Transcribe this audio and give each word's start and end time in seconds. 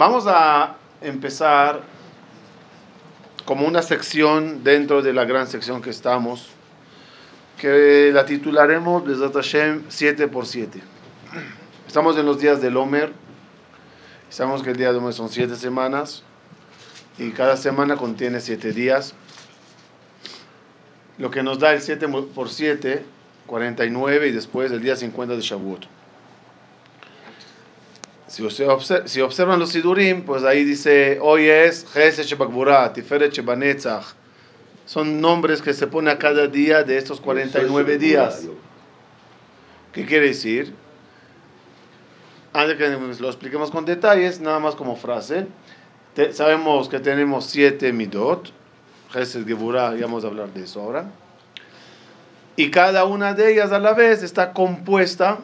Vamos 0.00 0.24
a 0.26 0.76
empezar 1.02 1.82
como 3.44 3.66
una 3.66 3.82
sección 3.82 4.64
dentro 4.64 5.02
de 5.02 5.12
la 5.12 5.26
gran 5.26 5.46
sección 5.46 5.82
que 5.82 5.90
estamos, 5.90 6.48
que 7.58 8.10
la 8.10 8.24
titularemos 8.24 9.04
Besat 9.04 9.34
Hashem 9.34 9.84
7 9.88 10.28
por 10.28 10.46
7. 10.46 10.80
Estamos 11.86 12.16
en 12.16 12.24
los 12.24 12.40
días 12.40 12.62
del 12.62 12.78
Homer, 12.78 13.12
sabemos 14.30 14.62
que 14.62 14.70
el 14.70 14.78
día 14.78 14.90
de 14.90 14.96
Homer 14.96 15.12
son 15.12 15.28
7 15.28 15.54
semanas 15.56 16.22
y 17.18 17.32
cada 17.32 17.58
semana 17.58 17.96
contiene 17.96 18.40
7 18.40 18.72
días, 18.72 19.12
lo 21.18 21.30
que 21.30 21.42
nos 21.42 21.58
da 21.58 21.74
el 21.74 21.82
7 21.82 22.08
por 22.34 22.48
7, 22.48 23.04
49 23.46 24.28
y 24.28 24.32
después 24.32 24.72
el 24.72 24.80
día 24.80 24.96
50 24.96 25.36
de 25.36 25.42
Shavuot. 25.42 25.99
Si, 28.30 28.48
si 29.06 29.20
observan 29.20 29.58
los 29.58 29.70
Sidurim, 29.70 30.22
pues 30.22 30.44
ahí 30.44 30.62
dice, 30.62 31.18
hoy 31.20 31.48
es 31.48 31.84
Chesed 31.92 32.22
Shebakbura, 32.22 32.92
Tiferet 32.92 33.32
Shebanetzach. 33.32 34.04
Son 34.86 35.20
nombres 35.20 35.60
que 35.60 35.74
se 35.74 35.88
pone 35.88 36.12
a 36.12 36.18
cada 36.18 36.46
día 36.46 36.84
de 36.84 36.96
estos 36.96 37.20
49 37.20 37.98
días. 37.98 38.46
¿Qué 39.92 40.06
quiere 40.06 40.28
decir? 40.28 40.72
Antes 42.52 42.76
que 42.76 42.88
lo 43.20 43.26
expliquemos 43.28 43.72
con 43.72 43.84
detalles, 43.84 44.40
nada 44.40 44.60
más 44.60 44.76
como 44.76 44.94
frase. 44.94 45.48
sabemos 46.30 46.88
que 46.88 47.00
tenemos 47.00 47.46
siete 47.46 47.92
midot. 47.92 48.52
Chesed 49.12 49.44
Geburah, 49.44 49.96
ya 49.96 50.02
vamos 50.02 50.22
a 50.22 50.28
hablar 50.28 50.52
de 50.54 50.62
eso 50.62 50.80
ahora. 50.80 51.10
Y 52.54 52.70
cada 52.70 53.04
una 53.06 53.34
de 53.34 53.54
ellas 53.54 53.72
a 53.72 53.80
la 53.80 53.92
vez 53.92 54.22
está 54.22 54.52
compuesta 54.52 55.40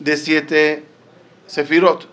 de 0.00 0.16
siete 0.16 0.84
sefirot. 1.46 2.08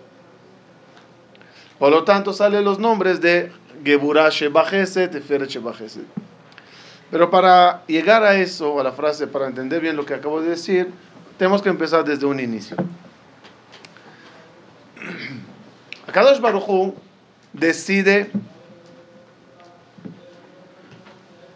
Por 1.80 1.92
lo 1.92 2.04
tanto, 2.04 2.34
salen 2.34 2.64
los 2.64 2.80
nombres 2.80 3.22
de 3.22 3.52
Geburah 3.84 4.30
Shebajeset, 4.30 5.12
Teferet 5.12 5.50
Shebajeset. 5.50 6.06
Pero 7.10 7.30
para 7.30 7.86
llegar 7.88 8.24
a 8.24 8.36
eso, 8.36 8.80
a 8.80 8.84
la 8.84 8.92
frase, 8.92 9.28
para 9.28 9.48
entender 9.48 9.82
bien 9.82 9.96
lo 9.96 10.06
que 10.06 10.14
acabo 10.14 10.42
de 10.42 10.50
decir, 10.50 10.92
tenemos 11.38 11.62
que 11.62 11.70
empezar 11.70 12.04
desde 12.04 12.26
un 12.26 12.40
inicio. 12.40 12.76
Akadosh 16.08 16.40
Baruchu 16.40 16.96
decide 17.54 18.32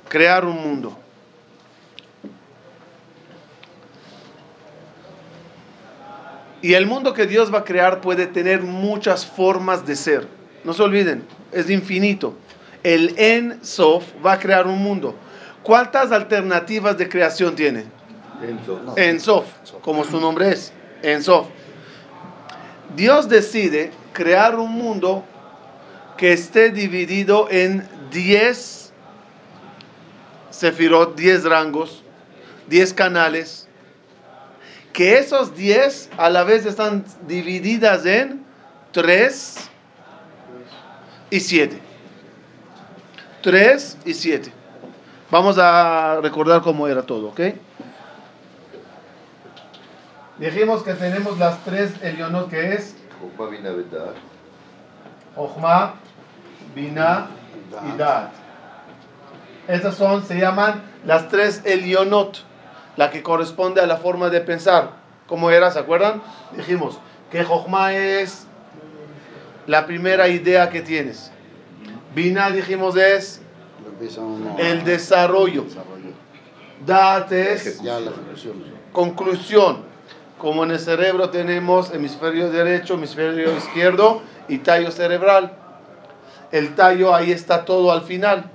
crear 0.08 0.46
un 0.46 0.56
mundo. 0.56 1.01
Y 6.62 6.74
el 6.74 6.86
mundo 6.86 7.14
que 7.14 7.26
Dios 7.26 7.54
va 7.54 7.60
a 7.60 7.64
crear 7.64 8.02
puede 8.02 8.28
tener 8.28 8.62
muchas 8.62 9.26
formas 9.26 9.86
de 9.86 9.96
ser. 9.96 10.28
No 10.64 10.74
se 10.74 10.84
olviden, 10.84 11.24
es 11.52 11.70
infinito. 11.70 12.36
El 12.84 13.16
En 13.18 13.64
Sof 13.64 14.06
va 14.26 14.34
a 14.34 14.40
crear 14.40 14.68
un 14.68 14.80
mundo. 14.80 15.16
¿Cuántas 15.64 16.12
alternativas 16.12 16.98
de 16.98 17.10
creación 17.10 17.56
tiene? 17.56 17.86
En 18.96 19.20
Sof, 19.20 19.46
como 19.82 20.04
su 20.04 20.20
nombre 20.20 20.50
es, 20.50 20.74
En 21.04 21.24
Sof. 21.24 21.48
Dios 22.96 23.30
decide 23.30 23.92
crear 24.14 24.58
un 24.58 24.72
mundo 24.72 25.24
que 26.18 26.34
esté 26.34 26.70
dividido 26.70 27.48
en 27.50 27.88
10 28.12 28.82
sefirot, 30.50 31.16
10 31.16 31.46
rangos, 31.46 32.04
10 32.68 32.94
canales, 32.94 33.61
que 34.94 35.18
esos 35.18 35.56
10 35.56 36.10
a 36.18 36.30
la 36.30 36.44
vez 36.44 36.66
están 36.66 37.06
divididas 37.28 38.06
en 38.06 38.44
3 38.92 39.70
y 41.30 41.40
7. 41.40 41.80
3 43.42 43.98
y 44.06 44.14
7. 44.14 44.52
Vamos 45.32 45.58
a 45.58 46.20
recordar 46.22 46.62
cómo 46.62 46.88
era 46.88 47.04
todo, 47.04 47.30
¿ok? 47.30 47.40
Dijimos 50.38 50.84
que 50.84 50.94
tenemos 50.96 51.38
las 51.38 51.64
tres 51.64 51.94
Elionot 52.02 52.50
que 52.50 52.74
es 52.74 52.96
Ochma, 55.36 55.94
Bina 56.76 57.28
y 57.94 57.98
Dat. 57.98 58.32
Estas 59.68 59.96
son, 59.96 60.26
se 60.26 60.40
llaman 60.40 60.82
las 61.06 61.30
tres 61.30 61.62
Elionot 61.64 62.44
la 62.98 63.10
que 63.10 63.24
corresponde 63.24 63.82
a 63.82 63.86
la 63.86 63.98
forma 63.98 64.30
de 64.30 64.42
pensar. 64.42 64.92
¿Cómo 65.28 65.50
era? 65.52 65.72
¿Se 65.72 65.80
acuerdan? 65.80 66.22
Dijimos 66.56 67.00
que 67.32 67.44
Jochma 67.44 67.94
es 67.94 68.46
la 69.68 69.86
primera 69.86 70.28
idea 70.28 70.70
que 70.70 70.82
tienes. 70.82 71.32
Bina, 72.14 72.52
dijimos, 72.52 72.98
es 72.98 73.42
el 74.58 74.84
desarrollo. 74.84 75.66
Date 76.86 77.54
es 77.54 77.82
conclusión. 78.92 79.90
Como 80.38 80.64
en 80.64 80.72
el 80.72 80.80
cerebro 80.80 81.30
tenemos 81.30 81.94
hemisferio 81.94 82.50
derecho, 82.50 82.96
hemisferio 82.96 83.56
izquierdo 83.56 84.22
y 84.48 84.58
tallo 84.58 84.92
cerebral. 84.92 85.54
El 86.52 86.76
tallo 86.76 87.14
ahí 87.14 87.32
está 87.32 87.64
todo 87.64 87.92
al 87.92 88.02
final. 88.02 88.50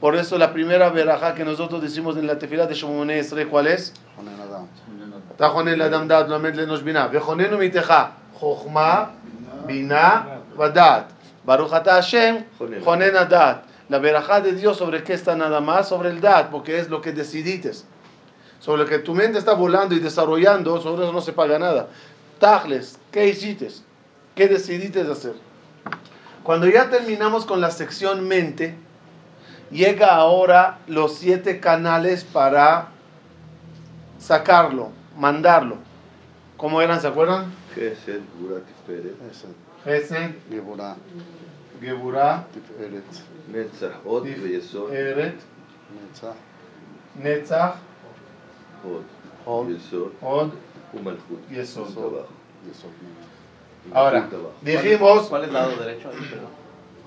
Por 0.00 0.16
eso 0.16 0.38
la 0.38 0.52
primera 0.52 0.88
verajá 0.88 1.34
que 1.34 1.44
nosotros 1.44 1.82
decimos 1.82 2.16
en 2.16 2.26
la 2.26 2.38
tefila 2.38 2.66
de 2.66 2.74
Shomone 2.74 3.18
Esre, 3.18 3.46
¿cuál 3.46 3.66
es? 3.66 3.92
Tajonen 5.36 5.80
Adam 5.80 6.08
Dad, 6.08 6.28
Lamed 6.28 6.54
Lenos 6.54 6.82
Bina. 6.82 7.08
Vejonenu 7.08 7.58
miteja, 7.58 8.12
Jochma, 8.40 9.10
Bina, 9.66 10.40
Vadat. 10.56 11.10
Baruch 11.44 11.70
Hashem, 11.70 12.44
Jonen 12.84 13.16
Adat. 13.16 13.64
La 13.90 13.98
verajá 13.98 14.40
de 14.40 14.52
Dios 14.52 14.78
sobre 14.78 15.02
qué 15.02 15.12
está 15.12 15.36
nada 15.36 15.60
más, 15.60 15.88
sobre 15.88 16.10
el 16.10 16.20
Dad, 16.20 16.48
porque 16.50 16.78
es 16.78 16.88
lo 16.88 17.02
que 17.02 17.12
decidites. 17.12 17.84
Sobre 18.60 18.84
lo 18.84 18.88
que 18.88 19.00
tu 19.00 19.14
mente 19.14 19.38
está 19.38 19.54
volando 19.54 19.94
y 19.94 19.98
desarrollando, 19.98 20.80
sobre 20.80 21.04
eso 21.04 21.12
no 21.12 21.20
se 21.20 21.32
paga 21.32 21.58
nada. 21.58 21.88
Tajles, 22.38 22.98
¿qué 23.10 23.28
hiciste? 23.28 23.68
¿Qué 24.34 24.48
decidiste 24.48 25.00
hacer? 25.00 25.34
Cuando 26.42 26.68
ya 26.68 26.88
terminamos 26.88 27.44
con 27.44 27.60
la 27.60 27.70
sección 27.70 28.26
mente, 28.28 28.76
llega 29.70 30.14
ahora 30.14 30.78
los 30.86 31.14
siete 31.14 31.60
canales 31.60 32.24
para 32.24 32.88
sacarlo, 34.18 34.90
mandarlo. 35.16 35.76
¿Cómo 36.56 36.82
eran? 36.82 37.00
¿Se 37.00 37.06
acuerdan? 37.08 37.52
Gesed, 37.74 38.20
Gura, 38.38 38.60
Tiferet. 38.60 39.14
Gesed, 39.84 40.34
Geburah. 40.50 40.96
Geburah. 41.80 42.46
Tiferet. 42.52 43.04
Netzach, 43.52 44.04
Od, 44.04 44.26
Yesod. 44.26 44.92
Eret. 44.92 45.40
Ahora, 53.92 54.28
dijimos. 54.60 55.28
¿Cuál 55.28 55.42
es 55.42 55.48
el 55.48 55.54
lado 55.54 55.76
derecho? 55.76 56.10
ahí? 56.10 56.16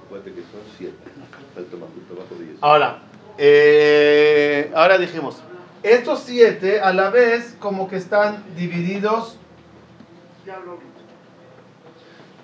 Acuérdate 0.05 0.33
que 0.33 0.41
son 0.41 0.61
siete. 0.77 0.95
Falta 1.55 1.77
Malchut 1.77 2.11
abajo 2.11 2.35
de 2.35 2.45
Yesod. 2.45 2.59
Ahora, 2.61 2.99
eh, 3.37 4.71
ahora 4.75 4.97
dijimos. 4.97 5.37
Estos 5.83 6.21
siete 6.25 6.79
a 6.79 6.93
la 6.93 7.09
vez 7.09 7.57
como 7.59 7.89
que 7.89 7.97
están 7.97 8.43
divididos 8.55 9.37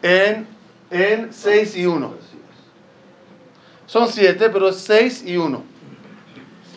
en, 0.02 0.48
en 0.90 1.34
6 1.34 1.78
y 1.78 1.86
1. 1.86 2.06
Así 2.06 2.38
es. 2.38 3.92
Son 3.92 4.09
siete, 4.09 4.50
pero 4.50 4.74
6 4.74 5.24
y 5.25 5.38
1. 5.38 5.64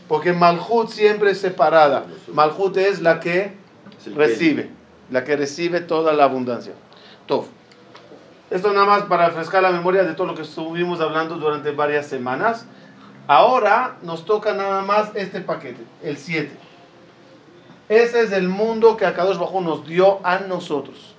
Porque 0.06 0.32
Malhut 0.32 0.88
siempre 0.88 1.32
es 1.32 1.41
separada. 1.41 2.06
Malhut 2.32 2.76
es 2.76 3.00
la 3.00 3.19
que 3.19 3.53
recibe, 4.15 4.71
la 5.10 5.25
que 5.25 5.37
recibe 5.37 5.81
toda 5.81 6.12
la 6.12 6.25
abundancia. 6.25 6.75
Tov. 7.26 7.47
Esto 8.53 8.71
nada 8.75 8.84
más 8.84 9.04
para 9.04 9.28
refrescar 9.28 9.63
la 9.63 9.71
memoria 9.71 10.04
de 10.04 10.13
todo 10.13 10.27
lo 10.27 10.34
que 10.34 10.43
estuvimos 10.43 11.01
hablando 11.01 11.37
durante 11.37 11.71
varias 11.71 12.07
semanas. 12.07 12.66
Ahora 13.27 13.97
nos 14.03 14.27
toca 14.27 14.53
nada 14.53 14.83
más 14.83 15.10
este 15.15 15.41
paquete, 15.41 15.83
el 16.03 16.19
7. 16.19 16.51
Ese 17.89 18.21
es 18.21 18.31
el 18.31 18.51
mundo 18.51 18.99
que 18.99 19.07
Akadosh 19.07 19.39
Bajo 19.39 19.63
nos 19.63 19.87
dio 19.87 20.21
a 20.22 20.41
nosotros. 20.41 21.15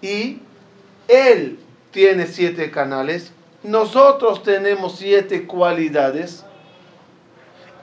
Y 0.00 0.40
Él 1.08 1.58
tiene 1.90 2.26
siete 2.26 2.70
canales, 2.70 3.34
nosotros 3.62 4.42
tenemos 4.42 4.96
siete 4.96 5.46
cualidades. 5.46 6.42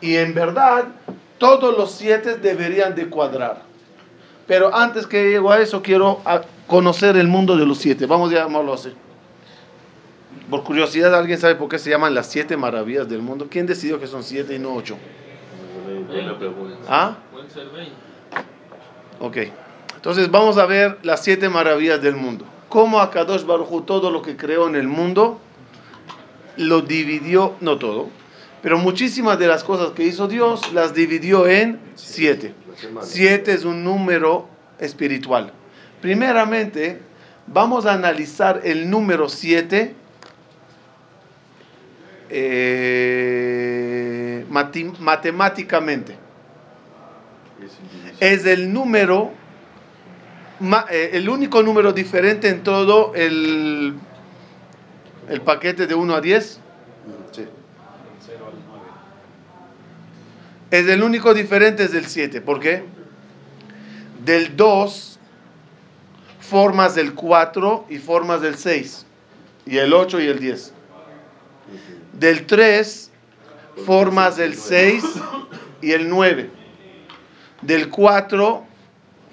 Y 0.01 0.15
en 0.15 0.33
verdad, 0.33 0.85
todos 1.37 1.77
los 1.77 1.91
siete 1.91 2.37
deberían 2.37 2.95
de 2.95 3.07
cuadrar. 3.07 3.70
Pero 4.47 4.73
antes 4.75 5.07
que 5.07 5.29
llego 5.29 5.51
a 5.51 5.59
eso, 5.59 5.81
quiero 5.81 6.21
a- 6.25 6.41
conocer 6.67 7.15
el 7.17 7.27
mundo 7.27 7.55
de 7.57 7.65
los 7.65 7.77
siete. 7.77 8.05
Vamos 8.05 8.31
a 8.31 8.35
llamarlo 8.35 8.73
así. 8.73 8.93
Por 10.49 10.63
curiosidad, 10.63 11.13
¿alguien 11.15 11.37
sabe 11.39 11.55
por 11.55 11.69
qué 11.69 11.79
se 11.79 11.89
llaman 11.89 12.13
las 12.13 12.27
siete 12.27 12.57
maravillas 12.57 13.07
del 13.09 13.21
mundo? 13.21 13.47
¿Quién 13.49 13.65
decidió 13.65 13.99
que 13.99 14.07
son 14.07 14.23
siete 14.23 14.55
y 14.55 14.59
no 14.59 14.73
ocho? 14.75 14.97
¿Ah? 16.89 17.15
Pueden 17.31 17.49
ser 17.49 17.67
20. 17.69 17.91
Ok. 19.19 19.37
Entonces 19.95 20.31
vamos 20.31 20.57
a 20.57 20.65
ver 20.65 20.97
las 21.03 21.23
siete 21.23 21.47
maravillas 21.47 22.01
del 22.01 22.15
mundo. 22.15 22.45
Cómo 22.69 22.99
Akadosh 22.99 23.45
Baruj 23.45 23.85
todo 23.85 24.09
lo 24.11 24.21
que 24.21 24.35
creó 24.35 24.67
en 24.67 24.75
el 24.75 24.87
mundo 24.87 25.39
lo 26.57 26.81
dividió, 26.81 27.53
no 27.61 27.77
todo, 27.77 28.09
pero 28.61 28.77
muchísimas 28.77 29.39
de 29.39 29.47
las 29.47 29.63
cosas 29.63 29.91
que 29.91 30.03
hizo 30.03 30.27
Dios 30.27 30.71
las 30.73 30.93
dividió 30.93 31.47
en 31.47 31.79
siete. 31.95 32.53
Siete 33.01 33.53
es 33.53 33.65
un 33.65 33.83
número 33.83 34.47
espiritual. 34.79 35.53
Primeramente, 36.01 36.99
vamos 37.47 37.85
a 37.85 37.93
analizar 37.93 38.61
el 38.63 38.89
número 38.89 39.29
siete 39.29 39.95
eh, 42.29 44.45
matemáticamente. 44.99 46.17
Es 48.19 48.45
el 48.45 48.71
número, 48.71 49.31
eh, 50.89 51.09
el 51.13 51.29
único 51.29 51.61
número 51.61 51.93
diferente 51.93 52.49
en 52.49 52.63
todo 52.63 53.13
el, 53.15 53.95
el 55.29 55.41
paquete 55.41 55.87
de 55.87 55.95
1 55.95 56.15
a 56.15 56.21
10. 56.21 56.60
Es 60.71 60.87
el 60.87 61.03
único 61.03 61.33
diferente 61.33 61.83
es 61.83 61.91
del 61.91 62.05
7. 62.05 62.39
¿Por 62.39 62.61
qué? 62.61 62.83
Del 64.23 64.55
2 64.55 65.19
formas 66.39 66.95
del 66.95 67.13
4 67.13 67.85
y 67.89 67.97
formas 67.97 68.41
del 68.41 68.55
6. 68.55 69.05
Y 69.65 69.77
el 69.77 69.93
8 69.93 70.21
y 70.21 70.27
el 70.27 70.39
10. 70.39 70.73
Del 72.13 72.45
3 72.45 73.11
formas 73.85 74.37
del 74.37 74.55
6 74.55 75.03
y 75.81 75.91
el 75.91 76.07
9. 76.07 76.49
Del 77.61 77.89
4 77.89 78.65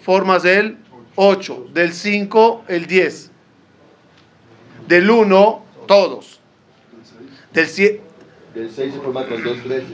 formas 0.03 0.43
del 0.43 0.77
8. 1.15 1.69
Del 1.73 1.93
5 1.93 2.65
el 2.67 2.87
10. 2.87 3.31
Del 4.89 5.09
1 5.09 5.65
todos. 5.87 6.41
Del 7.53 7.67
7. 7.67 8.03
Del 8.55 8.71
6 8.73 8.93
se 8.93 9.01
forma 9.01 9.25
con 9.25 9.41
2 9.41 9.63
13. 9.63 9.87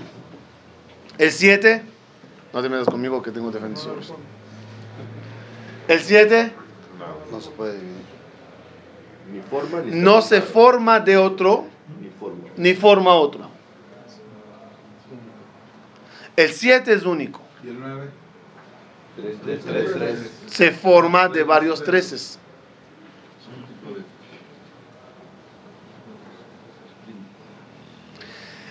El 1.19 1.31
7, 1.31 1.83
no 2.53 2.63
te 2.63 2.69
metas 2.69 2.87
conmigo 2.87 3.23
que 3.23 3.31
tengo 3.31 3.51
defensores. 3.51 4.13
El 5.87 6.01
7, 6.01 6.53
no, 7.31 7.41
se 7.41 7.51
puede 7.51 7.75
dividir. 7.75 8.05
Ni 9.33 9.41
forma, 9.41 9.81
ni 9.81 10.01
no 10.01 10.23
se 10.23 10.43
forma 10.43 11.01
de 11.01 11.17
otro, 11.17 11.67
ni 12.01 12.09
forma, 12.09 12.49
ni 12.57 12.75
forma 12.75 13.15
otro. 13.15 13.49
El 16.37 16.51
7 16.51 16.93
es 16.93 17.05
único. 17.05 17.41
¿Y 17.63 17.69
el 17.69 17.81
9? 17.81 18.11
3, 19.17 19.37
3, 19.45 19.65
3, 19.65 19.93
3. 19.95 20.31
Se 20.47 20.71
forma 20.73 21.29
de 21.29 21.45
varios 21.45 21.83
treces. 21.85 22.39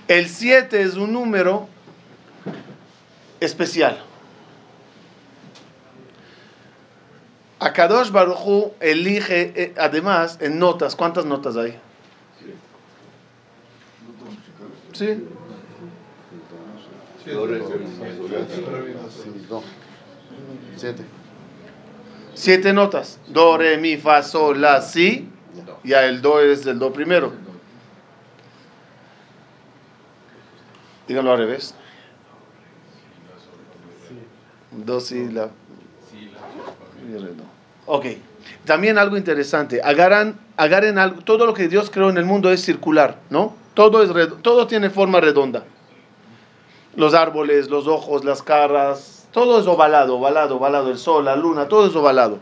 El 0.10 0.28
7 0.28 0.82
es 0.82 0.96
un 0.96 1.14
número 1.14 1.70
especial. 3.46 4.02
Akadosh 7.60 8.12
Baruchu 8.12 8.74
elige, 8.80 9.54
eh, 9.56 9.74
además, 9.78 10.38
en 10.42 10.60
notas, 10.60 10.96
¿cuántas 10.96 11.26
notas 11.26 11.56
hay? 11.56 11.80
Sí. 14.92 15.24
Siete. 20.76 21.06
Siete 22.34 22.74
notas. 22.74 23.20
Do, 23.28 23.58
re, 23.58 23.78
mi, 23.78 23.96
fa, 23.96 24.24
sol, 24.24 24.60
la, 24.60 24.82
si. 24.82 25.30
Ya 25.84 26.06
el 26.06 26.22
do 26.22 26.42
es 26.42 26.66
el 26.66 26.80
do 26.80 26.92
primero. 26.92 27.32
Díganlo 31.08 31.32
al 31.32 31.38
revés. 31.38 31.76
Dos 34.78 35.12
y 35.12 35.30
la. 35.30 35.50
Ok. 37.86 38.06
También 38.66 38.98
algo 38.98 39.18
interesante. 39.18 39.82
Agarran, 39.84 40.40
agarren 40.58 40.98
algo. 40.98 41.22
Todo 41.22 41.46
lo 41.46 41.54
que 41.54 41.68
Dios 41.68 41.90
creó 41.90 42.10
en 42.10 42.18
el 42.18 42.26
mundo 42.26 42.52
es 42.52 42.64
circular, 42.64 43.20
¿no? 43.30 43.56
Todo, 43.74 44.04
es 44.04 44.42
todo 44.42 44.68
tiene 44.68 44.90
forma 44.90 45.20
redonda. 45.20 45.64
Los 46.96 47.14
árboles, 47.14 47.70
los 47.70 47.88
ojos, 47.88 48.24
las 48.24 48.42
caras. 48.42 49.28
Todo 49.32 49.60
es 49.60 49.68
ovalado, 49.68 50.18
ovalado, 50.18 50.58
ovalado. 50.58 50.92
El 50.92 50.98
sol, 50.98 51.26
la 51.26 51.36
luna, 51.36 51.68
todo 51.68 51.88
es 51.88 51.96
ovalado. 51.96 52.40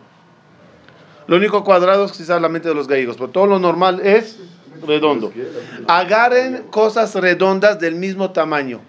Lo 1.27 1.37
único 1.37 1.63
cuadrado 1.63 2.05
es 2.05 2.11
quizás 2.11 2.41
la 2.41 2.49
mente 2.49 2.67
de 2.67 2.75
los 2.75 2.87
gallegos, 2.87 3.15
pero 3.15 3.29
todo 3.29 3.45
lo 3.45 3.59
normal 3.59 4.01
es 4.01 4.39
redondo. 4.85 5.31
Agarren 5.87 6.63
cosas 6.69 7.15
redondas 7.15 7.79
del 7.79 7.95
mismo 7.95 8.31
tamaño. 8.31 8.81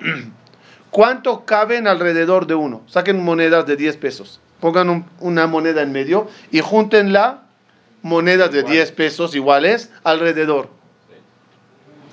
¿Cuánto 0.96 1.44
caben 1.44 1.86
alrededor 1.86 2.46
de 2.46 2.54
uno? 2.54 2.80
Saquen 2.86 3.22
monedas 3.22 3.66
de 3.66 3.76
10 3.76 3.98
pesos. 3.98 4.40
Pongan 4.60 5.06
una 5.20 5.46
moneda 5.46 5.82
en 5.82 5.92
medio 5.92 6.26
y 6.50 6.60
juntenla 6.60 7.42
monedas 8.00 8.50
de 8.50 8.62
10 8.62 8.92
pesos 8.92 9.34
iguales 9.34 9.90
alrededor. 10.04 10.70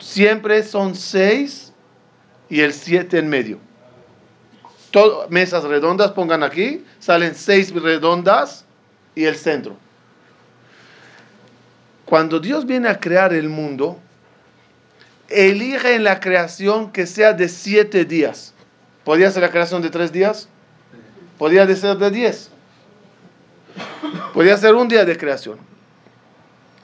Siempre 0.01 0.63
son 0.63 0.95
6 0.95 1.71
y 2.49 2.59
el 2.59 2.73
7 2.73 3.19
en 3.19 3.29
medio. 3.29 3.57
Todo, 4.91 5.29
mesas 5.29 5.63
redondas 5.63 6.11
pongan 6.11 6.43
aquí, 6.43 6.83
salen 6.99 7.35
6 7.35 7.81
redondas 7.81 8.65
y 9.15 9.23
el 9.23 9.37
centro. 9.37 9.77
Cuando 12.03 12.37
Dios 12.37 12.65
viene 12.65 12.89
a 12.89 12.99
crear 12.99 13.33
el 13.33 13.47
mundo, 13.47 13.97
elige 15.29 15.95
en 15.95 16.03
la 16.03 16.19
creación 16.19 16.91
que 16.91 17.07
sea 17.07 17.31
de 17.31 17.47
7 17.47 18.03
días. 18.03 18.53
¿Podría 19.03 19.31
ser 19.31 19.43
la 19.43 19.51
creación 19.51 19.81
de 19.81 19.89
tres 19.89 20.11
días? 20.11 20.47
Podría 21.37 21.67
ser 21.75 21.97
de 21.97 22.11
diez. 22.11 22.49
Podría 24.33 24.57
ser 24.57 24.75
un 24.75 24.87
día 24.87 25.05
de 25.05 25.17
creación. 25.17 25.57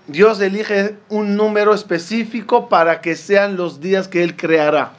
Dios 0.07 0.41
elige 0.41 0.97
un 1.09 1.35
número 1.35 1.73
específico 1.73 2.67
para 2.67 2.99
que 2.99 3.15
sean 3.15 3.55
los 3.57 3.79
días 3.79 4.07
que 4.07 4.23
Él 4.23 4.35
creará. 4.35 4.91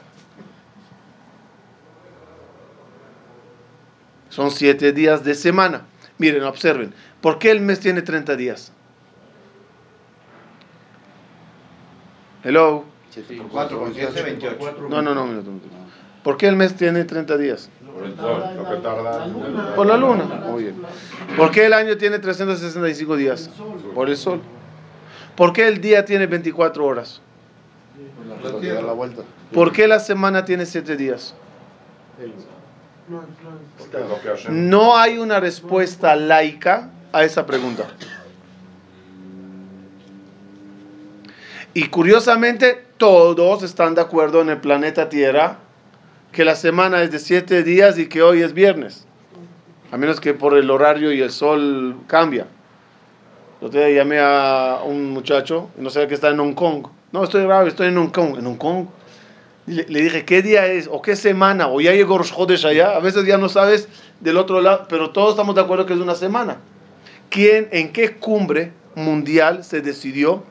Son 4.29 4.49
siete 4.49 4.93
días 4.93 5.23
de 5.25 5.35
semana. 5.35 5.81
Miren, 6.17 6.43
observen. 6.43 6.93
¿Por 7.19 7.37
qué 7.37 7.51
el 7.51 7.59
mes 7.59 7.81
tiene 7.81 8.01
30 8.01 8.35
días? 8.37 8.71
Hello. 12.43 12.85
28. 14.23 14.87
No, 14.89 15.01
no, 15.01 15.13
no, 15.13 15.25
no. 15.27 15.80
¿Por 16.23 16.37
qué 16.37 16.47
el 16.47 16.55
mes 16.55 16.75
tiene 16.75 17.03
30 17.03 17.37
días? 17.37 17.69
Por 17.93 18.05
el 18.05 18.15
sol, 18.15 18.43
lo 18.55 18.69
que 18.69 18.75
tarda. 18.77 19.75
Por 19.75 19.87
la 19.87 19.97
luna. 19.97 20.25
Muy 20.25 20.63
bien. 20.63 20.75
¿Por 21.35 21.51
qué 21.51 21.65
el 21.65 21.73
año 21.73 21.97
tiene 21.97 22.19
365 22.19 23.15
días? 23.15 23.49
Por 23.95 24.09
el 24.09 24.17
sol. 24.17 24.41
¿Por 25.35 25.53
qué 25.53 25.67
el 25.67 25.81
día 25.81 26.05
tiene 26.05 26.27
24 26.27 26.85
horas? 26.85 27.21
¿Por 29.51 29.71
qué 29.71 29.87
la 29.87 29.99
semana 29.99 30.45
tiene 30.45 30.65
7 30.65 30.95
días? 30.95 31.33
No 34.49 34.97
hay 34.97 35.17
una 35.17 35.39
respuesta 35.39 36.15
laica 36.15 36.89
a 37.11 37.23
esa 37.23 37.45
pregunta. 37.45 37.87
Y 41.73 41.87
curiosamente, 41.87 42.85
todos 42.97 43.63
están 43.63 43.95
de 43.95 44.01
acuerdo 44.01 44.41
en 44.41 44.49
el 44.49 44.57
planeta 44.57 45.09
Tierra 45.09 45.57
que 46.31 46.45
la 46.45 46.55
semana 46.55 47.03
es 47.03 47.11
de 47.11 47.19
siete 47.19 47.63
días 47.63 47.97
y 47.99 48.07
que 48.07 48.21
hoy 48.21 48.41
es 48.41 48.53
viernes. 48.53 49.05
A 49.91 49.97
menos 49.97 50.21
que 50.21 50.33
por 50.33 50.57
el 50.57 50.69
horario 50.69 51.11
y 51.11 51.21
el 51.21 51.31
sol 51.31 51.97
cambia. 52.07 52.47
Yo 53.61 53.69
te 53.69 53.93
llamé 53.93 54.19
a 54.19 54.79
un 54.85 55.11
muchacho, 55.11 55.69
no 55.77 55.89
sé 55.89 56.07
que 56.07 56.15
está 56.15 56.29
en 56.29 56.37
Hong 56.37 56.53
Kong. 56.53 56.87
No, 57.11 57.23
estoy 57.23 57.43
grave, 57.43 57.69
estoy 57.69 57.87
en 57.87 57.97
Hong 57.97 58.09
Kong. 58.09 58.37
En 58.37 58.45
Hong 58.45 58.55
Kong. 58.55 58.85
Le, 59.67 60.01
dije, 60.01 60.25
¿qué 60.25 60.41
día 60.41 60.65
es? 60.65 60.87
¿O 60.91 61.01
qué 61.01 61.15
semana? 61.15 61.67
¿O 61.67 61.81
ya 61.81 61.91
llegó 61.91 62.17
Rosh 62.17 62.65
allá? 62.65 62.95
A 62.95 62.99
veces 62.99 63.25
ya 63.25 63.37
no 63.37 63.47
sabes 63.47 63.87
del 64.19 64.37
otro 64.37 64.61
lado, 64.61 64.87
pero 64.89 65.11
todos 65.11 65.31
estamos 65.31 65.53
de 65.53 65.61
acuerdo 65.61 65.85
que 65.85 65.93
es 65.93 65.99
una 65.99 66.15
semana. 66.15 66.57
¿Quién, 67.29 67.69
en 67.71 67.93
qué 67.93 68.15
cumbre 68.15 68.73
mundial 68.95 69.63
se 69.63 69.81
decidió 69.81 70.43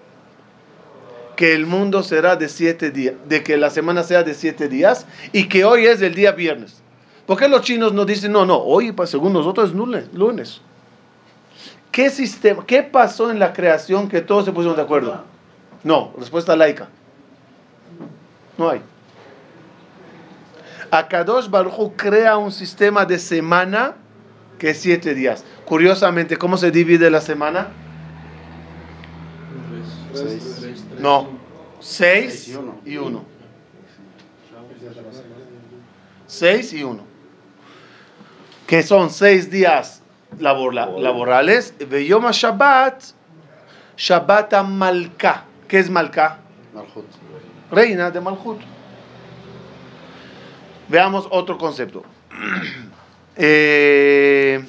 que 1.40 1.54
el 1.54 1.64
mundo 1.64 2.02
será 2.02 2.36
de 2.36 2.50
siete 2.50 2.90
días, 2.90 3.14
de 3.26 3.42
que 3.42 3.56
la 3.56 3.70
semana 3.70 4.02
sea 4.02 4.22
de 4.22 4.34
siete 4.34 4.68
días 4.68 5.06
y 5.32 5.48
que 5.48 5.64
hoy 5.64 5.86
es 5.86 6.02
el 6.02 6.14
día 6.14 6.32
viernes. 6.32 6.82
¿Por 7.24 7.38
qué 7.38 7.48
los 7.48 7.62
chinos 7.62 7.94
nos 7.94 8.06
dicen, 8.06 8.32
no, 8.32 8.44
no, 8.44 8.58
hoy 8.58 8.94
según 9.06 9.32
nosotros 9.32 9.70
es 9.70 9.74
lunes? 9.74 10.12
lunes? 10.12 10.60
¿Qué, 11.92 12.10
sistema, 12.10 12.66
¿Qué 12.66 12.82
pasó 12.82 13.30
en 13.30 13.38
la 13.38 13.54
creación 13.54 14.10
que 14.10 14.20
todos 14.20 14.44
se 14.44 14.52
pusieron 14.52 14.76
de 14.76 14.82
acuerdo? 14.82 15.24
No, 15.82 16.12
respuesta 16.18 16.54
laica. 16.54 16.90
No 18.58 18.68
hay. 18.68 18.82
Akadosh 20.90 21.48
Baruch 21.48 21.96
crea 21.96 22.36
un 22.36 22.52
sistema 22.52 23.06
de 23.06 23.18
semana 23.18 23.94
que 24.58 24.68
es 24.68 24.78
siete 24.78 25.14
días. 25.14 25.42
Curiosamente, 25.64 26.36
¿cómo 26.36 26.58
se 26.58 26.70
divide 26.70 27.10
la 27.10 27.22
semana? 27.22 27.68
No, 31.00 31.28
seis 31.80 32.48
y 32.84 32.96
uno. 32.96 33.24
Seis 36.26 36.72
y 36.72 36.82
uno. 36.84 37.02
Que 38.66 38.82
son 38.82 39.10
seis 39.10 39.50
días 39.50 40.02
labora- 40.38 40.86
laborales. 40.98 41.74
Veyoma 41.88 42.30
Shabbat, 42.32 43.02
Shabbat 43.96 44.52
Malka. 44.64 45.44
¿Qué 45.66 45.78
es 45.78 45.90
Malka? 45.90 46.38
Malchut. 46.74 47.04
reina 47.70 48.10
de 48.10 48.20
Malhut. 48.20 48.60
Veamos 50.88 51.26
otro 51.30 51.56
concepto. 51.58 52.02
Eh, 53.42 54.62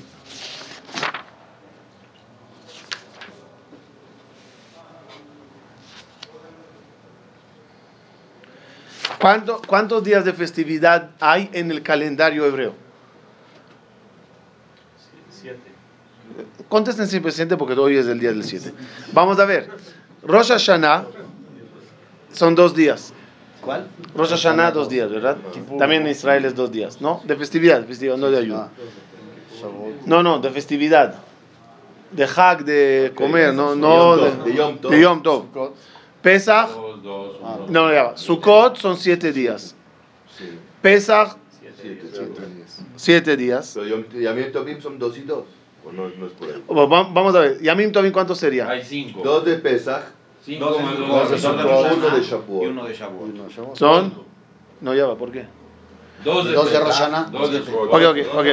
¿cuánto- 9.22 9.62
¿Cuántos 9.68 10.04
días 10.04 10.26
de 10.26 10.34
festividad 10.34 11.12
hay 11.20 11.50
en 11.54 11.72
el 11.72 11.82
calendario 11.84 12.46
hebreo? 12.46 12.74
Contesten 16.70 17.08
sin 17.08 17.22
presente 17.22 17.58
porque 17.58 17.74
hoy 17.74 17.98
es 17.98 18.08
el 18.08 18.20
día 18.20 18.30
del 18.30 18.44
7. 18.44 18.74
Vamos 19.14 19.40
a 19.40 19.46
ver. 19.46 19.70
Rosh 20.24 20.50
Hashanah 20.50 21.06
son 22.32 22.56
dos 22.56 22.74
días. 22.76 23.14
¿Cuál? 23.62 23.88
Rosh 24.16 24.30
Hashanah 24.30 24.72
dos 24.72 24.88
días, 24.90 25.10
¿verdad? 25.12 25.38
También 25.78 26.04
en 26.04 26.10
Israel 26.12 26.46
es 26.46 26.56
dos 26.56 26.72
días, 26.72 27.02
¿no? 27.02 27.22
De 27.26 27.36
festividad, 27.36 27.86
festividad, 27.86 28.18
no 28.18 28.30
de 28.32 28.38
ayuda. 28.38 28.70
Shavuot. 29.60 30.06
No, 30.06 30.24
no, 30.24 30.40
de 30.40 30.50
festividad. 30.52 31.16
De 32.12 32.26
Hag, 32.26 32.66
de 32.66 33.12
comer, 33.16 33.54
no, 33.54 33.76
no 33.76 34.18
de 34.18 34.32
de 34.90 35.02
Yom 35.02 35.22
Tov. 35.24 35.44
Sukkot. 36.22 36.24
Pesach, 36.24 36.70
Dos, 36.70 37.04
dos, 37.04 37.38
Ah. 37.44 37.58
no, 37.68 37.92
ya 37.92 38.04
va. 38.04 38.18
Sukkot 38.18 38.78
son 38.78 38.98
siete 38.98 39.32
días. 39.34 39.76
Sí, 40.38 40.58
Pesach, 40.82 41.36
siete, 41.60 41.76
Siete 41.82 42.08
siete. 42.14 42.46
días. 42.56 42.82
siete 42.96 43.38
días. 43.38 43.72
Pero 43.74 43.88
Yom, 43.88 44.04
Yom 44.14 44.52
Tovim 44.52 44.82
son 44.82 45.00
dos 45.00 45.18
y 45.18 45.22
dos. 45.22 45.46
O 45.86 45.92
no, 45.92 46.10
no 46.10 46.28
es 46.28 46.32
por 46.34 46.48
ahí. 46.48 46.64
Vamos 46.68 47.36
a 47.36 47.40
ver, 47.40 47.60
Yamim 47.62 47.92
Tovim, 47.92 48.12
¿cuánto 48.12 48.36
sería? 48.36 48.70
Hay 48.70 48.84
cinco. 48.84 49.22
Dos 49.24 49.44
de 49.46 49.56
Pesach, 49.58 50.04
Cinco 50.46 50.66
Dos 50.66 50.78
de 50.78 50.84
dos 50.84 51.42
Sukkot, 51.42 51.58
de 51.58 51.64
Rosh 51.64 51.94
uno 51.98 52.16
de 52.16 52.22
Shavuot. 52.24 52.64
Y 52.64 52.68
uno 52.68 52.86
de 52.86 52.94
Shavuot. 52.94 53.76
Son, 53.78 54.14
no, 54.82 54.94
ya 54.94 55.08
va, 55.08 55.16
¿por 55.18 55.32
qué? 55.32 55.46
Dos 56.24 56.46
de 56.46 56.52
Dos 56.54 56.66
de 56.66 56.78
Pesach, 56.78 56.86
Rosh 56.88 56.94
Hashanah. 57.00 57.30
Dos 57.32 57.52
de 57.52 57.60
Sukkot. 57.66 57.90
Ok, 57.94 58.02
ok, 58.10 58.18
ok. 58.36 58.46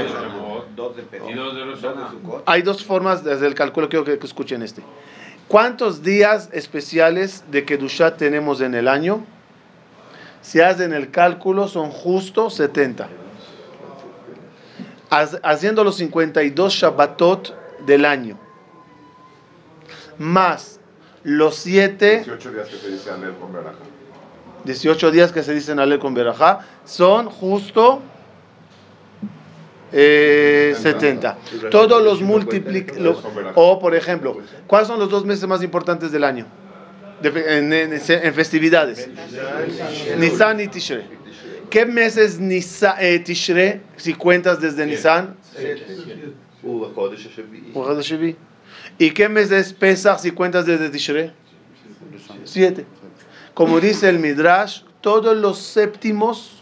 Dos 0.75 0.97
de 0.97 1.03
Pesach. 1.03 1.29
Y 1.31 1.35
dos 1.35 1.55
de 1.55 1.65
Rosh 1.65 1.73
Dos 1.73 1.83
de 1.83 1.89
Hashanah. 1.89 2.11
Sukkot. 2.13 2.43
Hay 2.47 2.63
dos 2.63 2.83
formas 2.85 3.23
desde 3.25 3.47
el 3.47 3.55
cálculo, 3.55 3.89
quiero 3.91 4.05
que 4.07 4.19
escuchen 4.23 4.63
este. 4.63 4.83
¿Cuántos 5.49 6.03
días 6.03 6.51
especiales 6.53 7.43
de 7.51 7.65
Kedushat 7.65 8.17
tenemos 8.19 8.61
en 8.61 8.75
el 8.75 8.87
año? 8.87 9.25
Si 10.43 10.61
hacen 10.61 10.93
el 10.93 11.11
cálculo, 11.11 11.69
son 11.69 11.91
justo 11.91 12.51
70. 12.51 13.09
Haz- 15.11 15.41
Haciendo 15.43 15.85
los 15.85 15.97
52 15.97 16.73
Shabbatot 16.73 17.55
del 17.87 18.05
año, 18.05 18.39
más 20.19 20.81
los 21.23 21.57
7, 21.57 22.25
18 22.27 22.51
días 22.53 22.69
que 22.69 22.77
se 22.77 22.91
dice 22.91 23.11
Anel 23.11 23.35
con 23.35 23.53
Berajá. 23.53 23.79
18 24.65 25.11
días 25.11 25.33
que 25.33 25.43
se 25.43 25.55
dicen 25.55 25.79
Alel 25.79 25.99
con 25.99 26.13
Berajá, 26.15 26.61
son 26.85 27.31
justo 27.31 28.03
eh, 29.93 30.75
70. 30.77 31.39
Todos 31.71 32.03
los 32.03 32.21
multiplic... 32.21 32.95
O, 33.55 33.79
por 33.79 33.95
ejemplo, 33.95 34.39
¿cuáles 34.67 34.89
son 34.89 34.99
los 34.99 35.11
dos 35.11 35.25
meses 35.25 35.47
más 35.47 35.63
importantes 35.63 36.13
del 36.13 36.25
año? 36.25 36.47
En, 37.23 37.73
en, 37.73 38.35
festividades. 38.35 39.09
Nisan 40.19 40.61
y 40.61 40.69
Tishrei. 40.69 41.05
¿Qué 41.71 41.85
meses 41.85 42.39
Nisa, 42.39 42.97
eh, 43.01 43.19
Tishrei 43.19 43.81
si 43.97 44.15
cuentas 44.15 44.61
desde 44.61 44.87
Nisan? 44.87 45.37
¿Y 48.99 49.11
qué 49.11 49.29
mes 49.29 49.51
es 49.51 49.73
Pesach 49.73 50.19
si 50.19 50.31
cuentas 50.31 50.67
desde 50.67 50.91
Tishrei? 50.91 51.33
Siete. 52.45 52.87
Como 53.55 53.81
dice 53.81 54.09
el 54.09 54.19
Midrash, 54.19 54.83
todos 55.01 55.37
los 55.37 55.59
séptimos 55.59 56.58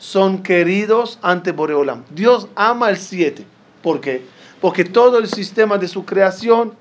son 0.00 0.42
queridos 0.42 1.18
ante 1.20 1.52
Boreolam. 1.52 2.04
Dios 2.10 2.48
ama 2.56 2.88
el 2.88 2.96
siete. 2.96 3.44
¿Por 3.82 4.00
qué? 4.00 4.24
Porque 4.60 4.82
todo 4.82 5.18
el 5.18 5.28
sistema 5.28 5.76
de 5.76 5.88
su 5.88 6.06
creación 6.06 6.74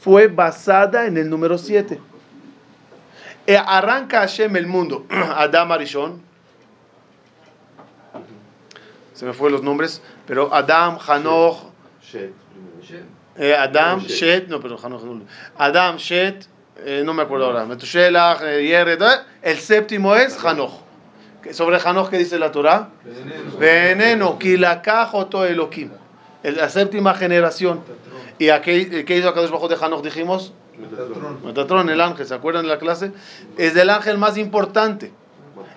fue 0.00 0.28
basada 0.28 1.06
en 1.06 1.16
el 1.16 1.30
número 1.30 1.56
siete. 1.56 1.98
E 3.46 3.56
arranca 3.56 4.20
Hashem 4.20 4.54
el 4.56 4.66
mundo. 4.66 5.06
Adam 5.10 5.72
Arishon. 5.72 6.20
Se 9.14 9.24
me 9.24 9.32
fue 9.32 9.50
los 9.50 9.62
nombres, 9.62 10.02
pero 10.26 10.54
Adam, 10.54 10.98
Hanoch, 11.04 11.70
eh, 13.36 13.56
Adam, 13.56 14.00
Shet. 14.00 14.48
No, 14.48 14.60
pero 14.60 14.78
Hanoch, 14.80 15.02
no. 15.02 15.22
Adam, 15.56 15.96
Shet, 15.96 16.46
eh, 16.84 17.02
no 17.04 17.14
me 17.14 17.22
acuerdo 17.22 17.46
ahora, 17.46 17.64
Metushelach, 17.64 18.42
eh, 18.42 18.64
Yered, 18.64 19.02
eh, 19.02 19.16
el 19.42 19.58
séptimo 19.58 20.14
es 20.14 20.38
Hanoch. 20.44 20.87
Que 21.42 21.54
Sobre 21.54 21.78
Hanoch, 21.78 22.10
¿qué 22.10 22.18
dice 22.18 22.38
la 22.38 22.50
Torah? 22.50 22.90
Veneno, 23.58 24.38
Kilakach 24.38 25.14
Oto 25.14 25.44
Elohim. 25.44 25.90
Es 26.42 26.56
La 26.56 26.68
séptima 26.68 27.14
generación. 27.14 27.82
¿Y 28.38 28.50
a 28.50 28.60
qué, 28.62 29.04
qué 29.04 29.16
hizo 29.16 29.28
Akadosh 29.28 29.50
Bajo 29.50 29.68
de 29.68 29.76
Hanoch? 29.80 30.02
Dijimos, 30.02 30.52
Metatron, 31.44 31.88
el 31.90 32.00
ángel, 32.00 32.26
¿se 32.26 32.34
acuerdan 32.34 32.62
de 32.62 32.68
la 32.68 32.78
clase? 32.78 33.12
Es 33.56 33.76
el 33.76 33.90
ángel 33.90 34.18
más 34.18 34.36
importante. 34.36 35.12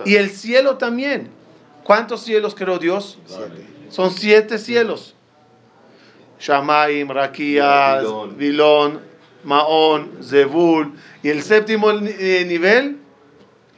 Y 0.06 0.16
el 0.16 0.30
cielo 0.30 0.78
también. 0.78 1.30
¿Cuántos 1.84 2.22
cielos 2.22 2.54
creó 2.56 2.78
Dios? 2.78 3.18
Son 3.90 4.12
siete 4.12 4.58
cielos. 4.58 5.16
Shamaim, 6.40 7.10
Raquías, 7.10 8.04
Vilón. 8.36 9.12
Maón, 9.44 10.20
Zebul. 10.22 10.94
Y 11.24 11.30
el 11.30 11.42
séptimo 11.42 11.92
eh, 11.92 12.46
nivel, 12.48 13.00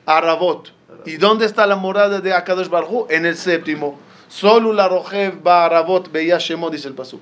Arabot. 0.06 0.73
¿Y 1.06 1.18
dónde 1.18 1.46
está 1.46 1.66
la 1.68 1.76
morada 1.76 2.22
de 2.22 2.34
Akadosh 2.34 2.70
Barhu? 2.70 3.08
En 3.10 3.26
el 3.26 3.36
séptimo. 3.36 4.00
Solo 4.30 4.74
la 4.74 4.88
Rojev 4.88 5.42
ba 5.44 5.66
Arabot 5.66 6.12
veía 6.12 6.38
Shemot, 6.40 6.72
dice 6.72 6.88
el 6.88 6.94
pasú. 6.96 7.20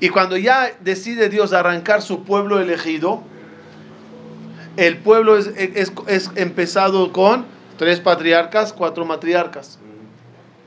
Y 0.00 0.10
cuando 0.10 0.36
ya 0.36 0.72
decide 0.80 1.28
Dios 1.28 1.52
arrancar 1.52 2.02
su 2.02 2.22
pueblo 2.22 2.60
elegido, 2.60 3.22
el 4.76 4.98
pueblo 4.98 5.36
es, 5.36 5.48
es- 5.56 5.92
es 6.06 6.30
empezado 6.36 7.12
con 7.12 7.46
tres 7.78 7.98
patriarcas, 7.98 8.72
cuatro 8.72 9.04
matriarcas. 9.04 9.78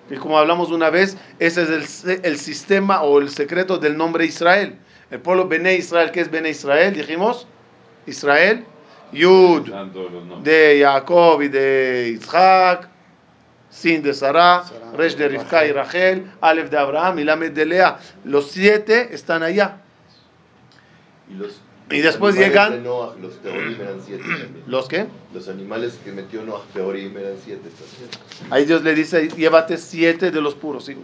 Y 0.10 0.16
como 0.16 0.38
hablamos 0.38 0.70
una 0.72 0.90
vez, 0.90 1.16
ese 1.40 1.64
es 1.64 2.04
el, 2.04 2.20
el 2.26 2.38
sistema 2.38 3.02
o 3.04 3.20
el 3.20 3.30
secreto 3.30 3.78
del 3.78 3.96
nombre 3.96 4.26
Israel. 4.26 4.76
El 5.10 5.20
pueblo 5.22 5.48
Bene 5.48 5.76
Israel, 5.76 6.12
¿qué 6.12 6.20
es 6.20 6.30
Bene 6.30 6.50
Israel? 6.50 6.94
Dijimos, 6.94 7.48
Israel, 8.08 8.66
Yud 9.14 9.70
de 10.44 10.80
Jacob 10.84 11.42
y 11.42 11.48
de 11.50 12.18
Isaac, 12.20 12.88
Sin 13.70 14.02
de 14.04 14.14
Sarah, 14.14 14.66
Resh 14.96 15.16
de 15.16 15.30
Rivka 15.30 15.66
y 15.66 15.72
Rachel, 15.72 16.26
Aleph 16.42 16.70
de 16.70 16.78
Abraham 16.78 17.20
y 17.20 17.24
Lamed 17.24 17.52
de 17.54 17.66
Lea. 17.66 18.00
Los 18.26 18.52
siete 18.52 19.10
están 19.16 19.44
allá. 19.44 19.78
Y, 21.30 21.36
los, 21.36 21.62
Y 21.90 21.96
los 21.96 22.04
después 22.04 22.36
llegan- 22.36 22.72
de 22.74 22.82
Noah, 22.82 23.16
los 23.22 23.42
teorim 23.42 23.80
eran 23.80 24.02
siete 24.06 24.24
también. 24.24 24.64
¿Los 24.68 24.88
qué? 24.90 25.08
Los 25.34 25.48
animales 25.48 25.98
que 26.04 26.12
metió 26.12 26.44
Noah, 26.44 26.64
teorim 26.74 27.18
eran 27.18 27.36
siete 27.44 27.70
también. 27.70 28.52
Ahí 28.54 28.66
Dios 28.66 28.84
le 28.84 28.94
dice, 28.94 29.30
llévate 29.30 29.78
siete 29.78 30.32
de 30.32 30.42
los 30.42 30.54
puros. 30.56 30.84
¿sí? 30.86 30.98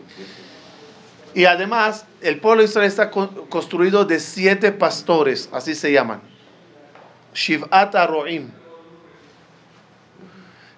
Y 1.33 1.45
además, 1.45 2.05
el 2.21 2.39
pueblo 2.41 2.63
de 2.63 2.67
Israel 2.67 2.87
está 2.87 3.09
con- 3.11 3.47
construido 3.47 4.03
de 4.03 4.19
siete 4.19 4.73
pastores, 4.73 5.47
así 5.53 5.73
se 5.73 5.91
llaman. 5.93 6.19
Shiv'at 7.37 7.93
Aroim. 7.93 8.49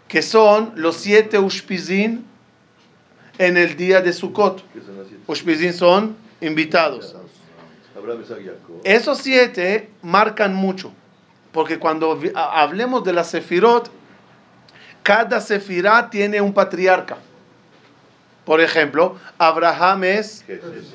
Que 0.09 0.21
son 0.21 0.73
los 0.75 0.97
siete 0.97 1.39
Ushpizin 1.39 2.25
en 3.37 3.57
el 3.57 3.77
día 3.77 4.01
de 4.01 4.11
Sukkot. 4.11 4.61
Ushpizin 5.27 5.73
son 5.73 6.17
invitados. 6.41 7.15
Esos 8.83 9.19
siete 9.19 9.89
marcan 10.01 10.53
mucho, 10.53 10.91
porque 11.53 11.79
cuando 11.79 12.19
hablemos 12.35 13.03
de 13.05 13.13
la 13.13 13.23
Sefirot, 13.23 13.89
cada 15.03 15.39
Sefirá 15.39 16.09
tiene 16.09 16.41
un 16.41 16.53
patriarca. 16.53 17.17
Por 18.49 18.61
ejemplo, 18.61 19.15
Abraham 19.37 20.05
es. 20.05 20.43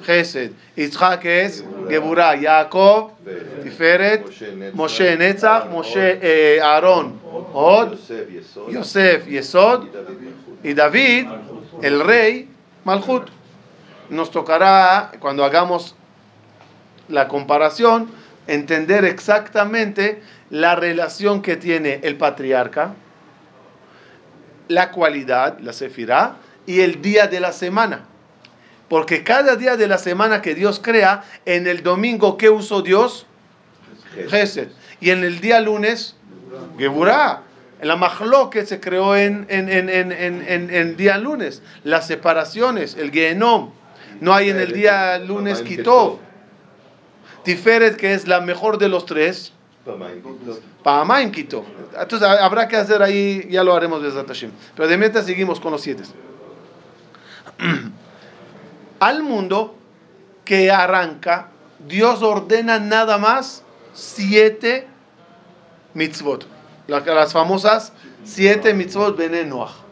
Gesed, 0.05 0.51
Isaac 0.75 1.25
es 1.25 1.65
Geburah, 1.89 2.37
Jacob, 2.37 3.13
Tiferet, 3.63 4.27
Moshe 4.75 5.17
Netzach, 5.17 5.71
Moshe 5.71 6.19
eh, 6.21 6.61
Aarón, 6.61 7.21
Od, 7.53 7.97
Yosef, 8.73 9.29
Yesod. 9.29 9.87
Y 10.65 10.75
David, 10.75 11.27
Malchut. 11.27 11.85
el 11.85 12.01
rey, 12.01 12.49
Malhut. 12.83 13.29
Nos 14.11 14.33
tocará, 14.33 15.13
cuando 15.21 15.45
hagamos 15.45 15.95
la 17.07 17.29
comparación, 17.29 18.11
entender 18.49 19.05
exactamente 19.05 20.21
la 20.51 20.75
relación 20.75 21.41
que 21.41 21.55
tiene 21.55 22.01
el 22.03 22.17
patriarca, 22.17 22.95
la 24.67 24.91
cualidad, 24.91 25.61
la 25.61 25.73
sefirá, 25.73 26.39
y 26.67 26.81
el 26.81 27.03
día 27.03 27.27
de 27.27 27.41
la 27.41 27.53
semana. 27.53 28.07
Porque 28.89 29.25
cada 29.25 29.57
día 29.57 29.77
de 29.77 29.89
la 29.89 29.99
semana 29.99 30.43
que 30.43 30.55
Dios 30.55 30.81
crea, 30.83 31.25
en 31.47 31.67
el 31.67 31.83
domingo, 31.83 32.37
¿qué 32.37 32.51
usó 32.51 32.83
Dios? 32.83 33.27
Gesed. 34.29 34.69
Y 35.01 35.11
en 35.11 35.25
el 35.25 35.41
día 35.41 35.61
lunes, 35.61 36.17
Geburah. 36.79 37.43
En 37.81 37.89
la 37.89 37.97
Mahlo 37.97 38.51
que 38.51 38.65
se 38.65 38.81
creó 38.81 39.17
en, 39.17 39.47
en, 39.49 39.69
en, 39.69 39.91
en, 39.91 40.71
en 40.71 40.97
día 40.97 41.19
lunes. 41.19 41.63
Las 41.83 42.07
separaciones, 42.07 42.97
el 42.97 43.11
Gehenom. 43.11 43.73
No 44.21 44.33
hay 44.33 44.51
en 44.51 44.61
el 44.61 44.73
día 44.73 45.19
lunes 45.19 45.61
Kitov. 45.63 46.19
Tiferet, 47.43 47.97
que 47.97 48.15
es 48.15 48.27
la 48.27 48.41
mejor 48.41 48.79
de 48.79 48.89
los 48.89 49.05
tres. 49.07 49.53
Pamaim 50.83 51.31
Kitov. 51.33 51.65
Entonces 51.99 52.27
habrá 52.27 52.69
que 52.69 52.77
hacer 52.77 53.03
ahí, 53.03 53.47
ya 53.51 53.65
lo 53.65 53.75
haremos 53.75 54.03
de 54.03 54.11
Zatashim. 54.13 54.51
Pero 54.77 54.89
de 54.89 54.97
mientras 54.97 55.27
seguimos 55.27 55.61
con 55.61 55.73
los 55.73 55.83
siete. 55.83 56.05
Al 59.01 59.23
mundo 59.23 59.77
que 60.45 60.71
arranca, 60.71 61.49
Dios 61.87 62.23
ordena 62.23 62.79
nada 62.79 63.19
más 63.19 63.63
siete 63.93 64.87
mitzvot. 65.95 66.47
Las 66.87 67.33
famosas 67.33 67.93
siete 68.25 68.75
mitzvot 68.75 69.17
Benenoach. 69.17 69.85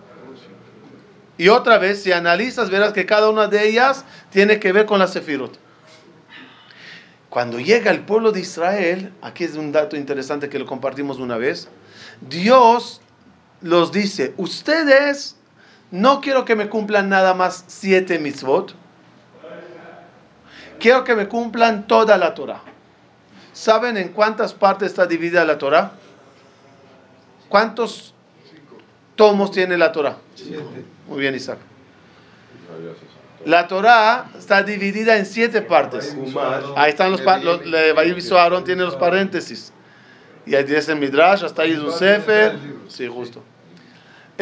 Y 1.38 1.48
otra 1.48 1.78
vez, 1.78 2.02
si 2.02 2.12
analizas, 2.12 2.70
verás 2.70 2.92
que 2.92 3.06
cada 3.06 3.30
una 3.30 3.48
de 3.48 3.66
ellas 3.66 4.04
tiene 4.30 4.60
que 4.60 4.72
ver 4.72 4.86
con 4.86 4.98
la 4.98 5.08
Sefirot. 5.08 5.58
Cuando 7.30 7.58
llega 7.58 7.90
el 7.90 8.00
pueblo 8.00 8.30
de 8.30 8.40
Israel, 8.40 9.12
aquí 9.22 9.44
es 9.44 9.56
un 9.56 9.72
dato 9.72 9.96
interesante 9.96 10.50
que 10.50 10.58
lo 10.58 10.66
compartimos 10.66 11.18
una 11.18 11.38
vez, 11.38 11.68
Dios 12.20 13.00
los 13.62 13.90
dice, 13.90 14.34
ustedes 14.36 15.36
no 15.92 16.20
quiero 16.20 16.44
que 16.44 16.56
me 16.56 16.68
cumplan 16.68 17.08
nada 17.08 17.34
más 17.34 17.64
siete 17.68 18.18
mitzvot, 18.18 18.74
quiero 20.80 21.04
que 21.04 21.14
me 21.14 21.28
cumplan 21.28 21.86
toda 21.86 22.16
la 22.16 22.34
Torah. 22.34 22.62
¿Saben 23.52 23.98
en 23.98 24.08
cuántas 24.08 24.54
partes 24.54 24.88
está 24.88 25.06
dividida 25.06 25.44
la 25.44 25.58
Torah? 25.58 25.92
¿Cuántos 27.50 28.14
tomos 29.14 29.50
tiene 29.50 29.76
la 29.76 29.92
Torah? 29.92 30.16
Muy 31.06 31.20
bien, 31.20 31.34
Isaac. 31.34 31.58
La 33.44 33.68
Torah 33.68 34.30
está 34.38 34.62
dividida 34.62 35.18
en 35.18 35.26
siete 35.26 35.60
partes. 35.60 36.16
Ahí 36.74 36.90
están 36.90 37.12
los, 37.12 37.20
Aarón 38.32 38.64
tiene 38.64 38.82
los 38.82 38.96
paréntesis. 38.96 39.72
Y 40.46 40.54
ahí 40.54 40.64
dice 40.64 40.92
el 40.92 40.98
Midrash, 40.98 41.44
hasta 41.44 41.62
ahí 41.62 41.72
es 41.72 41.80
un 41.80 41.92
Sefer. 41.92 42.56
Sí, 42.88 43.06
justo. 43.06 43.42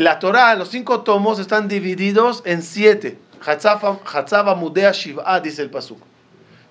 La 0.00 0.18
Torah, 0.18 0.54
los 0.54 0.70
cinco 0.70 1.02
tomos 1.02 1.38
están 1.38 1.68
divididos 1.68 2.42
en 2.46 2.62
siete. 2.62 3.18
Hatzava 3.44 4.54
Mudea 4.54 4.92
Shiv'a, 4.92 5.40
dice 5.40 5.60
el 5.60 5.68
Pasuk. 5.68 5.98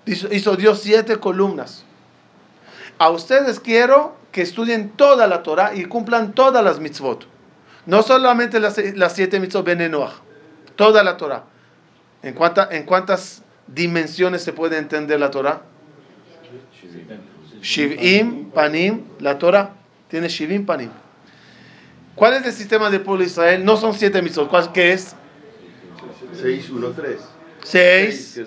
Hizo 0.04 0.56
Dios 0.56 0.80
siete 0.80 1.16
columnas. 1.18 1.84
A 2.98 3.10
ustedes 3.10 3.60
quiero 3.60 4.16
que 4.32 4.42
estudien 4.42 4.90
toda 4.90 5.28
la 5.28 5.44
Torah 5.44 5.74
y 5.76 5.84
cumplan 5.84 6.32
todas 6.32 6.64
las 6.64 6.80
mitzvot. 6.80 7.24
No 7.86 8.02
solamente 8.02 8.58
las, 8.58 8.74
siete 9.14 9.38
mitzvot 9.38 9.64
Benenoach, 9.64 10.14
toda 10.74 11.04
la 11.04 11.16
Torah. 11.16 11.44
¿En, 12.22 12.36
¿En 12.72 12.82
cuántas 12.84 13.42
dimensiones 13.68 14.42
se 14.42 14.52
puede 14.52 14.76
entender 14.76 15.20
la 15.20 15.30
Torah? 15.30 15.62
Shivim, 17.62 18.50
Panim, 18.50 19.04
la 19.20 19.38
Torah 19.38 19.74
tiene 20.08 20.28
Shivim, 20.28 20.66
Panim. 20.66 20.90
¿Cuál 22.20 22.34
es 22.34 22.44
el 22.44 22.52
sistema 22.52 22.90
del 22.90 23.00
pueblo 23.00 23.24
de 23.24 23.30
Israel? 23.30 23.64
No 23.64 23.78
son 23.78 23.94
siete 23.94 24.20
misos. 24.20 24.46
¿Cuál 24.48 24.70
qué 24.72 24.92
es? 24.92 25.16
6, 26.34 26.68
1, 26.68 26.88
3. 26.90 27.20
6, 27.62 28.40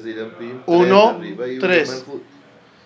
1, 0.68 1.22
3. 1.60 2.06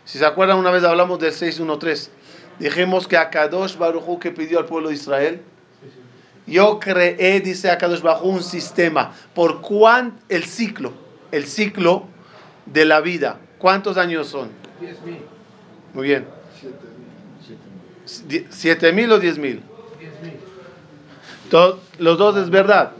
Si 0.05 0.17
se 0.17 0.25
acuerdan, 0.25 0.57
una 0.57 0.71
vez 0.71 0.85
hablamos 0.85 1.19
del 1.19 1.33
6, 1.33 1.59
1, 1.59 1.77
3. 1.77 2.11
Dijimos 2.59 3.05
que 3.05 3.17
Akadosh 3.17 3.77
Baruchu 3.77 4.17
que 4.17 4.31
pidió 4.31 4.59
al 4.59 4.65
pueblo 4.65 4.87
de 4.87 4.95
Israel. 4.95 5.41
Yo 6.45 6.79
creé, 6.79 7.41
dice 7.41 7.69
Akadosh 7.69 8.01
Baruchu, 8.01 8.29
un 8.29 8.41
sistema. 8.41 9.13
¿Por 9.35 9.59
cuánto? 9.59 10.23
El 10.29 10.45
ciclo. 10.45 10.93
El 11.33 11.47
ciclo 11.47 12.05
de 12.65 12.85
la 12.85 13.01
vida. 13.01 13.41
¿Cuántos 13.57 13.97
años 13.97 14.29
son? 14.29 14.51
10.000. 14.81 15.17
Muy 15.93 16.07
bien. 16.07 16.25
¿7.000 18.05 19.11
o 19.11 19.21
10.000? 19.21 19.59
Los 21.51 22.17
dos 22.17 22.37
es 22.37 22.49
verdad. 22.49 22.91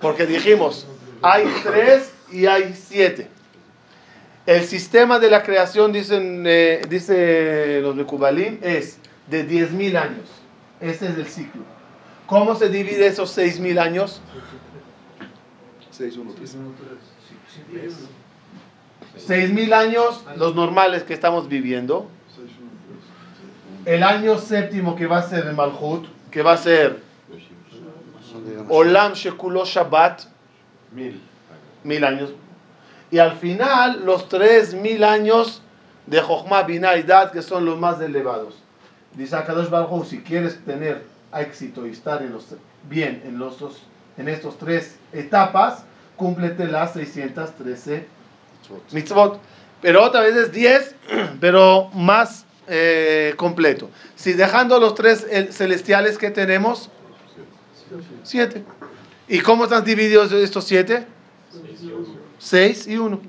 Porque 0.00 0.26
dijimos, 0.26 0.86
hay 1.22 1.44
tres 1.62 2.12
y 2.32 2.46
hay 2.46 2.74
siete. 2.74 3.28
El 4.46 4.64
sistema 4.64 5.18
de 5.18 5.30
la 5.30 5.42
creación, 5.42 5.92
dicen, 5.92 6.44
eh, 6.46 6.82
dice 6.88 7.80
los 7.82 7.96
de 7.96 8.04
Kubalim, 8.04 8.58
es 8.62 8.98
de 9.28 9.46
10.000 9.46 9.96
años. 9.96 10.28
Este 10.80 11.06
es 11.06 11.16
el 11.16 11.26
ciclo. 11.26 11.62
¿Cómo 12.26 12.54
se 12.54 12.68
divide 12.68 13.06
esos 13.06 13.36
6.000 13.36 13.78
años? 13.78 14.22
6.000 19.28 19.72
años, 19.74 20.24
los 20.36 20.54
normales 20.54 21.02
que 21.02 21.12
estamos 21.12 21.48
viviendo. 21.48 22.08
El 23.84 24.02
año 24.02 24.38
séptimo 24.38 24.96
que 24.96 25.06
va 25.06 25.18
a 25.18 25.22
ser 25.22 25.46
el 25.46 25.54
Malhut, 25.54 26.06
que 26.30 26.42
va 26.42 26.52
a 26.52 26.56
ser 26.56 27.02
Olam 28.68 29.12
Shekulo 29.12 29.64
Shabbat. 29.64 30.22
Mil. 30.92 31.20
Mil 31.84 32.04
años 32.04 32.30
y 33.10 33.18
al 33.18 33.36
final 33.36 34.04
los 34.04 34.28
tres 34.28 34.74
mil 34.74 35.02
años 35.04 35.62
de 36.06 36.20
Jochma, 36.20 36.62
Binah 36.62 36.96
y 36.96 37.02
Dad, 37.02 37.32
que 37.32 37.42
son 37.42 37.64
los 37.64 37.78
más 37.78 38.00
elevados. 38.00 38.54
Dice 39.14 39.36
Akadosh 39.36 39.68
Baruch 39.68 40.06
si 40.06 40.20
quieres 40.20 40.64
tener 40.64 41.04
éxito 41.36 41.86
y 41.86 41.90
estar 41.90 42.22
en 42.22 42.32
los, 42.32 42.46
bien 42.88 43.22
en, 43.24 43.38
los 43.38 43.56
en 44.16 44.28
estos 44.28 44.58
tres 44.58 44.96
etapas, 45.12 45.84
cúmplete 46.16 46.66
las 46.66 46.92
613 46.92 48.06
mitzvot. 48.92 49.40
Pero 49.82 50.04
otra 50.04 50.20
vez 50.20 50.36
es 50.36 50.52
10, 50.52 50.94
pero 51.40 51.90
más 51.94 52.44
eh, 52.68 53.34
completo. 53.36 53.90
Si 54.14 54.32
dejando 54.34 54.78
los 54.78 54.94
tres 54.94 55.26
celestiales 55.50 56.18
que 56.18 56.30
tenemos, 56.30 56.90
7. 58.22 58.64
¿Y 59.28 59.40
cómo 59.40 59.64
están 59.64 59.84
divididos 59.84 60.32
estos 60.32 60.64
7? 60.64 61.06
6 62.38 62.86
y 62.86 62.96
1. 62.96 63.20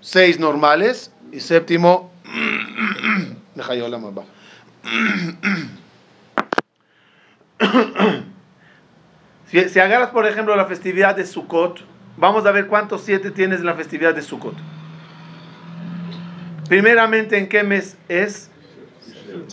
6 0.00 0.40
normales 0.40 1.10
y 1.32 1.40
séptimo. 1.40 2.10
Yo 3.56 3.88
la. 3.88 4.00
Si, 9.48 9.78
agarras, 9.78 10.10
por 10.10 10.26
ejemplo, 10.26 10.56
la 10.56 10.64
festividad 10.66 11.14
de 11.14 11.24
Sukkot, 11.24 11.80
vamos 12.16 12.44
a 12.46 12.50
ver 12.50 12.66
cuántos 12.66 13.02
7 13.02 13.30
tienes 13.30 13.60
en 13.60 13.66
la 13.66 13.74
festividad 13.74 14.12
de 14.12 14.20
Sukkot. 14.20 14.56
Primeramente, 16.68 17.38
¿en 17.38 17.48
qué 17.48 17.62
mes 17.62 17.96
es? 18.08 18.50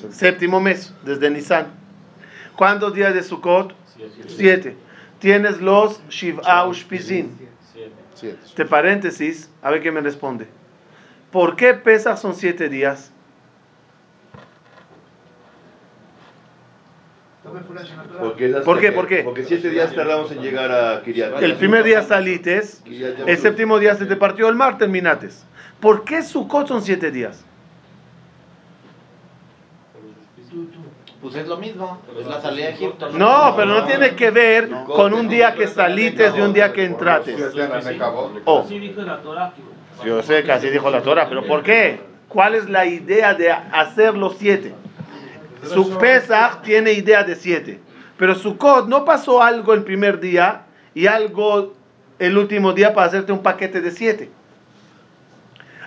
Séptimo 0.09 0.59
mes, 0.59 0.91
desde 1.05 1.29
Nisan. 1.29 1.82
¿Cuántos 2.55 2.93
días 2.93 3.13
de 3.13 3.23
Sukkot? 3.23 3.73
7. 4.27 4.75
Tienes 5.19 5.61
los 5.61 6.01
Shiv'a 6.09 6.67
Ushpizin 6.67 7.43
este 8.21 8.65
paréntesis, 8.65 9.49
a 9.61 9.71
ver 9.71 9.81
qué 9.81 9.91
me 9.91 10.01
responde. 10.01 10.47
¿Por 11.31 11.55
qué 11.55 11.73
pesas 11.73 12.21
son 12.21 12.35
siete 12.35 12.69
días? 12.69 13.11
¿Por 18.63 18.79
qué? 18.79 18.91
¿Por 18.91 19.07
qué? 19.07 19.23
Porque 19.23 19.43
siete 19.43 19.69
días 19.69 19.93
tardamos 19.93 20.31
en 20.31 20.41
llegar 20.41 20.71
a 20.71 21.01
Kiryat. 21.03 21.41
El 21.41 21.55
primer 21.55 21.83
día 21.83 22.01
salites, 22.03 22.81
el 22.85 23.37
séptimo 23.37 23.79
día 23.79 23.95
se 23.95 24.05
te 24.05 24.15
partió 24.15 24.47
el 24.47 24.55
mar, 24.55 24.77
terminates. 24.77 25.43
¿Por 25.79 26.05
qué 26.05 26.21
Sukkot 26.21 26.67
son 26.67 26.81
siete 26.81 27.11
días? 27.11 27.43
Pues 31.23 31.35
es 31.35 31.47
lo 31.47 31.55
mismo, 31.55 32.01
es 32.19 32.27
la 32.27 32.41
salida 32.41 32.65
de 32.65 32.73
Egipto. 32.73 33.09
No, 33.11 33.53
pero 33.55 33.67
no 33.67 33.85
tiene 33.85 34.13
que 34.13 34.29
ver 34.29 34.69
con 34.85 35.13
un 35.13 35.29
día 35.29 35.53
que 35.55 35.69
salites 35.69 36.33
de 36.33 36.43
un 36.43 36.51
día 36.51 36.73
que 36.73 36.83
entrates. 36.83 37.41
Oh. 38.43 38.67
Yo 40.03 40.21
sé 40.21 40.43
que 40.43 40.51
así 40.51 40.69
dijo 40.69 40.89
la 40.89 41.01
Torah, 41.01 41.29
pero 41.29 41.45
¿por 41.45 41.63
qué? 41.63 42.01
¿Cuál 42.27 42.55
es 42.55 42.69
la 42.69 42.85
idea 42.85 43.33
de 43.33 43.49
hacer 43.49 44.15
los 44.15 44.35
siete? 44.37 44.75
Su 45.63 45.97
Pesach 45.97 46.61
tiene 46.61 46.91
idea 46.91 47.23
de 47.23 47.37
siete, 47.37 47.79
pero 48.17 48.35
su 48.35 48.49
Sukkot 48.49 48.89
no 48.89 49.05
pasó 49.05 49.41
algo 49.41 49.73
el 49.73 49.83
primer 49.83 50.19
día 50.19 50.63
y 50.93 51.07
algo 51.07 51.71
el 52.19 52.37
último 52.37 52.73
día 52.73 52.93
para 52.93 53.07
hacerte 53.07 53.31
un 53.31 53.41
paquete 53.41 53.79
de 53.79 53.91
siete. 53.91 54.29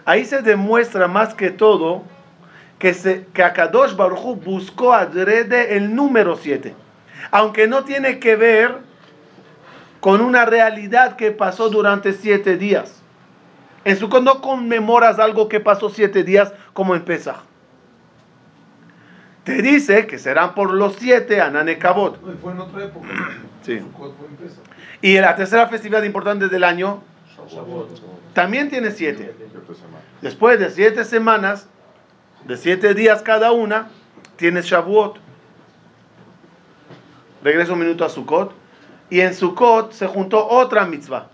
Ahí 0.06 0.24
se 0.24 0.40
demuestra 0.40 1.08
más 1.08 1.34
que 1.34 1.50
todo 1.50 2.04
que, 2.78 2.94
se, 2.94 3.26
que 3.32 3.42
Akadosh 3.42 3.96
Baruj 3.96 4.42
buscó 4.44 4.92
adrede 4.92 5.76
el 5.76 5.94
número 5.94 6.36
7. 6.36 6.74
Aunque 7.30 7.66
no 7.66 7.84
tiene 7.84 8.18
que 8.18 8.36
ver 8.36 8.78
con 10.00 10.20
una 10.20 10.44
realidad 10.44 11.16
que 11.16 11.32
pasó 11.32 11.68
durante 11.68 12.12
siete 12.12 12.56
días. 12.56 13.02
En 13.84 13.96
su 13.96 14.08
no 14.20 14.40
conmemoras 14.40 15.18
algo 15.18 15.48
que 15.48 15.60
pasó 15.60 15.90
siete 15.90 16.22
días 16.22 16.52
como 16.72 16.94
en 16.94 17.04
Pesach. 17.04 17.36
Te 19.44 19.62
dice 19.62 20.06
que 20.06 20.18
serán 20.18 20.54
por 20.54 20.72
los 20.72 20.96
siete 20.96 21.40
Anane 21.40 21.78
Kabot. 21.78 22.20
No, 22.20 22.32
y 22.32 22.36
fue 22.36 22.52
en 22.52 22.60
otra 22.60 22.84
época. 22.84 23.08
Sí. 23.62 23.80
Y 25.02 25.18
la 25.18 25.34
tercera 25.34 25.66
festividad 25.66 26.04
importante 26.04 26.48
del 26.48 26.62
año 26.62 27.02
también 28.32 28.70
tiene 28.70 28.92
siete. 28.92 29.34
Después 30.22 30.60
de 30.60 30.70
siete 30.70 31.04
semanas, 31.04 31.66
de 32.46 32.56
siete 32.56 32.94
días 32.94 33.22
cada 33.22 33.52
una, 33.52 33.88
tienes 34.36 34.66
Shavuot. 34.66 35.18
Regreso 37.42 37.72
un 37.72 37.80
minuto 37.80 38.04
a 38.04 38.08
Sukkot. 38.08 38.52
Y 39.10 39.20
en 39.20 39.34
Sukkot 39.34 39.92
se 39.92 40.06
juntó 40.06 40.46
otra 40.48 40.84
mitzvah, 40.84 41.28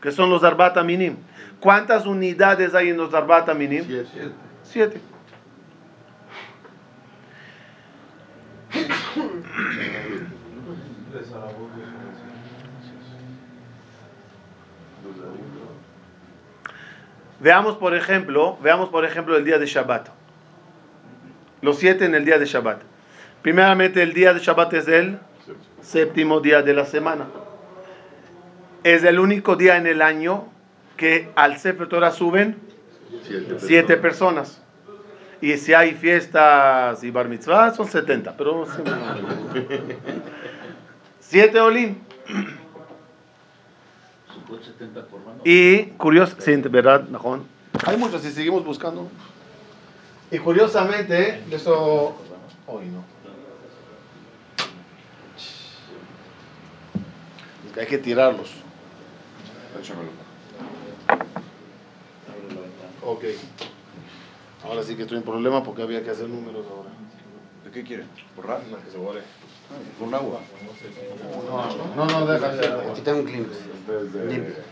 que 0.00 0.10
son 0.10 0.30
los 0.30 0.42
Arbat 0.42 0.82
Minim. 0.82 1.16
¿Cuántas 1.60 2.06
unidades 2.06 2.74
hay 2.74 2.90
en 2.90 2.96
los 2.96 3.12
Arbat 3.14 3.52
Minim? 3.54 3.84
Siete. 3.84 4.32
Siete. 4.64 5.00
Veamos 17.40 17.76
por 17.76 17.94
ejemplo, 17.94 18.58
veamos 18.62 18.90
por 18.90 19.04
ejemplo 19.04 19.36
el 19.36 19.44
día 19.44 19.58
de 19.58 19.66
Shabbat. 19.66 20.19
Los 21.62 21.78
siete 21.78 22.04
en 22.04 22.14
el 22.14 22.24
día 22.24 22.38
de 22.38 22.46
Shabbat. 22.46 22.82
Primeramente 23.42 24.02
el 24.02 24.12
día 24.12 24.32
de 24.34 24.40
Shabbat 24.40 24.72
es 24.74 24.88
el 24.88 25.18
séptimo 25.82 26.40
día 26.40 26.62
de 26.62 26.74
la 26.74 26.86
semana. 26.86 27.26
Es 28.82 29.04
el 29.04 29.18
único 29.18 29.56
día 29.56 29.76
en 29.76 29.86
el 29.86 30.02
año 30.02 30.46
que 30.96 31.30
al 31.34 31.58
Sefer 31.58 31.88
Torah 31.88 32.12
suben 32.12 32.56
Siete. 33.26 33.56
siete 33.58 33.96
personas. 33.96 34.62
Y 35.40 35.56
si 35.56 35.72
hay 35.72 35.94
fiestas 35.94 37.02
y 37.02 37.10
bar 37.10 37.28
mitzvah 37.28 37.74
son 37.74 37.88
70, 37.88 38.36
pero 38.36 38.66
siete 41.20 41.60
olim. 41.60 41.96
Sukkot 44.34 44.62
70 44.62 45.06
por 45.06 45.20
mano. 45.20 45.40
Y 45.44 45.86
curioso, 45.96 46.36
sí, 46.38 46.54
verdad, 46.56 47.08
Najón. 47.08 47.44
Hay 47.86 47.96
muchos 47.96 48.24
y 48.24 48.30
seguimos 48.30 48.64
buscando. 48.64 49.08
Y 50.30 50.38
curiosamente, 50.38 51.42
de 51.48 51.56
eso 51.56 52.14
hoy 52.66 52.86
no. 52.86 53.04
Es 57.66 57.72
que 57.74 57.80
hay 57.80 57.86
que 57.86 57.98
tirarlos. 57.98 58.50
Échamelo. 59.80 60.10
Ok. 63.04 63.24
Ahora 64.64 64.82
sí 64.82 64.94
que 64.94 65.02
estoy 65.02 65.18
en 65.18 65.24
problema 65.24 65.64
porque 65.64 65.82
había 65.82 66.04
que 66.04 66.10
hacer 66.10 66.28
números 66.28 66.64
ahora. 66.70 66.90
¿De 67.64 67.70
qué 67.70 67.82
quiere? 67.82 68.04
¿Borrar? 68.36 68.60
Que 68.84 68.90
se 68.90 68.98
borre. 68.98 69.22
Con 69.98 70.14
agua. 70.14 70.40
No, 71.96 72.06
no, 72.06 72.26
déjale. 72.26 72.66
Aquí 72.90 73.00
tengo 73.00 73.20
un 73.20 73.24
Kleenex. 73.24 73.50
Desde. 73.86 74.62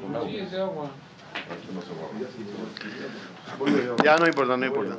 Con 0.00 0.14
agua. 0.14 0.90
Ya 4.04 4.16
no 4.16 4.26
importa, 4.26 4.56
no 4.56 4.66
importa. 4.66 4.96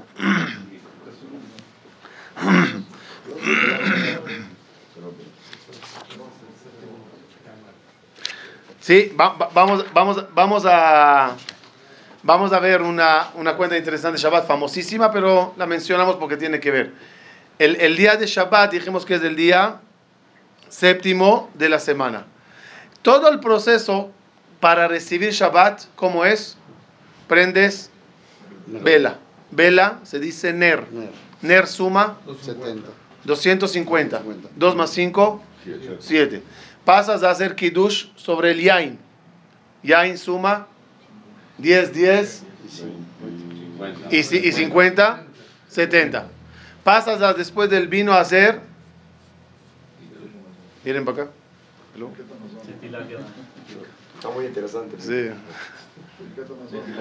Sí, 8.79 9.13
va- 9.19 9.35
vamos, 9.53 9.85
vamos, 9.93 10.25
vamos 10.33 10.63
a 10.65 11.35
vamos 12.23 12.53
a 12.53 12.59
ver 12.59 12.81
una, 12.81 13.29
una 13.35 13.55
cuenta 13.55 13.77
interesante 13.77 14.17
de 14.17 14.21
Shabbat, 14.23 14.47
famosísima, 14.47 15.11
pero 15.11 15.53
la 15.57 15.65
mencionamos 15.65 16.15
porque 16.17 16.37
tiene 16.37 16.59
que 16.59 16.71
ver. 16.71 16.93
El, 17.59 17.75
el 17.77 17.95
día 17.97 18.15
de 18.15 18.25
Shabbat 18.25 18.71
dijimos 18.71 19.05
que 19.05 19.15
es 19.15 19.23
el 19.23 19.35
día 19.35 19.79
séptimo 20.69 21.49
de 21.53 21.69
la 21.69 21.79
semana. 21.79 22.25
Todo 23.01 23.29
el 23.29 23.39
proceso 23.39 24.11
para 24.63 24.87
recibir 24.87 25.31
Shabbat, 25.31 25.81
¿cómo 25.93 26.23
es? 26.23 26.55
Prendes 27.27 27.89
vela. 28.65 29.19
Vela 29.51 29.99
se 30.03 30.21
dice 30.21 30.53
ner. 30.53 30.87
Ner, 30.89 31.09
Ner 31.41 31.67
suma 31.67 32.17
70. 32.41 32.87
250. 33.25 34.19
250. 34.19 34.49
2 34.55 34.75
más 34.77 34.89
5, 34.91 35.43
Siete. 35.65 35.97
7. 35.99 36.43
Pasas 36.85 37.23
a 37.23 37.31
hacer 37.31 37.55
kiddush 37.55 38.05
sobre 38.15 38.51
el 38.51 38.61
yain. 38.61 38.97
Yain 39.83 40.17
suma 40.17 40.67
10, 41.57 41.91
10 41.91 42.43
50. 42.69 44.15
y, 44.15 44.47
y 44.47 44.51
50, 44.53 45.25
70. 45.67 46.27
Pasas 46.85 47.21
a, 47.21 47.33
después 47.33 47.69
del 47.69 47.89
vino 47.89 48.13
a 48.13 48.21
hacer. 48.21 48.61
Miren 50.85 51.03
para 51.03 51.23
acá. 51.23 51.31
Está 54.23 54.33
muy 54.33 54.45
interesante. 54.45 54.95
Sí. 55.01 55.31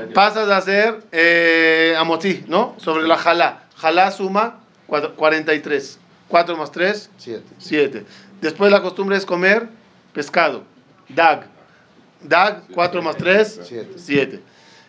Pasas 0.13 0.49
a 0.49 0.57
hacer 0.57 1.05
eh, 1.13 1.95
amotí, 1.97 2.45
¿no? 2.49 2.75
Sobre 2.79 3.07
la 3.07 3.17
jalá. 3.17 3.63
Jalá 3.77 4.11
suma 4.11 4.59
cuatro- 4.89 5.15
43. 5.15 6.01
4 6.27 6.57
más 6.57 6.73
3, 6.73 7.11
7. 7.19 7.45
7. 7.59 8.05
Después 8.41 8.73
la 8.73 8.83
costumbre 8.83 9.17
es 9.17 9.25
comer 9.25 9.69
pescado. 10.13 10.65
Dag. 11.09 11.47
Dag, 12.23 12.65
4 12.75 13.03
más 13.03 13.17
3, 13.17 13.61
Siete. 13.63 13.93
7. 13.97 14.41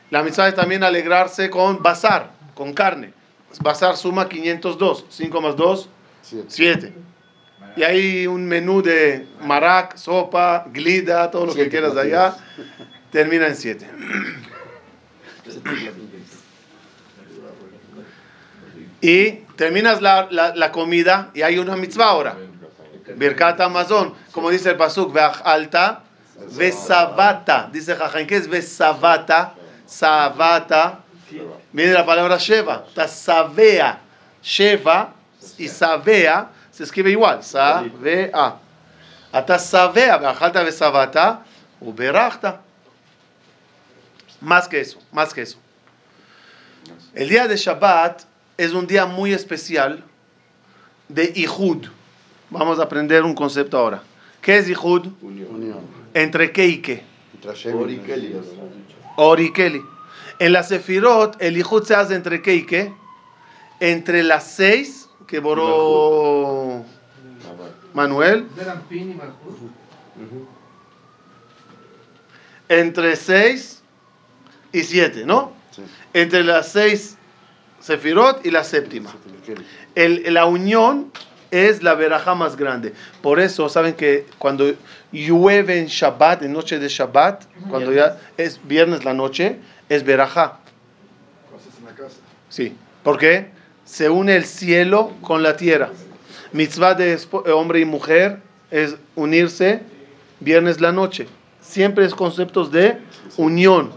La 0.10 0.24
mitzvah 0.24 0.48
es 0.48 0.56
también 0.56 0.84
alegrarse 0.84 1.52
con 1.52 1.84
bazar, 1.84 2.32
con 2.56 2.74
carne. 2.74 3.13
Bazar 3.62 3.96
suma 3.96 4.28
502. 4.28 5.06
5 5.08 5.39
más 5.41 5.56
2, 5.56 5.88
7. 6.48 6.93
7. 7.75 7.79
Y 7.79 7.83
hay 7.83 8.27
un 8.27 8.45
menú 8.47 8.81
de 8.81 9.25
marac, 9.41 9.95
sopa, 9.97 10.65
glida, 10.71 11.29
todo 11.31 11.45
lo 11.47 11.53
que 11.53 11.62
Siete 11.63 11.69
quieras 11.69 11.97
allá. 11.97 12.36
Termina 13.12 13.47
en 13.47 13.55
7. 13.55 13.88
Y 19.01 19.31
terminas 19.57 20.01
la, 20.01 20.27
la- 20.31 20.55
la 20.55 20.71
comida 20.71 21.29
y 21.33 21.41
hay 21.41 21.57
una 21.57 21.75
mitzvah 21.75 22.05
ahora. 22.09 22.38
Birkat 23.17 23.59
Amazon, 23.59 24.13
como 24.31 24.49
dice 24.49 24.69
el 24.71 24.77
Pasuk, 24.77 25.15
alta, 25.43 26.03
Vesavata. 26.57 27.69
Dice 27.71 27.95
Jajain, 27.95 28.25
¿qué 28.27 28.38
es 28.38 28.47
Vesavata? 28.47 29.53
Savata. 29.86 30.99
Viene 31.73 31.93
la 31.93 32.05
palabra 32.05 32.38
Sheva. 32.38 32.86
Tasavea. 32.95 33.99
Sheva 34.41 35.13
y 35.57 35.67
Savea 35.67 36.49
se 36.73 36.83
escribe 36.83 37.12
igual. 37.12 37.43
Savea. 37.43 38.57
Ata 39.31 39.59
Savea, 39.59 40.17
Beajalta 40.17 40.63
Vesavata, 40.63 41.45
Uberachta. 41.79 42.62
Más 44.41 44.67
que 44.67 44.81
eso, 44.81 44.99
más 45.12 45.33
que 45.33 45.43
eso. 45.43 45.57
El 47.13 47.29
día 47.29 47.47
de 47.47 47.55
Shabbat 47.55 48.23
es 48.57 48.73
un 48.73 48.88
día 48.88 49.05
muy 49.05 49.33
especial 49.33 50.03
de 51.07 51.31
Ihud. 51.36 51.88
Vamos 52.49 52.79
a 52.79 52.83
aprender 52.83 53.23
un 53.23 53.33
concepto 53.33 53.77
ahora. 53.77 54.03
¿Qué 54.41 54.57
es 54.57 54.67
Ihud? 54.67 55.07
Unión. 55.21 55.79
¿Entre 56.13 56.51
qué 56.51 56.67
y 56.67 56.81
qué? 56.81 57.03
Entre 57.33 57.51
Hashem 57.51 57.79
y 57.79 57.83
Ori 57.83 57.97
Kelly. 57.99 58.36
Ori 59.15 59.45
y 59.45 59.53
Keli. 59.53 59.81
En 60.39 60.51
la 60.51 60.63
Sefirot, 60.63 61.38
el 61.39 61.57
Ihud 61.57 61.83
se 61.83 61.95
hace 61.95 62.15
entre 62.15 62.41
qué 62.41 62.55
y 62.55 62.65
qué? 62.65 62.93
Entre 63.79 64.23
las 64.23 64.51
seis 64.51 65.03
que 65.27 65.39
borró 65.39 66.83
Manuel, 67.93 68.47
entre 72.69 73.15
seis 73.15 73.81
y 74.71 74.81
siete, 74.83 75.25
¿no? 75.25 75.51
Sí. 75.71 75.83
Entre 76.13 76.43
las 76.43 76.71
seis 76.71 77.17
Sefirot 77.79 78.45
y 78.45 78.51
la 78.51 78.63
séptima. 78.63 79.13
El- 79.95 80.33
la 80.33 80.45
unión 80.45 81.12
es 81.51 81.83
la 81.83 81.93
verajá 81.95 82.33
más 82.33 82.55
grande. 82.55 82.93
Por 83.21 83.39
eso, 83.39 83.69
saben 83.69 83.93
que 83.93 84.25
cuando 84.39 84.73
llueve 85.12 85.77
en 85.79 85.88
Shabbat, 85.88 86.41
en 86.43 86.53
noche 86.53 86.79
de 86.79 86.88
Shabbat, 86.88 87.43
cuando 87.69 87.91
ya 87.91 88.17
es 88.38 88.59
viernes 88.65 89.03
la 89.03 89.13
noche, 89.13 89.59
es 89.89 90.03
casa. 91.93 92.15
Sí. 92.49 92.75
¿Por 93.03 93.19
qué? 93.19 93.51
Se 93.86 94.10
une 94.10 94.36
el 94.36 94.46
cielo 94.46 95.12
con 95.22 95.43
la 95.43 95.58
tierra. 95.58 95.89
Mitzvah 96.52 96.93
de 96.93 97.13
eh, 97.13 97.52
hombre 97.52 97.80
y 97.80 97.86
mujer 97.86 98.41
es 98.72 98.96
unirse 99.15 99.82
viernes 100.39 100.82
la 100.82 100.91
noche. 100.91 101.28
siempre 101.62 102.06
es 102.06 102.13
conceptos 102.13 102.72
de 102.72 102.98
unión. 103.38 103.91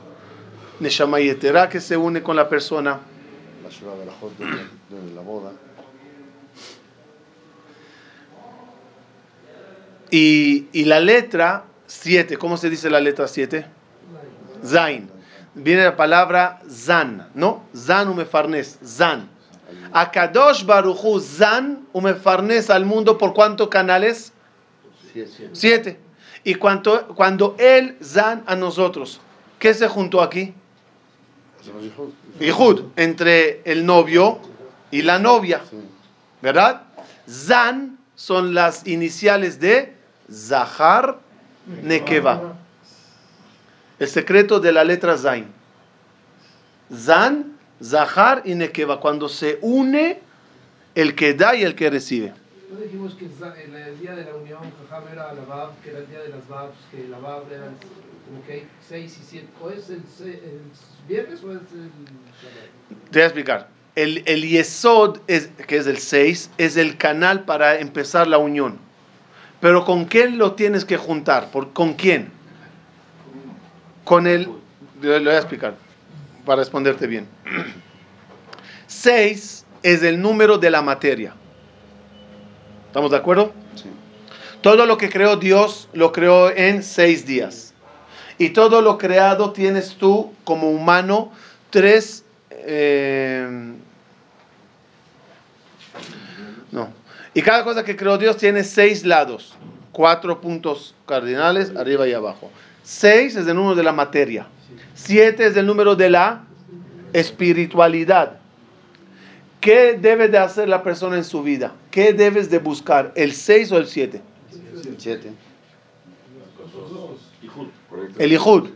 Neshama 0.80 1.20
Yetera 1.20 1.68
que 1.68 1.80
se 1.80 1.96
une 1.96 2.22
con 2.22 2.36
la 2.36 2.48
persona. 2.48 3.00
La 3.62 3.68
de, 4.38 4.96
de 4.96 5.14
la 5.14 5.20
boda. 5.22 5.52
Y, 10.10 10.68
y 10.72 10.84
la 10.84 11.00
letra 11.00 11.64
7, 11.86 12.36
¿cómo 12.36 12.56
se 12.56 12.70
dice 12.70 12.90
la 12.90 13.00
letra 13.00 13.26
7? 13.26 13.66
Zain. 14.64 15.10
Viene 15.54 15.84
la 15.84 15.96
palabra 15.96 16.60
Zan, 16.70 17.28
¿no? 17.34 17.64
Zan 17.74 18.08
umefarnes, 18.08 18.78
Zan. 18.84 19.28
Akadosh 19.96 20.66
Baruchu 20.66 21.18
Zan 21.20 21.86
umefarnes 21.94 22.68
al 22.68 22.84
mundo 22.84 23.16
por 23.16 23.32
cuántos 23.32 23.68
canales? 23.68 24.30
Siete. 25.10 25.50
Siete. 25.52 26.00
Y 26.44 26.56
cuando, 26.56 27.08
cuando 27.08 27.56
él 27.58 27.96
Zan 28.02 28.44
a 28.46 28.54
nosotros, 28.56 29.20
¿qué 29.58 29.72
se 29.72 29.88
juntó 29.88 30.20
aquí? 30.20 30.52
Yehud, 32.38 32.82
entre 32.96 33.62
el 33.64 33.86
novio 33.86 34.38
y 34.90 35.00
la 35.00 35.18
novia. 35.18 35.62
¿verdad? 36.42 36.82
Zan 37.26 37.98
son 38.16 38.52
las 38.52 38.86
iniciales 38.86 39.58
de 39.60 39.96
Zahar 40.30 41.18
Nekeva. 41.82 42.54
El 43.98 44.08
secreto 44.08 44.60
de 44.60 44.72
la 44.72 44.84
letra 44.84 45.16
Zain. 45.16 45.46
Zan, 46.94 47.55
Zahar 47.82 48.42
y 48.44 48.54
Nekeva. 48.54 49.00
Cuando 49.00 49.28
se 49.28 49.58
une 49.60 50.18
el 50.94 51.14
que 51.14 51.34
da 51.34 51.54
y 51.54 51.62
el 51.62 51.74
que 51.74 51.90
recibe. 51.90 52.32
No 52.72 52.80
dijimos 52.80 53.14
que 53.14 53.26
el, 53.26 54.00
día 54.00 54.14
de 54.14 54.24
la 54.24 54.34
unión, 54.34 54.60
Jajam 54.88 55.04
era 55.12 55.32
la 55.32 55.44
Bab, 55.44 55.70
que 55.82 55.90
era 55.90 56.00
el 56.00 56.08
día 56.08 56.20
de 56.20 56.30
las 56.30 56.48
Babs, 56.48 56.76
que 56.90 57.06
la 57.08 57.18
Bab 57.18 57.44
era 57.52 57.66
como 58.26 58.44
que 58.44 58.52
hay 58.52 58.68
6 58.88 59.18
y 59.20 59.24
7. 59.24 59.48
¿O 59.62 59.70
es 59.70 59.88
el, 59.90 60.02
el 60.26 60.60
viernes 61.06 61.44
o 61.44 61.52
es 61.52 61.58
el? 61.58 61.90
Te 63.10 63.18
voy 63.18 63.22
a 63.22 63.26
explicar. 63.26 63.68
El, 63.94 64.22
el 64.26 64.46
Yesod, 64.46 65.20
es, 65.26 65.48
que 65.66 65.76
es 65.76 65.86
el 65.86 65.98
6, 65.98 66.50
es 66.58 66.76
el 66.76 66.96
canal 66.98 67.44
para 67.44 67.78
empezar 67.78 68.26
la 68.26 68.38
unión. 68.38 68.78
Pero 69.60 69.84
¿con 69.84 70.04
quién 70.06 70.38
lo 70.38 70.52
tienes 70.52 70.84
que 70.84 70.96
juntar? 70.96 71.50
¿Por, 71.50 71.72
¿Con 71.72 71.94
quién? 71.94 72.30
Con 74.04 74.26
el... 74.26 74.48
Le 75.00 75.18
voy 75.18 75.28
a 75.28 75.38
explicar 75.38 75.85
para 76.46 76.60
responderte 76.60 77.06
bien. 77.06 77.28
6 78.86 79.66
es 79.82 80.02
el 80.02 80.22
número 80.22 80.56
de 80.56 80.70
la 80.70 80.80
materia. 80.80 81.34
¿Estamos 82.86 83.10
de 83.10 83.16
acuerdo? 83.18 83.52
Sí. 83.74 83.90
Todo 84.62 84.86
lo 84.86 84.96
que 84.96 85.10
creó 85.10 85.36
Dios 85.36 85.88
lo 85.92 86.12
creó 86.12 86.50
en 86.50 86.82
seis 86.82 87.26
días. 87.26 87.74
Y 88.38 88.50
todo 88.50 88.80
lo 88.80 88.96
creado 88.96 89.52
tienes 89.52 89.96
tú 89.96 90.32
como 90.44 90.70
humano 90.70 91.30
tres... 91.70 92.24
eh, 92.50 93.74
no. 96.72 96.88
Y 97.34 97.42
cada 97.42 97.64
cosa 97.64 97.84
que 97.84 97.96
creó 97.96 98.18
Dios 98.18 98.36
tiene 98.38 98.64
seis 98.64 99.04
lados. 99.04 99.54
Cuatro 99.92 100.40
puntos 100.40 100.94
cardinales, 101.06 101.74
arriba 101.76 102.06
y 102.08 102.12
abajo. 102.12 102.50
Seis 102.82 103.36
es 103.36 103.46
el 103.46 103.56
número 103.56 103.74
de 103.74 103.82
la 103.82 103.92
materia. 103.92 104.46
Siete 104.94 105.46
es 105.46 105.56
el 105.56 105.66
número 105.66 105.96
de 105.96 106.10
la 106.10 106.44
espiritualidad. 107.12 108.38
¿Qué 109.60 109.98
debe 110.00 110.28
de 110.28 110.38
hacer 110.38 110.68
la 110.68 110.82
persona 110.82 111.16
en 111.16 111.24
su 111.24 111.42
vida? 111.42 111.72
¿Qué 111.90 112.12
debes 112.12 112.50
de 112.50 112.58
buscar? 112.58 113.12
¿El 113.16 113.32
6 113.32 113.72
o 113.72 113.78
el 113.78 113.86
7? 113.86 114.20
Siete. 114.98 115.32
El 118.18 118.32
Ijud. 118.32 118.70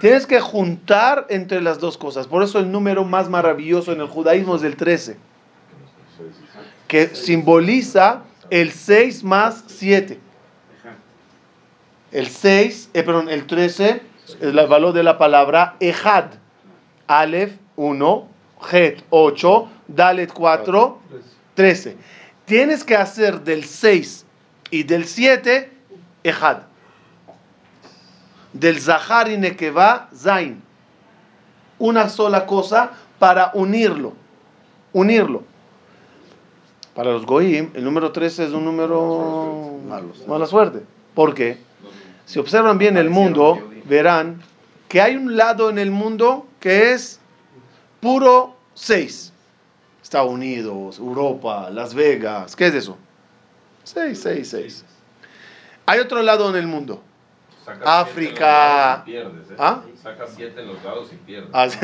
Tienes 0.00 0.26
que 0.26 0.40
juntar 0.40 1.26
entre 1.28 1.60
las 1.60 1.78
dos 1.78 1.98
cosas. 1.98 2.26
Por 2.26 2.42
eso 2.42 2.58
el 2.58 2.70
número 2.72 3.04
más 3.04 3.28
maravilloso 3.28 3.92
en 3.92 4.00
el 4.00 4.06
judaísmo 4.06 4.56
es 4.56 4.62
el 4.62 4.76
13. 4.76 5.16
Que 6.88 7.08
simboliza 7.14 8.22
el 8.50 8.72
6 8.72 9.24
más 9.24 9.64
7. 9.66 10.18
El 12.10 12.26
6, 12.26 12.90
eh, 12.92 13.02
perdón, 13.02 13.28
el 13.28 13.46
13 13.46 13.90
es 13.90 14.02
el 14.40 14.54
valor 14.66 14.92
de 14.92 15.02
la 15.02 15.18
palabra 15.18 15.76
Ejad. 15.80 16.26
Aleph 17.06 17.52
1, 17.76 18.28
Het 18.70 19.02
8, 19.10 19.68
Dalet 19.88 20.32
4, 20.32 20.98
13. 21.54 21.96
Tienes 22.44 22.84
que 22.84 22.96
hacer 22.96 23.42
del 23.42 23.64
6 23.64 24.24
y 24.70 24.82
del 24.84 25.04
7 25.04 25.70
Ejad. 26.24 26.58
Del 28.52 28.80
Zahar 28.80 29.30
y 29.30 29.38
Nekeva, 29.38 30.08
Zain. 30.14 30.62
Una 31.78 32.08
sola 32.08 32.46
cosa 32.46 32.92
para 33.18 33.50
unirlo. 33.54 34.12
Unirlo. 34.92 35.42
Para 36.94 37.12
los 37.12 37.24
Goim, 37.24 37.70
el 37.74 37.84
número 37.84 38.12
13 38.12 38.44
es 38.44 38.50
un 38.52 38.64
número 38.64 39.78
Malo. 39.88 40.12
mala 40.26 40.46
suerte. 40.46 40.82
¿Por 41.14 41.34
qué? 41.34 41.58
Si 42.26 42.38
observan 42.38 42.78
bien 42.78 42.96
el 42.96 43.08
mundo, 43.10 43.71
verán 43.84 44.42
que 44.88 45.00
hay 45.00 45.16
un 45.16 45.36
lado 45.36 45.70
en 45.70 45.78
el 45.78 45.90
mundo 45.90 46.46
que 46.60 46.92
es 46.92 47.18
puro 48.00 48.56
6. 48.74 49.32
Estados 50.02 50.30
Unidos, 50.30 50.98
Europa, 50.98 51.70
Las 51.70 51.94
Vegas. 51.94 52.54
¿Qué 52.54 52.66
es 52.66 52.74
eso? 52.74 52.98
6, 53.84 54.20
6, 54.20 54.48
6. 54.48 54.84
Hay 55.86 56.00
otro 56.00 56.22
lado 56.22 56.50
en 56.50 56.56
el 56.56 56.66
mundo. 56.66 57.02
Sacas 57.64 57.86
África. 57.86 59.02
siete 59.06 59.20
en 59.20 59.36
los 59.36 59.44
lados 59.44 59.46
y 59.46 59.46
pierdes, 59.46 59.50
¿eh? 59.50 59.54
¿Ah? 59.58 59.82
Sacas 60.02 60.30
siete 60.34 60.60
en 60.60 60.66
los 60.66 60.84
lados 60.84 61.12
y 61.12 61.16
pierdes. 61.16 61.50
Ah, 61.52 61.68
sí. 61.68 61.78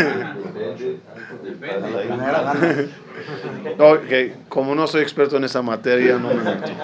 Depende. 1.42 2.88
Ok, 3.78 4.48
como 4.48 4.74
no 4.74 4.86
soy 4.86 5.02
experto 5.02 5.36
en 5.36 5.44
esa 5.44 5.60
materia, 5.62 6.18
no 6.18 6.28
me 6.28 6.42
meto. 6.42 6.68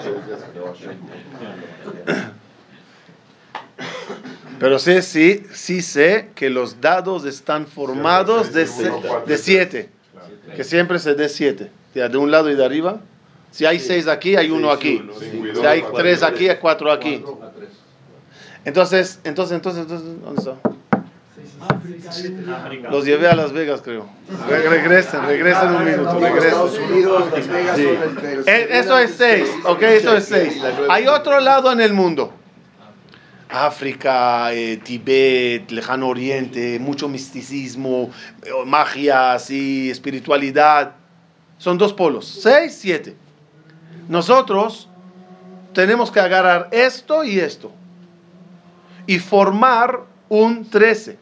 Pero 4.59 4.79
sí, 4.79 5.01
sí, 5.01 5.43
sí 5.53 5.81
sé 5.81 6.29
que 6.35 6.49
los 6.49 6.79
dados 6.81 7.25
están 7.25 7.67
formados 7.67 8.53
de, 8.53 8.67
se- 8.67 8.91
de 9.25 9.37
siete. 9.37 9.89
Que 10.55 10.63
siempre 10.63 10.99
se 10.99 11.13
dé 11.15 11.27
siete. 11.29 11.69
De 11.93 12.17
un 12.17 12.31
lado 12.31 12.49
y 12.49 12.55
de 12.55 12.63
arriba. 12.65 12.99
Si 13.51 13.65
hay 13.65 13.79
seis 13.79 14.07
aquí, 14.07 14.35
hay 14.35 14.49
uno 14.51 14.71
aquí. 14.71 15.01
Si 15.59 15.65
hay 15.65 15.83
tres 15.95 16.23
aquí, 16.23 16.49
hay 16.49 16.57
cuatro 16.57 16.91
aquí. 16.91 17.23
Entonces, 18.65 19.19
entonces, 19.23 19.55
entonces, 19.55 19.81
entonces, 19.83 20.07
¿dónde 20.23 20.39
está? 20.41 20.55
Los 22.91 23.05
llevé 23.05 23.27
a 23.27 23.35
Las 23.35 23.51
Vegas, 23.53 23.81
creo. 23.83 24.07
Re- 24.49 24.69
regresen, 24.69 25.25
regresen 25.25 25.69
un 25.69 25.85
minuto, 25.85 26.19
regresen. 26.19 26.59
El- 28.47 28.47
Eh, 28.47 28.67
Eso 28.79 28.97
es 28.97 29.11
seis, 29.15 29.49
ok, 29.65 29.81
eso 29.83 30.15
es 30.17 30.25
seis. 30.25 30.61
Hay 30.89 31.07
otro 31.07 31.39
lado 31.39 31.71
en 31.71 31.81
el 31.81 31.93
mundo. 31.93 32.33
África, 33.55 34.53
eh, 34.53 34.77
Tibet, 34.77 35.71
Lejano 35.71 36.09
Oriente, 36.09 36.77
mucho 36.79 37.07
misticismo, 37.07 38.11
eh, 38.43 38.51
magia, 38.65 39.33
así, 39.33 39.89
espiritualidad. 39.89 40.93
Son 41.57 41.77
dos 41.77 41.93
polos, 41.93 42.27
seis, 42.27 42.77
siete. 42.79 43.15
Nosotros 44.09 44.89
tenemos 45.73 46.11
que 46.11 46.19
agarrar 46.19 46.69
esto 46.71 47.23
y 47.23 47.39
esto 47.39 47.71
y 49.07 49.19
formar 49.19 50.01
un 50.29 50.69
13. 50.69 51.17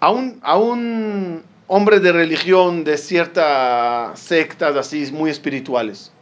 A 0.00 0.10
un, 0.10 0.38
a 0.42 0.56
un 0.56 1.42
hombre 1.66 2.00
de 2.00 2.12
religión 2.12 2.84
de 2.84 2.98
ciertas 2.98 4.18
sectas 4.18 4.76
así 4.76 5.10
muy 5.12 5.30
espirituales, 5.30 6.12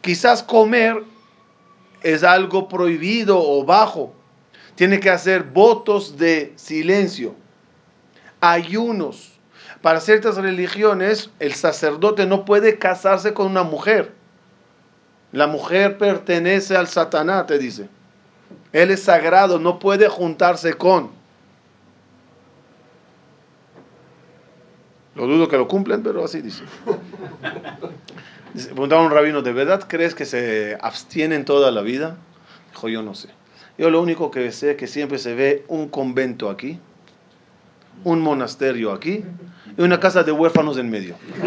quizás 0.00 0.42
comer 0.42 1.02
es 2.02 2.24
algo 2.24 2.68
prohibido 2.68 3.38
o 3.38 3.64
bajo. 3.64 4.14
Tiene 4.74 5.00
que 5.00 5.10
hacer 5.10 5.44
votos 5.44 6.16
de 6.18 6.52
silencio, 6.56 7.34
ayunos. 8.40 9.32
Para 9.82 10.00
ciertas 10.00 10.36
religiones, 10.36 11.30
el 11.40 11.54
sacerdote 11.54 12.26
no 12.26 12.44
puede 12.44 12.78
casarse 12.78 13.34
con 13.34 13.48
una 13.48 13.64
mujer. 13.64 14.12
La 15.32 15.46
mujer 15.46 15.98
pertenece 15.98 16.76
al 16.76 16.88
Satanás, 16.88 17.46
te 17.46 17.58
dice. 17.58 17.88
Él 18.72 18.90
es 18.90 19.02
sagrado, 19.02 19.58
no 19.58 19.78
puede 19.78 20.08
juntarse 20.08 20.74
con. 20.74 21.10
Lo 25.14 25.26
dudo 25.26 25.48
que 25.48 25.58
lo 25.58 25.68
cumplen, 25.68 26.02
pero 26.02 26.24
así 26.24 26.40
dice. 26.40 26.64
Preguntaba 28.54 29.02
un 29.02 29.10
rabino, 29.10 29.42
¿de 29.42 29.52
verdad 29.52 29.84
crees 29.88 30.14
que 30.14 30.24
se 30.26 30.76
abstienen 30.80 31.44
toda 31.44 31.70
la 31.70 31.80
vida? 31.82 32.16
Dijo, 32.70 32.88
yo 32.88 33.02
no 33.02 33.14
sé. 33.14 33.28
Yo 33.78 33.90
lo 33.90 34.00
único 34.02 34.30
que 34.30 34.52
sé 34.52 34.72
es 34.72 34.76
que 34.76 34.86
siempre 34.86 35.18
se 35.18 35.34
ve 35.34 35.64
un 35.68 35.88
convento 35.88 36.50
aquí, 36.50 36.78
un 38.04 38.20
monasterio 38.20 38.92
aquí 38.92 39.24
y 39.78 39.82
una 39.82 39.98
casa 40.00 40.22
de 40.22 40.32
huérfanos 40.32 40.76
en 40.76 40.90
medio. 40.90 41.16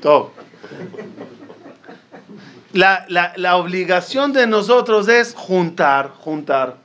Todo. 0.00 0.32
La, 2.72 3.04
la- 3.08 3.32
la 3.36 3.56
obligación 3.56 4.32
de 4.32 4.46
nosotros 4.46 5.08
es 5.08 5.34
juntar, 5.34 6.10
juntar. 6.10 6.76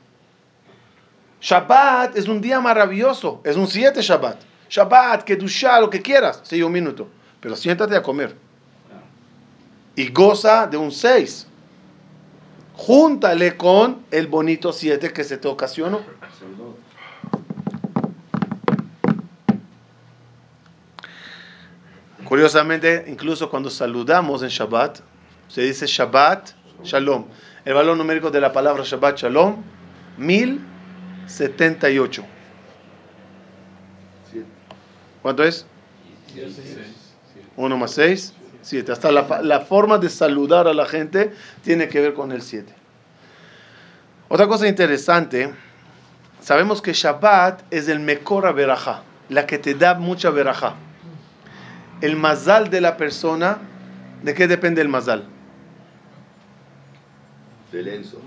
Shabbat 1.42 2.16
es 2.18 2.28
un 2.28 2.42
día 2.42 2.60
maravilloso, 2.62 3.42
es 3.44 3.58
un 3.58 3.68
7 3.68 4.02
Shabbat. 4.02 4.38
Shabbat, 4.74 5.24
Kedushá, 5.24 5.80
lo 5.80 5.88
que 5.88 6.02
quieras, 6.02 6.42
sí, 6.42 6.64
un 6.64 6.72
minuto. 6.72 7.08
Pero 7.40 7.56
siéntate 7.56 7.96
a 7.96 8.02
comer. 8.02 8.36
Y 9.96 10.10
goza 10.10 10.66
de 10.66 10.78
un 10.78 10.92
6. 10.92 11.46
Júntale 12.74 13.56
con 13.56 14.04
el 14.10 14.26
bonito 14.26 14.74
7 14.74 15.14
que 15.14 15.24
se 15.24 15.38
te 15.38 15.48
ocasionó. 15.48 16.02
Curiosamente, 22.26 23.06
incluso 23.08 23.52
cuando 23.52 23.70
saludamos 23.70 24.42
en 24.42 24.50
Shabbat, 24.50 25.02
se 25.50 25.62
dice 25.62 25.86
Shabbat 25.86 26.50
Shalom. 26.84 27.26
El 27.64 27.76
valor 27.76 27.96
numérico 27.96 28.32
de 28.32 28.42
la 28.42 28.52
palabra 28.52 28.84
Shabbat 28.84 29.20
Shalom, 29.20 29.58
1078. 30.18 32.26
Siete. 35.24 35.24
¿Cuánto 35.24 35.44
es? 35.44 35.66
1 37.56 37.78
más 37.78 37.92
6, 37.92 38.34
7. 38.62 38.92
Hasta 38.92 39.12
la, 39.12 39.42
la 39.42 39.62
forma 39.62 39.98
de 39.98 40.10
saludar 40.10 40.68
a 40.68 40.74
la 40.74 40.86
gente 40.86 41.34
tiene 41.64 41.88
que 41.88 42.02
ver 42.02 42.14
con 42.14 42.32
el 42.32 42.42
7. 42.42 42.74
Otra 44.30 44.48
cosa 44.48 44.68
interesante, 44.68 45.54
sabemos 46.42 46.82
que 46.82 46.94
Shabbat 46.94 47.62
es 47.72 47.88
el 47.88 48.00
Mekora 48.00 48.52
Berajá, 48.52 49.04
la 49.30 49.46
que 49.46 49.60
te 49.60 49.76
da 49.76 49.94
mucha 49.94 50.30
Berajá. 50.30 50.76
El 52.02 52.16
mazal 52.16 52.70
de 52.70 52.82
la 52.82 52.98
persona, 52.98 53.60
¿de 54.24 54.34
qué 54.34 54.48
depende 54.48 54.82
el 54.82 54.90
mazal? 54.90 55.26
Del 57.72 57.88
Enzo. 57.88 58.22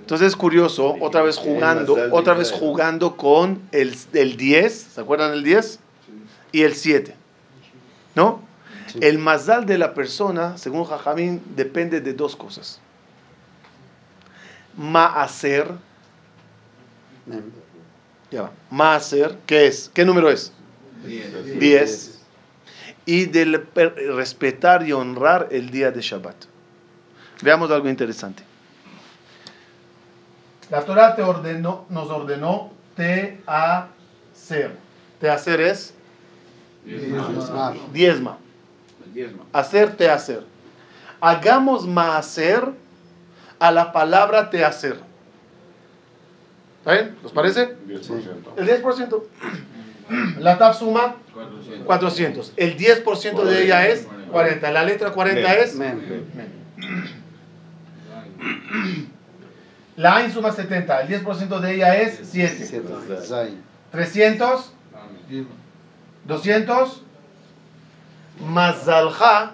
Entonces 0.00 0.28
es 0.28 0.36
curioso, 0.36 0.96
otra 1.00 1.22
vez 1.22 1.36
jugando, 1.38 1.94
otra 2.12 2.34
vez 2.34 2.52
jugando 2.52 3.16
con 3.16 3.60
el, 3.72 3.96
el 4.12 4.36
10, 4.36 4.72
¿se 4.94 5.00
acuerdan 5.00 5.32
del 5.32 5.42
10? 5.44 5.78
Y 6.52 6.62
el 6.62 6.74
7. 6.74 7.14
¿No? 8.14 8.42
El 9.00 9.18
mazal 9.18 9.66
de 9.66 9.76
la 9.78 9.92
persona, 9.94 10.56
según 10.58 10.84
Jajamín, 10.84 11.42
depende 11.56 12.00
de 12.00 12.12
dos 12.12 12.36
cosas. 12.36 12.78
Maaser, 14.76 15.68
ya 18.30 18.42
va, 18.42 18.50
Maaser, 18.70 19.38
¿qué 19.46 19.66
es? 19.66 19.90
¿Qué 19.94 20.04
número 20.04 20.30
es? 20.30 20.52
10. 21.58 22.20
Y 23.06 23.26
del 23.26 23.60
per- 23.62 23.94
respetar 24.14 24.86
y 24.86 24.92
honrar 24.92 25.48
el 25.52 25.70
día 25.70 25.90
de 25.90 26.00
Shabbat. 26.00 26.36
Veamos 27.42 27.70
algo 27.70 27.88
interesante. 27.88 28.42
La 30.70 30.82
Torah 30.84 31.14
te 31.14 31.22
ordenó, 31.22 31.86
nos 31.88 32.08
ordenó 32.10 32.72
te 32.96 33.40
hacer. 33.46 34.76
Te 35.20 35.30
hacer 35.30 35.60
es 35.60 35.94
diezma. 37.92 38.38
Hacer 39.52 39.96
te 39.96 40.10
hacer. 40.10 40.44
Hagamos 41.20 41.86
hacer 41.96 42.64
a 43.58 43.70
la 43.70 43.92
palabra 43.92 44.50
te 44.50 44.64
hacer. 44.64 44.98
¿Está 46.80 46.92
bien? 46.92 47.16
¿Los 47.22 47.32
parece? 47.32 47.76
10%. 47.86 48.32
El 48.56 48.68
10%. 48.82 49.22
La 50.38 50.58
tab 50.58 50.74
suma 50.74 51.16
400. 51.86 52.52
El 52.56 52.76
10% 52.76 53.42
de 53.44 53.64
ella 53.64 53.88
es 53.88 54.06
40. 54.30 54.70
La 54.70 54.84
letra 54.84 55.12
40 55.12 55.54
es 55.54 55.78
la 59.96 60.16
Ain 60.16 60.32
suma 60.32 60.52
70. 60.52 61.02
El 61.02 61.24
10% 61.24 61.60
de 61.60 61.74
ella 61.74 61.96
es 61.96 62.20
7. 62.22 62.82
300, 63.90 64.72
200, 66.24 67.02
Mazalja, 68.40 69.52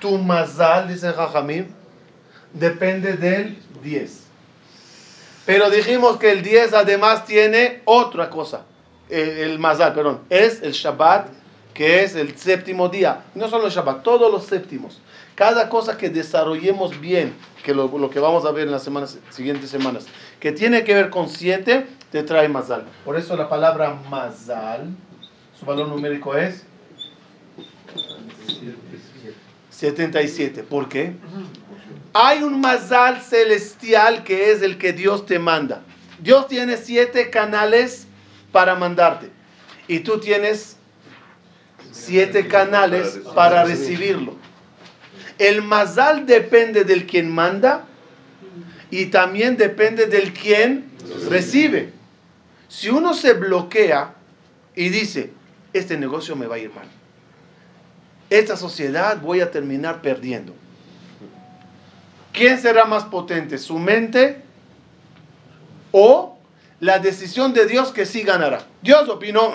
tu 0.00 0.16
Mazal, 0.18 0.88
dice 0.88 1.12
Jajamim, 1.12 1.66
depende 2.54 3.16
del 3.16 3.58
10. 3.82 4.22
Pero 5.44 5.68
dijimos 5.70 6.16
que 6.16 6.32
el 6.32 6.42
10 6.42 6.72
además 6.72 7.26
tiene 7.26 7.82
otra 7.84 8.30
cosa. 8.30 8.62
El, 9.10 9.28
el 9.28 9.58
Mazal, 9.58 9.92
perdón, 9.92 10.20
es 10.30 10.62
el 10.62 10.72
Shabbat, 10.72 11.28
que 11.74 12.04
es 12.04 12.14
el 12.14 12.38
séptimo 12.38 12.88
día. 12.88 13.24
No 13.34 13.48
solo 13.48 13.66
el 13.66 13.72
Shabbat, 13.72 14.02
todos 14.02 14.32
los 14.32 14.46
séptimos. 14.46 15.00
Cada 15.40 15.70
cosa 15.70 15.96
que 15.96 16.10
desarrollemos 16.10 17.00
bien, 17.00 17.32
que 17.64 17.72
lo, 17.72 18.10
que 18.10 18.20
vamos 18.20 18.44
a 18.44 18.50
ver 18.50 18.66
en 18.66 18.72
las 18.72 18.86
siguientes 19.30 19.70
semanas, 19.70 20.04
que 20.38 20.52
tiene 20.52 20.84
que 20.84 20.92
ver 20.92 21.08
con 21.08 21.30
7, 21.30 21.86
te 22.12 22.22
trae 22.24 22.46
Mazal. 22.50 22.84
Por 23.06 23.16
eso 23.16 23.34
la 23.38 23.48
palabra 23.48 23.98
Mazal, 24.10 24.90
su 25.58 25.64
valor 25.64 25.88
numérico 25.88 26.36
es 26.36 26.66
77. 29.70 30.62
¿Por 30.62 30.90
qué? 30.90 31.14
Hay 32.12 32.42
un 32.42 32.60
Mazal 32.60 33.22
celestial 33.22 34.24
que 34.24 34.52
es 34.52 34.60
el 34.60 34.76
que 34.76 34.92
Dios 34.92 35.24
te 35.24 35.38
manda. 35.38 35.80
Dios 36.18 36.48
tiene 36.48 36.76
siete 36.76 37.30
canales 37.30 38.06
para 38.52 38.74
mandarte. 38.74 39.30
Y 39.88 40.00
tú 40.00 40.20
tienes 40.20 40.76
siete 41.92 42.46
canales 42.46 43.20
para 43.34 43.64
recibirlo. 43.64 44.49
El 45.40 45.62
Mazal 45.62 46.26
depende 46.26 46.84
del 46.84 47.06
quien 47.06 47.30
manda 47.30 47.86
y 48.90 49.06
también 49.06 49.56
depende 49.56 50.04
del 50.04 50.34
quien 50.34 50.90
recibe. 51.30 51.94
Si 52.68 52.90
uno 52.90 53.14
se 53.14 53.32
bloquea 53.32 54.12
y 54.76 54.90
dice, 54.90 55.32
este 55.72 55.96
negocio 55.96 56.36
me 56.36 56.46
va 56.46 56.56
a 56.56 56.58
ir 56.58 56.70
mal, 56.74 56.84
esta 58.28 58.54
sociedad 58.54 59.18
voy 59.22 59.40
a 59.40 59.50
terminar 59.50 60.02
perdiendo. 60.02 60.54
¿Quién 62.34 62.60
será 62.60 62.84
más 62.84 63.04
potente? 63.04 63.56
¿Su 63.56 63.78
mente 63.78 64.42
o 65.90 66.38
la 66.80 66.98
decisión 66.98 67.54
de 67.54 67.64
Dios 67.64 67.92
que 67.92 68.04
sí 68.04 68.24
ganará? 68.24 68.66
Dios 68.82 69.08
opinó 69.08 69.54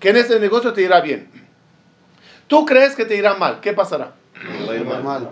que 0.00 0.08
en 0.08 0.16
este 0.16 0.40
negocio 0.40 0.72
te 0.72 0.80
irá 0.80 1.02
bien. 1.02 1.28
Tú 2.46 2.64
crees 2.64 2.96
que 2.96 3.04
te 3.04 3.16
irá 3.16 3.34
mal. 3.34 3.60
¿Qué 3.60 3.74
pasará? 3.74 4.15
Va 4.90 5.00
mal. 5.00 5.28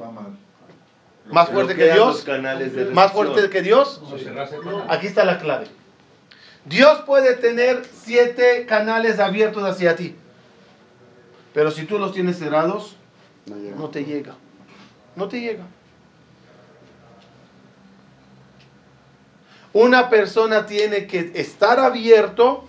¿Más 1.30 1.48
fuerte 1.48 1.74
que 1.74 1.92
Dios? 1.92 2.26
¿Más 2.92 3.12
fuerte 3.12 3.48
que 3.50 3.62
Dios? 3.62 4.02
Aquí 4.88 5.06
está 5.06 5.24
la 5.24 5.38
clave. 5.38 5.66
Dios 6.66 7.00
puede 7.06 7.34
tener 7.34 7.84
siete 7.92 8.66
canales 8.66 9.18
abiertos 9.18 9.64
hacia 9.64 9.96
ti. 9.96 10.16
Pero 11.52 11.70
si 11.70 11.84
tú 11.84 11.98
los 11.98 12.12
tienes 12.12 12.38
cerrados, 12.38 12.96
no 13.76 13.88
te 13.90 14.04
llega. 14.04 14.34
No 15.16 15.28
te 15.28 15.40
llega. 15.40 15.64
Una 19.72 20.08
persona 20.08 20.66
tiene 20.66 21.06
que 21.06 21.32
estar 21.34 21.80
abierto 21.80 22.64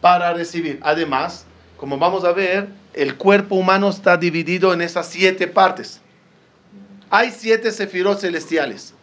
para 0.00 0.32
recibir. 0.32 0.80
Además, 0.82 1.44
como 1.76 1.98
vamos 1.98 2.24
a 2.24 2.32
ver, 2.32 2.68
el 2.94 3.16
cuerpo 3.16 3.56
humano 3.56 3.90
está 3.90 4.16
dividido 4.16 4.72
en 4.72 4.80
esas 4.80 5.08
siete 5.08 5.46
partes. 5.46 6.00
Hay 7.10 7.30
siete 7.30 7.70
sefirot 7.70 8.20
celestiales. 8.20 8.94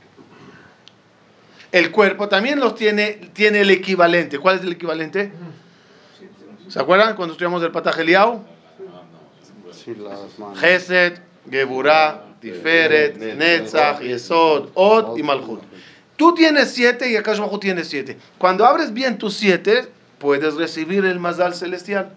El 1.72 1.92
cuerpo 1.92 2.28
también 2.28 2.60
los 2.60 2.76
tiene, 2.76 3.32
tiene 3.34 3.62
el 3.62 3.70
equivalente. 3.70 4.40
¿Cuál 4.40 4.58
es 4.58 4.64
el 4.64 4.74
equivalente? 4.74 5.32
¿Se 6.68 6.80
acuerdan 6.80 7.16
cuando 7.16 7.34
estudiamos 7.34 7.64
el 7.64 7.72
Patajeliao? 7.72 8.44
Gesed, 10.56 11.20
Geburah, 11.50 12.26
Tiferet, 12.40 13.18
Netzach, 13.18 14.02
Yesod, 14.02 14.70
Od 14.74 15.18
y 15.18 15.24
Malchut. 15.24 15.62
Tú 16.18 16.34
tienes 16.34 16.72
siete 16.72 17.10
y 17.10 17.16
Akash 17.16 17.40
Bajú 17.40 17.60
tiene 17.60 17.84
siete. 17.84 18.18
Cuando 18.38 18.66
abres 18.66 18.94
bien 18.94 19.18
tus 19.18 19.34
siete, 19.36 19.88
puedes 20.20 20.56
recibir 20.56 21.06
el 21.06 21.20
Mazal 21.20 21.56
celestial. 21.56 22.14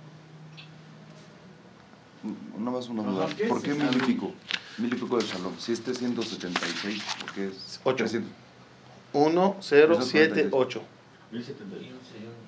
Una 2.65 2.71
más 2.71 2.89
una 2.89 3.03
duda. 3.03 3.27
¿Por 3.47 3.61
qué 3.61 3.75
mil 3.75 3.95
y 3.95 4.01
pico? 4.07 4.33
Mil 4.79 4.91
y 4.91 4.97
pico 4.97 5.19
de 5.19 5.25
Shalom. 5.27 5.53
Si 5.59 5.73
este 5.73 5.91
es 5.91 5.99
176, 5.99 7.03
¿por 7.21 7.33
qué 7.35 7.49
es 7.49 7.79
Ocho. 7.85 7.97
300? 7.97 8.31
1, 9.13 9.57
0, 9.61 9.99
7, 10.01 10.49
8. 10.51 10.83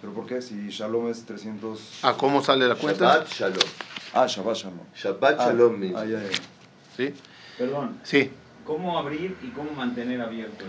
¿Pero 0.00 0.14
por 0.14 0.26
qué? 0.26 0.40
Si 0.40 0.68
Shalom 0.70 1.10
es 1.10 1.22
300... 1.26 1.98
¿A 2.02 2.14
cómo 2.14 2.42
sale 2.42 2.66
la 2.66 2.76
cuenta? 2.76 3.26
Shabbat 3.26 3.28
Shalom. 3.30 3.68
Ah, 4.14 4.26
Shabbat 4.26 4.56
Shalom. 4.56 4.78
Shabbat 4.96 5.36
Ah, 5.38 5.44
Shalom. 5.48 5.82
Ah, 5.94 6.04
ya, 6.06 6.22
ya. 6.22 6.28
¿Sí? 6.96 7.12
Perdón, 7.58 8.00
Sí. 8.02 8.30
¿cómo 8.64 8.98
abrir 8.98 9.36
y 9.42 9.48
cómo 9.48 9.70
mantener 9.72 10.22
abierto? 10.22 10.64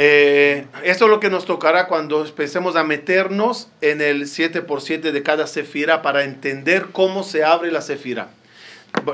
Eh, 0.00 0.64
esto 0.84 1.06
es 1.06 1.10
lo 1.10 1.18
que 1.18 1.28
nos 1.28 1.44
tocará 1.44 1.88
cuando 1.88 2.24
empecemos 2.24 2.76
a 2.76 2.84
meternos 2.84 3.66
en 3.80 4.00
el 4.00 4.28
7 4.28 4.62
por 4.62 4.80
7 4.80 5.10
de 5.10 5.22
cada 5.24 5.48
sefira 5.48 6.02
para 6.02 6.22
entender 6.22 6.90
cómo 6.92 7.24
se 7.24 7.42
abre 7.42 7.72
la 7.72 7.80
sefira. 7.80 8.28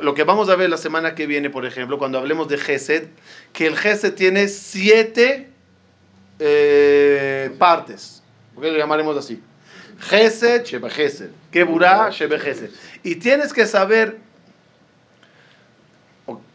lo 0.02 0.12
que 0.12 0.24
vamos 0.24 0.50
a 0.50 0.56
ver 0.56 0.68
la 0.68 0.76
semana 0.76 1.14
que 1.14 1.26
viene, 1.26 1.48
por 1.48 1.64
ejemplo, 1.64 1.96
cuando 1.96 2.18
hablemos 2.18 2.48
de 2.48 2.58
Gesed, 2.58 3.08
que 3.54 3.66
el 3.66 3.78
Gesed 3.78 4.12
tiene 4.12 4.46
siete 4.48 5.48
eh, 6.38 7.50
partes. 7.58 8.22
¿Por 8.54 8.64
qué 8.64 8.70
lo 8.70 8.76
llamaremos 8.76 9.16
así? 9.16 9.40
Gesed, 10.00 10.64
Sheba 10.64 10.90
Gesed. 10.90 11.30
Keburah, 11.50 12.10
Shebe 12.10 12.38
Gesed. 12.38 12.68
Y 13.02 13.14
tienes 13.14 13.54
que 13.54 13.64
saber, 13.64 14.18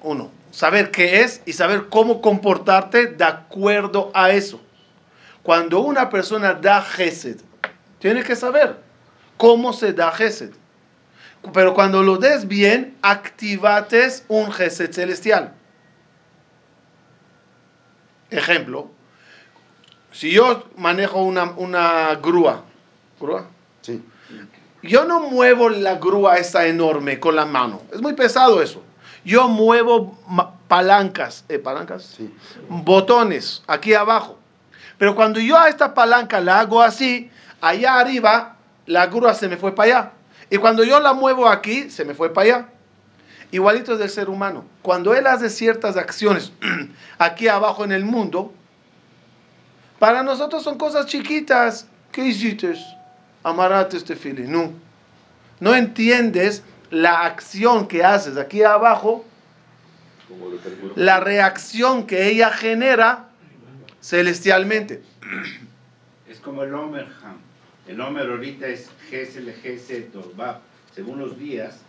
uno, 0.01 0.29
saber 0.51 0.91
qué 0.91 1.21
es 1.21 1.41
y 1.45 1.53
saber 1.53 1.87
cómo 1.89 2.21
comportarte 2.21 3.07
de 3.07 3.23
acuerdo 3.23 4.11
a 4.13 4.31
eso. 4.31 4.59
Cuando 5.43 5.79
una 5.79 6.09
persona 6.09 6.53
da 6.53 6.81
Gesed, 6.81 7.37
tiene 7.99 8.23
que 8.23 8.35
saber 8.35 8.77
cómo 9.37 9.73
se 9.73 9.93
da 9.93 10.11
Gesed. 10.11 10.51
Pero 11.53 11.73
cuando 11.73 12.03
lo 12.03 12.17
des 12.17 12.47
bien, 12.47 12.97
activates 13.01 14.25
un 14.27 14.51
Gesed 14.51 14.91
celestial. 14.91 15.53
Ejemplo, 18.29 18.91
si 20.11 20.31
yo 20.31 20.65
manejo 20.75 21.23
una, 21.23 21.45
una 21.51 22.15
grúa, 22.15 22.63
¿grúa? 23.19 23.47
Sí. 23.81 24.03
Yo 24.81 25.05
no 25.05 25.21
muevo 25.29 25.69
la 25.69 25.95
grúa 25.95 26.37
esa 26.37 26.67
enorme 26.67 27.19
con 27.19 27.35
la 27.35 27.45
mano. 27.45 27.81
Es 27.91 28.01
muy 28.01 28.13
pesado 28.13 28.61
eso. 28.61 28.83
Yo 29.25 29.47
muevo 29.47 30.17
palancas, 30.67 31.43
eh, 31.49 31.59
palancas, 31.59 32.03
Sí. 32.17 32.33
botones 32.69 33.63
aquí 33.67 33.93
abajo. 33.93 34.37
Pero 34.97 35.15
cuando 35.15 35.39
yo 35.39 35.57
a 35.57 35.69
esta 35.69 35.93
palanca 35.93 36.39
la 36.39 36.59
hago 36.59 36.81
así, 36.81 37.29
allá 37.61 37.99
arriba 37.99 38.55
la 38.85 39.07
grúa 39.07 39.33
se 39.33 39.47
me 39.47 39.57
fue 39.57 39.73
para 39.75 39.87
allá. 39.99 40.11
Y 40.49 40.57
cuando 40.57 40.83
yo 40.83 40.99
la 40.99 41.13
muevo 41.13 41.47
aquí, 41.47 41.89
se 41.89 42.05
me 42.05 42.13
fue 42.13 42.33
para 42.33 42.45
allá. 42.45 42.69
Igualito 43.51 43.93
es 43.93 43.99
del 43.99 44.09
ser 44.09 44.29
humano. 44.29 44.65
Cuando 44.81 45.13
él 45.13 45.25
hace 45.27 45.49
ciertas 45.49 45.97
acciones 45.97 46.51
aquí 47.17 47.47
abajo 47.47 47.83
en 47.83 47.91
el 47.91 48.05
mundo, 48.05 48.53
para 49.99 50.23
nosotros 50.23 50.63
son 50.63 50.77
cosas 50.77 51.05
chiquitas. 51.07 51.87
¿Qué 52.11 52.25
hiciste? 52.25 52.73
Amarate 53.43 53.97
este 53.97 54.15
fili. 54.15 54.47
No. 54.47 54.71
No 55.59 55.75
entiendes 55.75 56.63
la 56.91 57.25
acción 57.25 57.87
que 57.87 58.03
haces 58.03 58.37
aquí 58.37 58.63
abajo, 58.63 59.25
la 60.95 61.19
reacción 61.19 62.05
que 62.05 62.27
ella 62.29 62.51
genera 62.51 63.25
celestialmente. 64.01 65.01
Es 66.27 66.39
como 66.39 66.63
el 66.63 66.73
Homer 66.73 67.07
Ham. 67.23 67.37
El 67.87 67.99
Homer 68.01 68.29
ahorita 68.29 68.67
es 68.67 68.89
Gesel, 69.09 69.51
Gesed, 69.63 70.05
va 70.39 70.59
según 70.93 71.19
los 71.19 71.37
días, 71.39 71.79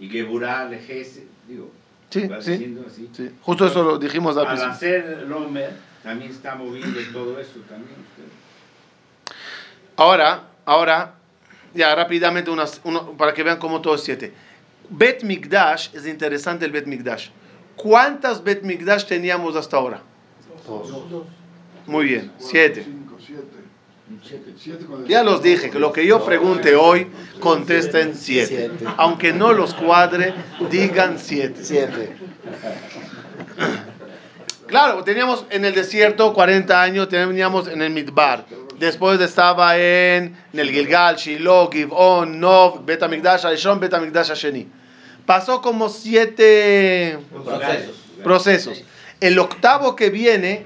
y 0.00 0.08
Geburah, 0.08 0.68
Gesed, 0.70 1.24
digo, 1.46 1.70
Sí, 2.10 2.26
va 2.26 2.42
sí, 2.42 2.74
así. 2.88 3.08
sí. 3.12 3.30
Justo 3.42 3.66
eso 3.66 3.84
lo 3.84 3.98
dijimos 3.98 4.36
al 4.36 4.46
Al 4.46 4.56
principio. 4.56 4.72
hacer 4.74 5.04
el 5.22 5.32
Homer, 5.32 5.70
también 6.02 6.32
está 6.32 6.56
moviendo 6.56 6.98
todo 7.12 7.38
eso 7.38 7.60
también. 7.68 7.94
Ahora, 9.96 10.42
ahora, 10.64 11.14
ya 11.74 11.94
rápidamente 11.94 12.50
unas, 12.50 12.80
uno, 12.84 13.12
para 13.16 13.32
que 13.34 13.42
vean 13.42 13.58
cómo 13.58 13.80
todo 13.80 13.94
es 13.94 14.02
siete. 14.02 14.32
Bet 14.90 15.22
Mikdash, 15.22 15.94
es 15.94 16.06
interesante 16.06 16.64
el 16.64 16.72
Bet 16.72 16.86
Mikdash. 16.86 17.28
¿Cuántas 17.76 18.42
Bet 18.42 18.62
Mikdash 18.62 19.04
teníamos 19.06 19.56
hasta 19.56 19.76
ahora? 19.76 20.02
Muy 21.86 22.04
bien, 22.06 22.32
siete. 22.38 22.84
Cinco, 22.84 23.16
siete. 23.24 23.46
Siete 24.58 24.84
con 24.86 25.02
el- 25.02 25.08
Ya 25.08 25.22
los 25.22 25.40
dije, 25.42 25.70
que 25.70 25.78
lo 25.78 25.92
que 25.92 26.04
yo 26.04 26.24
pregunte 26.24 26.74
hoy, 26.74 27.06
contesten 27.38 28.16
siete. 28.16 28.68
Siete. 28.68 28.84
Aunque 28.96 29.32
no 29.32 29.52
los 29.52 29.72
cuadre, 29.74 30.34
digan 30.70 31.18
siete. 31.18 31.62
Siete. 31.64 32.16
Claro, 34.66 35.02
teníamos 35.02 35.46
en 35.50 35.64
el 35.64 35.74
desierto 35.74 36.32
40 36.32 36.80
años, 36.80 37.08
teníamos 37.08 37.66
en 37.68 37.82
el 37.82 37.90
Midbar. 37.90 38.46
Después 38.80 39.20
estaba 39.20 39.76
en, 39.76 40.34
el 40.54 40.70
Gilgal, 40.70 41.16
Shiloh, 41.16 41.70
Givon, 41.70 42.40
Nov, 42.40 42.86
Betamigdash, 42.86 43.44
Arishon, 43.44 43.78
Betamigdash, 43.78 44.30
Asheni. 44.30 44.66
Pasó 45.26 45.60
como 45.60 45.90
siete 45.90 47.18
Procesos. 47.30 47.96
procesos. 48.24 48.84
El 49.20 49.38
octavo 49.38 49.94
que 49.96 50.08
viene 50.08 50.64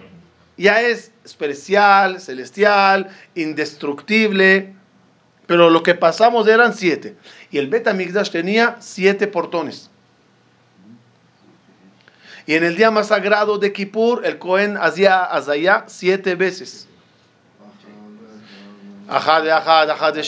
ya 0.57 0.81
es 0.81 1.11
especial, 1.25 2.21
celestial, 2.21 3.11
indestructible, 3.35 4.73
pero 5.49 5.69
lo 5.69 5.83
que 5.83 5.97
pasamos 5.97 6.47
eran 6.47 6.73
siete. 6.73 7.17
Y 7.51 7.59
el 7.59 7.67
Betamigdash 7.67 8.31
tenía 8.31 8.77
siete 8.79 9.27
portones. 9.27 9.91
Y 12.47 12.55
en 12.55 12.63
el 12.63 12.77
día 12.77 12.93
más 12.93 13.09
sagrado 13.09 13.59
de 13.59 13.73
Kippur, 13.73 14.25
el 14.25 14.39
Cohen 14.39 14.77
hacía 14.77 15.25
azayá 15.25 15.87
siete 15.89 16.37
veces. 16.37 16.87
Ajá 19.09 19.41
de 19.43 19.53
ajá, 19.53 19.83
ajá 19.83 20.13
de. 20.13 20.23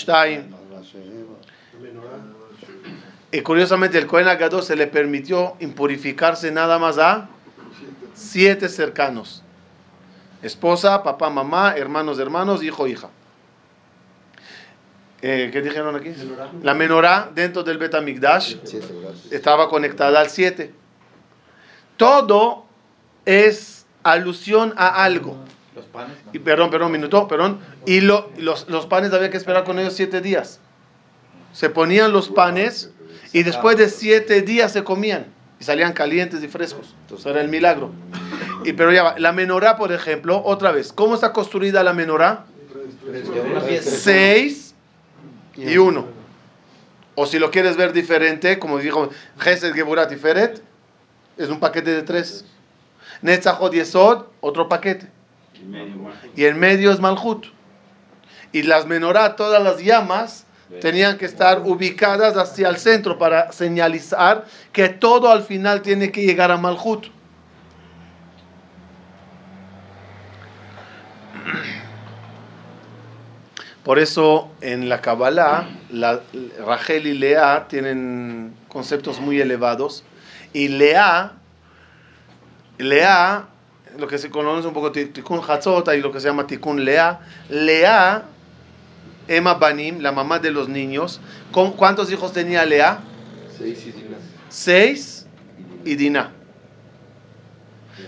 Y 3.33 3.41
curiosamente, 3.41 3.99
el 3.99 4.07
Cohen 4.07 4.29
Agador 4.29 4.63
se 4.63 4.77
le 4.77 4.87
permitió 4.87 5.57
impurificarse 5.61 6.51
nada 6.51 6.79
más 6.79 6.99
a 6.99 7.29
siete 8.15 8.69
cercanos: 8.69 9.43
esposa, 10.43 11.03
papá, 11.03 11.31
mamá, 11.31 11.75
hermanos, 11.77 12.19
hermanos, 12.19 12.63
hijo, 12.63 12.87
hija. 12.87 13.09
Eh, 15.23 15.51
¿Qué 15.53 15.63
dijeron 15.63 15.97
aquí? 15.97 16.13
La 16.63 16.75
menorá 16.75 17.31
dentro 17.35 17.63
del 17.63 17.79
Betamigdash 17.79 18.59
Siete 18.63 18.87
estaba 19.31 19.69
conectada 19.69 20.21
al 20.21 20.29
7. 20.29 20.73
Todo 21.97 22.67
es 23.25 23.87
alusión 24.03 24.75
a 24.77 25.03
algo. 25.03 25.37
Los 25.77 25.85
panes, 25.85 26.17
perdón, 26.45 26.71
perdón, 26.71 26.87
un 26.87 26.93
minuto, 26.93 27.29
perdón. 27.29 27.61
Y 27.85 28.01
lo- 28.01 28.31
los, 28.39 28.69
los 28.69 28.87
panes 28.87 29.13
había 29.13 29.31
que 29.31 29.37
esperar 29.37 29.65
con 29.65 29.79
ellos 29.79 29.93
siete 29.93 30.21
días. 30.23 30.59
Se 31.53 31.69
ponían 31.71 32.13
los 32.13 32.29
panes 32.31 32.91
y 33.33 33.43
después 33.43 33.77
de 33.77 33.89
siete 33.91 34.41
días 34.43 34.73
se 34.73 34.83
comían. 34.85 35.27
Y 35.61 35.65
salían 35.65 35.93
calientes 35.95 36.43
y 36.43 36.49
frescos. 36.49 36.95
Entonces 37.03 37.27
era 37.27 37.41
el 37.41 37.49
milagro. 37.49 37.91
Y, 38.65 38.73
pero 38.75 38.93
ya 38.93 39.03
va, 39.03 39.15
la 39.19 39.33
menorá, 39.33 39.77
por 39.77 39.93
ejemplo, 39.93 40.43
otra 40.45 40.71
vez. 40.73 40.93
¿Cómo 40.93 41.15
está 41.15 41.33
construida 41.33 41.83
la 41.83 41.93
menorá? 41.95 42.45
Seis 43.83 44.75
y 45.57 45.79
uno. 45.79 46.07
O 47.15 47.25
si 47.27 47.39
lo 47.39 47.51
quieres 47.51 47.77
ver 47.79 47.93
diferente, 47.95 48.59
como 48.59 48.79
dijo 48.79 49.09
Gesed 49.39 49.73
Geburat 49.75 50.11
y 50.13 50.17
Feret, 50.17 50.63
es 51.39 51.49
un 51.49 51.59
paquete 51.61 51.91
de 51.93 52.03
tres. 52.03 52.45
Netzachot 53.23 53.73
Yesod, 53.73 54.25
otro 54.41 54.69
paquete. 54.69 55.09
Y 56.35 56.45
en 56.45 56.59
medio 56.59 56.93
es 56.93 57.01
Malhut. 57.01 57.47
Y 58.53 58.63
las 58.63 58.87
menorá, 58.87 59.37
todas 59.37 59.63
las 59.63 59.79
llamas, 59.83 60.47
tenían 60.81 61.19
que 61.19 61.27
estar 61.27 61.63
ubicadas 61.65 62.37
hacia 62.37 62.69
el 62.69 62.77
centro 62.77 63.19
para 63.19 63.53
señalizar 63.53 64.47
que 64.73 64.89
todo 64.89 65.31
al 65.31 65.43
final 65.43 65.83
tiene 65.83 66.11
que 66.11 66.23
llegar 66.23 66.51
a 66.51 66.57
Malhut. 66.57 67.07
Por 73.87 74.01
eso 74.01 74.51
en 74.63 74.89
la 74.89 75.01
Kabbalah, 75.01 75.69
la, 75.91 76.21
Rachel 76.67 77.07
y 77.07 77.15
Lea 77.15 77.69
tienen 77.69 78.53
conceptos 78.69 79.21
muy 79.21 79.41
elevados. 79.41 80.03
Y 80.53 80.67
Lea, 80.67 81.35
Lea, 82.79 83.47
lo 83.99 84.07
que 84.07 84.19
se 84.19 84.31
conoce 84.31 84.67
un 84.69 84.75
poco 84.75 84.93
ti- 84.93 85.07
Tikkun 85.07 85.41
Hatzot, 85.47 85.89
y 85.95 86.01
lo 86.01 86.13
que 86.13 86.21
se 86.21 86.29
llama 86.29 86.47
Tikkun 86.47 86.85
Lea. 86.85 87.21
Lea, 87.49 88.25
Emma 89.29 89.55
Banim, 89.55 90.01
la 90.01 90.13
mamá 90.13 90.39
de 90.39 90.51
los 90.51 90.69
niños. 90.69 91.21
¿Con- 91.53 91.73
¿Cuántos 91.73 92.11
hijos 92.13 92.33
tenía 92.33 92.65
Lea? 92.65 93.01
Seis 93.57 93.79
y 93.87 93.93
diez. 93.93 94.07
Seis 94.49 95.27
y 95.85 95.95
Dinah. 95.97 96.31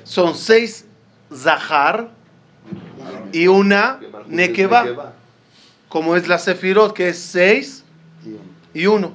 Son 0.04 0.34
seis 0.34 0.86
Zahar 1.34 2.10
y 3.32 3.46
una 3.46 3.98
Nekeba. 4.28 5.12
como 5.88 6.16
es 6.16 6.28
la 6.28 6.38
Sefirot, 6.38 6.92
que 6.94 7.08
es 7.10 7.18
seis 7.18 7.84
Y 8.24 8.28
uno. 8.30 8.40
y 8.74 8.86
uno. 8.86 9.12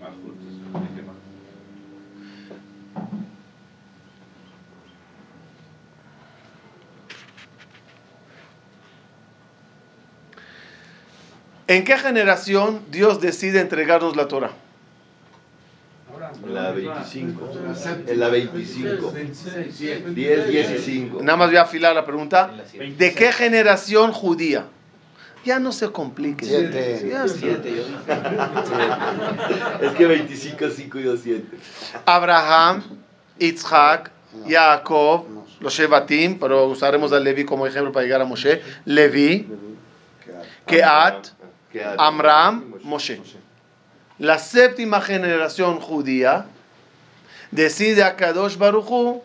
Más 0.00 0.10
juntos. 0.22 0.88
¿qué 0.96 1.02
más? 1.02 1.14
¿En 11.68 11.84
qué 11.84 11.96
generación 11.98 12.80
Dios 12.90 13.20
decide 13.20 13.60
entregarnos 13.60 14.16
la 14.16 14.26
Torah? 14.26 14.52
La 16.50 16.72
25. 16.72 17.50
La 17.66 17.74
séptima. 17.74 18.10
En 18.10 18.20
la 18.20 18.28
25. 18.30 19.12
10, 20.14 20.48
10 20.48 20.70
y 20.70 20.78
5. 20.78 21.18
Nada 21.22 21.36
más 21.36 21.48
voy 21.48 21.58
a 21.58 21.62
afilar 21.62 21.94
la 21.94 22.06
pregunta. 22.06 22.50
¿De 22.96 23.14
qué 23.14 23.32
generación 23.32 24.12
judía? 24.12 24.64
Ya 25.44 25.58
no 25.58 25.72
se 25.72 25.90
complique. 25.90 26.46
Siete. 26.46 27.06
Ya. 27.10 27.28
Siete, 27.28 27.76
yo 27.76 27.84
dije. 27.84 27.98
Es 29.82 29.92
que 29.92 30.06
25, 30.06 30.70
5 30.70 30.98
y 30.98 31.02
2, 31.02 31.20
7. 31.22 31.58
Abraham, 32.06 32.82
Yitzhak, 33.38 34.10
Jacob, 34.46 35.26
los 35.60 35.74
Shevatim, 35.74 36.38
pero 36.38 36.64
usaremos 36.66 37.12
a 37.12 37.20
Levi 37.20 37.44
como 37.44 37.66
ejemplo 37.66 37.92
para 37.92 38.04
llegar 38.04 38.22
a 38.22 38.24
Moshe. 38.24 38.62
Levi, 38.84 39.46
Keat, 40.66 41.28
Amram, 41.98 42.74
Moshe. 42.82 43.20
La 44.18 44.38
séptima 44.38 45.00
generación 45.00 45.80
judía 45.80 46.46
decide 47.50 48.02
a 48.02 48.16
Kadosh 48.16 48.56
Baruchu 48.56 49.22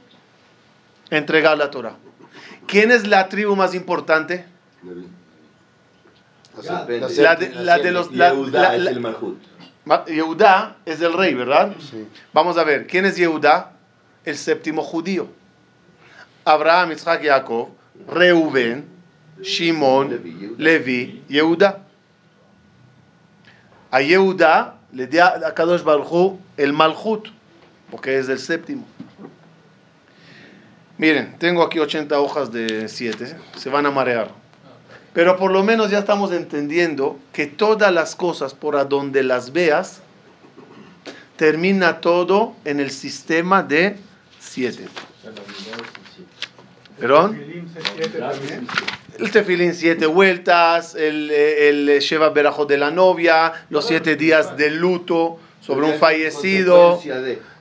entregar 1.10 1.58
la 1.58 1.72
Torah. 1.72 1.96
¿Quién 2.68 2.92
es 2.92 3.08
la 3.08 3.28
tribu 3.30 3.56
más 3.56 3.74
importante? 3.74 4.46
La 7.24 7.36
de, 7.36 7.50
la 7.50 7.78
de 7.80 7.92
los. 7.92 8.12
La, 8.12 8.30
la- 8.52 8.78
la- 9.86 10.06
Yehudá 10.08 10.78
es 10.86 11.02
el 11.02 11.12
rey, 11.14 11.34
¿verdad? 11.34 11.74
Sí. 11.80 12.08
Vamos 12.32 12.58
a 12.58 12.64
ver, 12.64 12.88
¿quién 12.88 13.06
es 13.06 13.18
Yehudá? 13.18 13.72
El 14.24 14.38
séptimo 14.38 14.82
judío. 14.84 15.28
Abraham, 16.46 16.92
Isaac, 16.94 17.22
Jacob, 17.24 17.70
Reuben, 18.08 18.86
Shimon, 19.42 20.10
Levi, 20.58 21.24
Yehudá. 21.28 21.83
A 23.94 24.02
Yehudá 24.02 24.80
le 24.92 25.06
dio 25.06 25.24
a 25.24 25.54
Kadosh 25.54 25.84
Baruj 25.84 26.40
el 26.58 26.74
Malhut, 26.74 27.28
porque 27.92 28.18
es 28.18 28.28
el 28.28 28.40
séptimo. 28.40 28.88
Miren, 30.98 31.38
tengo 31.38 31.62
aquí 31.62 31.78
80 31.78 32.20
hojas 32.20 32.52
de 32.52 32.90
7, 32.90 33.36
se 33.56 33.70
van 33.70 33.86
a 33.86 33.92
marear. 33.92 34.32
Pero 35.14 35.38
por 35.38 35.52
lo 35.52 35.64
menos 35.64 35.92
ya 35.92 36.00
estamos 36.00 36.32
entendiendo 36.32 37.20
que 37.34 37.46
todas 37.46 37.94
las 37.94 38.16
cosas 38.16 38.56
por 38.56 38.78
a 38.78 38.86
donde 38.86 39.22
las 39.22 39.54
veas, 39.54 40.02
termina 41.36 42.02
todo 42.02 42.56
en 42.66 42.80
el 42.80 42.90
sistema 42.90 43.62
de 43.62 43.98
7. 44.40 44.88
¿Perdón? 47.00 47.40
El 49.20 49.32
tefilín 49.32 49.74
siete 49.74 50.06
vueltas, 50.06 50.96
el, 50.96 51.30
el 51.32 52.00
Sheva 52.00 52.30
Berajot 52.30 52.68
de 52.68 52.78
la 52.78 52.92
novia, 52.92 53.54
los 53.70 53.86
siete 53.88 54.16
días 54.16 54.58
de 54.58 54.70
luto 54.72 55.40
sobre 55.62 55.86
un 55.86 56.00
fallecido. 56.00 57.00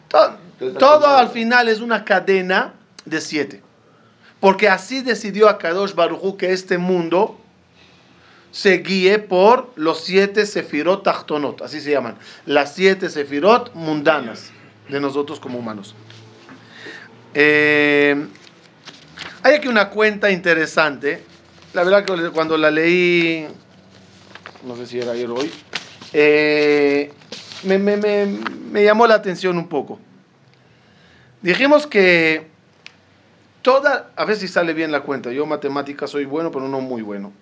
To- 0.08 0.36
Todo 0.78 1.06
al 1.16 1.28
final 1.30 1.68
es 1.68 1.80
una 1.80 2.04
cadena 2.04 2.74
de 3.04 3.20
siete. 3.20 3.62
Porque 4.40 4.68
así 4.68 5.02
decidió 5.02 5.48
Akadosh 5.48 5.94
Barujú 5.94 6.36
que 6.36 6.52
este 6.52 6.78
mundo 6.78 7.38
se 8.50 8.78
guíe 8.78 9.18
por 9.18 9.70
los 9.76 10.00
siete 10.04 10.46
sefirot 10.46 11.02
tachtonot, 11.04 11.62
así 11.62 11.80
se 11.80 11.90
llaman. 11.90 12.16
Las 12.46 12.74
siete 12.74 13.08
sefirot 13.08 13.72
mundanas 13.74 14.50
de 14.88 15.00
nosotros 15.00 15.38
como 15.40 15.58
humanos. 15.58 15.94
Eh, 17.34 18.26
hay 19.42 19.54
aquí 19.54 19.68
una 19.68 19.90
cuenta 19.90 20.30
interesante. 20.30 21.22
La 21.72 21.84
verdad 21.84 22.04
que 22.04 22.30
cuando 22.30 22.56
la 22.56 22.70
leí, 22.70 23.46
no 24.64 24.76
sé 24.76 24.86
si 24.86 24.98
era 24.98 25.12
ayer 25.12 25.30
o 25.30 25.34
hoy, 25.36 25.50
eh, 26.12 27.12
me, 27.64 28.84
llamó 28.84 29.06
la 29.06 29.14
atención 29.14 29.56
un 29.56 29.68
poco. 29.68 29.98
Dijimos 31.40 31.86
que 31.86 32.46
toda, 33.62 34.10
a 34.14 34.24
ver 34.24 34.36
si 34.36 34.48
sale 34.48 34.74
bien 34.74 34.92
la 34.92 35.00
cuenta, 35.00 35.32
yo 35.32 35.46
matemática 35.46 36.06
soy 36.06 36.24
bueno, 36.24 36.50
pero 36.50 36.68
no 36.68 36.80
muy 36.80 37.02
bueno. 37.02 37.32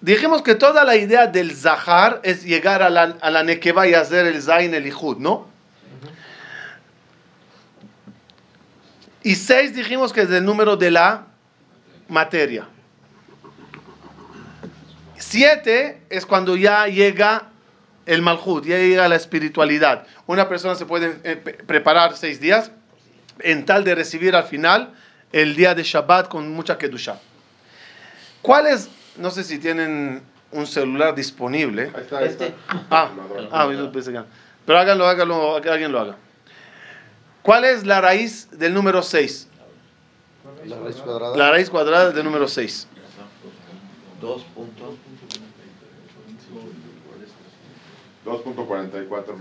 Dijimos 0.00 0.40
que 0.40 0.54
toda 0.54 0.84
la 0.84 0.96
idea 0.96 1.26
del 1.26 1.54
Zahar 1.54 2.20
es 2.22 2.42
llegar 2.42 2.82
a 2.82 2.88
la, 2.88 3.16
a 3.20 3.30
la 3.30 3.44
Nekeba 3.44 3.86
y 3.86 3.92
hacer 3.92 4.26
el 4.26 4.40
Zain, 4.40 4.72
el 4.72 4.86
Ihud, 4.86 5.18
¿no? 5.18 5.46
Y 9.22 9.34
seis 9.34 9.74
dijimos 9.74 10.12
que 10.12 10.22
es 10.22 10.30
el 10.30 10.44
número 10.44 10.76
de 10.76 10.90
la 10.90 11.26
materia. 12.08 12.66
Siete 15.18 16.02
es 16.08 16.24
cuando 16.26 16.56
ya 16.56 16.86
llega 16.86 17.44
el 18.06 18.22
Malhut, 18.22 18.64
ya 18.64 18.78
llega 18.78 19.06
la 19.08 19.16
espiritualidad. 19.16 20.06
Una 20.26 20.48
persona 20.48 20.74
se 20.74 20.86
puede 20.86 21.18
eh, 21.24 21.36
pre- 21.36 21.54
preparar 21.54 22.16
seis 22.16 22.40
días 22.40 22.72
en 23.40 23.64
tal 23.66 23.84
de 23.84 23.94
recibir 23.94 24.34
al 24.34 24.44
final 24.44 24.94
el 25.32 25.54
día 25.54 25.74
de 25.74 25.82
Shabbat 25.82 26.28
con 26.28 26.50
mucha 26.52 26.78
Kedusha. 26.78 27.20
¿Cuál 28.42 28.66
es? 28.66 28.88
No 29.16 29.30
sé 29.30 29.44
si 29.44 29.58
tienen 29.58 30.22
un 30.50 30.66
celular 30.66 31.14
disponible. 31.14 31.92
Ahí 31.94 32.00
está, 32.02 32.18
ahí 32.18 32.28
está. 32.28 32.46
Ah, 32.90 33.10
ah, 33.52 33.68
pero 34.66 34.78
háganlo, 34.78 35.06
háganlo, 35.06 35.60
que 35.62 35.68
alguien 35.68 35.92
lo 35.92 36.00
haga. 36.00 36.16
¿Cuál 37.42 37.64
es 37.64 37.86
la 37.86 38.00
raíz 38.00 38.48
del 38.52 38.74
número 38.74 39.02
6? 39.02 39.48
La 40.66 40.78
raíz 40.78 40.96
cuadrada. 40.96 41.36
La 41.36 41.50
raíz 41.50 41.70
cuadrada 41.70 42.10
del 42.10 42.24
número 42.24 42.48
6. 42.48 42.86
Dos 44.20 44.42
puntos. 44.54 44.94
2.4494. 48.24 49.34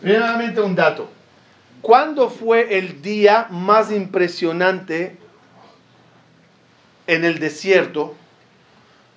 Primeramente 0.00 0.60
un 0.60 0.74
dato. 0.74 1.08
¿Cuándo 1.80 2.28
fue 2.28 2.78
el 2.78 3.00
día 3.00 3.46
más 3.50 3.90
impresionante 3.92 5.16
en 7.06 7.24
el 7.24 7.38
desierto? 7.38 8.14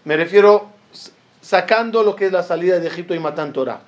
Me 0.05 0.15
refiero 0.15 0.72
sacando 1.43 2.03
lo 2.03 2.15
que 2.15 2.27
es 2.27 2.31
la 2.31 2.41
salida 2.41 2.79
de 2.79 2.87
Egipto 2.87 3.13
y 3.13 3.19
Matan 3.19 3.53
Torah. 3.53 3.81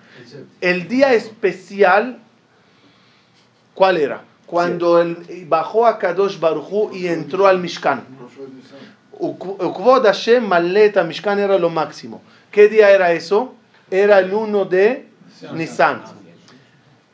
El 0.62 0.88
día 0.88 1.14
especial, 1.14 2.20
¿cuál 3.74 3.98
era? 3.98 4.24
Cuando 4.46 5.02
él 5.02 5.46
bajó 5.48 5.88
a 5.88 5.98
Kadosh 5.98 6.40
Baruchu 6.40 6.92
y 6.94 7.08
entró 7.08 7.48
al 7.48 7.60
Mishkan. 7.60 8.04
Ukvod 9.18 10.04
Hashem 10.04 10.46
Maleta 10.46 11.04
Mishkan 11.04 11.40
era 11.40 11.58
lo 11.58 11.70
máximo. 11.70 12.22
¿Qué 12.52 12.68
día 12.68 12.92
era 12.92 13.14
eso? 13.14 13.56
Era 13.90 14.20
el 14.20 14.34
1 14.34 14.66
de 14.66 15.08
Nisan. 15.54 16.04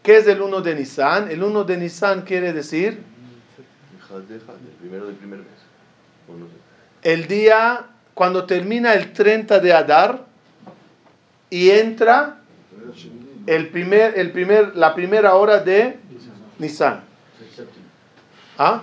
¿Qué 0.01 0.17
es 0.17 0.27
el 0.27 0.41
1 0.41 0.61
de 0.61 0.75
Nisan? 0.75 1.29
El 1.29 1.43
1 1.43 1.63
de 1.63 1.77
Nisan 1.77 2.23
quiere 2.23 2.51
decir 2.51 3.03
el 7.03 7.27
día 7.27 7.85
cuando 8.13 8.45
termina 8.45 8.93
el 8.93 9.13
30 9.13 9.59
de 9.59 9.73
Adar 9.73 10.30
y 11.51 11.69
entra 11.69 12.39
el 13.45 13.69
primer, 13.69 14.17
el 14.17 14.31
primer, 14.31 14.75
la 14.75 14.95
primera 14.95 15.35
hora 15.35 15.59
de 15.59 15.99
Nisan. 16.57 17.03
¿Ah? 18.57 18.81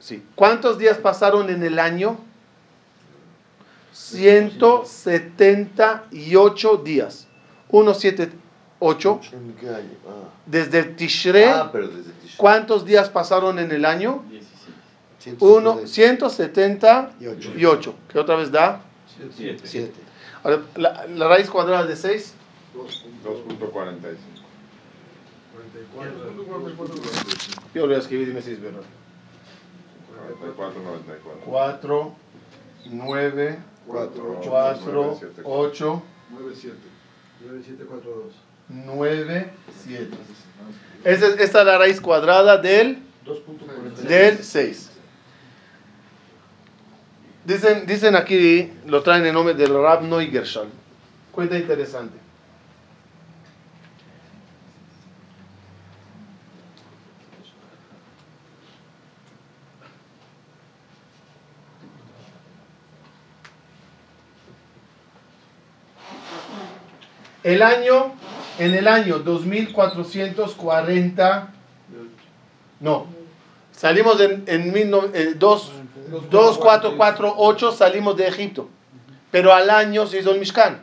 Sí. 0.00 0.22
¿Cuántos 0.34 0.76
días 0.78 0.98
pasaron 0.98 1.48
en 1.48 1.62
el 1.62 1.78
año? 1.78 2.18
178 3.92 6.76
días. 6.78 7.28
178. 7.70 9.20
¿En 9.32 9.54
qué 9.54 9.68
año? 9.68 9.94
Ah. 10.06 10.28
Desde 10.46 10.80
el. 10.80 10.90
Ah, 10.90 10.96
Tishrei. 10.96 11.52
¿Cuántos 12.36 12.84
días 12.84 13.08
pasaron 13.10 13.60
en 13.60 13.70
el 13.70 13.84
año? 13.84 14.24
178. 15.20 15.44
1, 15.44 15.86
178. 15.86 17.94
¿Qué 18.08 18.18
otra 18.18 18.34
vez 18.36 18.50
da? 18.50 18.82
Siete. 19.64 20.07
Ahora, 20.42 20.62
la, 20.76 21.06
la 21.06 21.28
raíz 21.28 21.50
cuadrada 21.50 21.86
de 21.86 21.96
6. 21.96 22.34
2.45. 23.24 24.16
Yo 27.74 27.82
lo 27.82 27.86
voy 27.88 27.96
a 27.96 27.98
escribir, 27.98 28.28
dime 28.28 28.42
si 28.42 28.52
es 28.52 28.60
verdad. 28.60 28.82
44, 30.40 30.82
94. 30.82 31.40
4, 31.44 32.14
9, 32.86 33.58
4, 33.86 34.40
4, 34.44 35.20
8, 35.44 36.02
9, 36.30 36.54
7. 36.54 36.76
9742. 37.40 38.34
9, 38.68 39.50
7. 39.84 40.16
Esa 41.04 41.26
es, 41.26 41.40
esta 41.40 41.60
es 41.60 41.66
la 41.66 41.78
raíz 41.78 42.00
cuadrada 42.00 42.58
del, 42.58 42.98
2.43. 43.24 44.08
del 44.08 44.38
6. 44.44 44.87
Dicen, 47.48 47.86
dicen 47.86 48.14
aquí, 48.14 48.70
lo 48.86 49.02
traen 49.02 49.24
en 49.24 49.32
nombre 49.32 49.54
del 49.54 49.72
Rab 49.72 50.02
Neugershal. 50.02 50.68
Cuenta 51.32 51.56
interesante. 51.56 52.18
El 67.44 67.62
año, 67.62 68.12
en 68.58 68.74
el 68.74 68.88
año 68.88 69.20
2448, 69.20 71.48
No. 72.80 73.06
Salimos 73.72 74.20
en, 74.20 74.44
en 74.46 74.72
mil 74.72 74.90
no- 74.90 75.04
eh, 75.14 75.34
dos- 75.38 75.72
2448 76.30 77.72
salimos 77.72 78.16
de 78.16 78.26
Egipto. 78.28 78.68
Pero 79.30 79.52
al 79.52 79.68
año 79.70 80.06
se 80.06 80.18
hizo 80.20 80.30
el 80.32 80.38
Mishkan. 80.40 80.80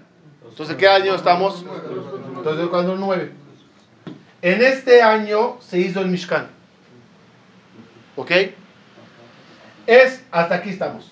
Entonces, 0.47 0.76
¿qué 0.76 0.88
año 0.88 1.16
estamos? 1.16 1.66
Entonces, 2.38 2.68
cuando 2.68 2.93
el 2.93 2.99
9. 2.99 3.32
En 4.41 4.61
este 4.61 5.01
año 5.01 5.57
se 5.61 5.80
hizo 5.80 6.01
el 6.01 6.07
Mishkan. 6.07 6.47
¿Ok? 8.16 8.32
Es, 9.88 10.24
hasta 10.32 10.55
aquí 10.55 10.70
estamos. 10.70 11.11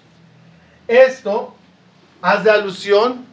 Esto 0.88 1.56
hace 2.22 2.50
alusión 2.50 3.26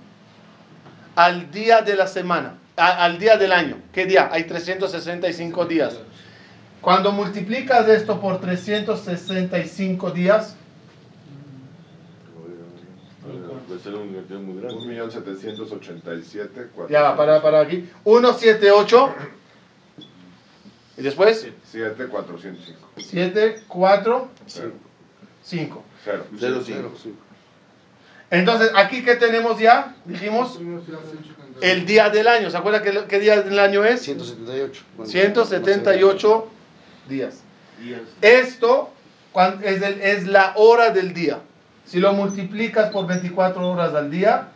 al 1.16 1.50
día 1.50 1.82
de 1.82 1.94
la 1.96 2.06
semana, 2.06 2.54
a- 2.76 3.04
al 3.04 3.18
día 3.18 3.36
del 3.36 3.52
año. 3.52 3.76
¿Qué 3.92 4.06
día? 4.06 4.28
Hay 4.32 4.44
365 4.44 5.66
días. 5.66 5.98
Cuando 6.80 7.12
multiplicas 7.12 7.86
esto 7.88 8.20
por 8.20 8.40
365 8.40 10.10
días, 10.10 10.56
Puede 13.66 13.69
ser 13.82 13.94
una 13.94 14.16
cantidad 14.18 14.40
muy 14.40 14.60
grande. 14.60 15.02
1.787.400. 15.02 16.88
ya 16.88 17.16
para, 17.16 17.40
para 17.42 17.60
aquí. 17.60 17.88
178. 18.04 19.14
Y 20.98 21.02
después 21.02 21.46
7.405. 21.72 22.54
7, 22.98 23.62
4, 23.68 24.28
Cero. 24.46 24.72
5. 25.42 25.84
Cero. 26.04 26.24
Cero, 26.38 26.40
Cero, 26.40 26.62
cinco. 26.64 26.92
sí. 27.02 27.14
Entonces, 28.32 28.70
aquí 28.76 29.02
que 29.04 29.16
tenemos 29.16 29.58
ya, 29.58 29.96
dijimos, 30.04 30.60
el 31.62 31.84
día 31.86 32.10
del 32.10 32.28
año. 32.28 32.48
¿Se 32.50 32.56
acuerda 32.56 32.80
qué, 32.82 33.04
qué 33.08 33.18
día 33.18 33.42
del 33.42 33.58
año 33.58 33.84
es? 33.84 34.02
178. 34.02 34.82
Bueno, 34.96 35.10
178 35.10 36.48
días. 37.08 37.42
Esto 38.20 38.90
cuan- 39.32 39.60
es, 39.64 39.82
el- 39.82 40.00
es 40.00 40.26
la 40.28 40.52
hora 40.56 40.90
del 40.90 41.12
día. 41.12 41.40
Si 41.84 41.98
lo 41.98 42.12
multiplicas 42.12 42.90
por 42.90 43.06
24 43.06 43.68
horas 43.68 43.94
al 43.94 44.10
día, 44.10 44.48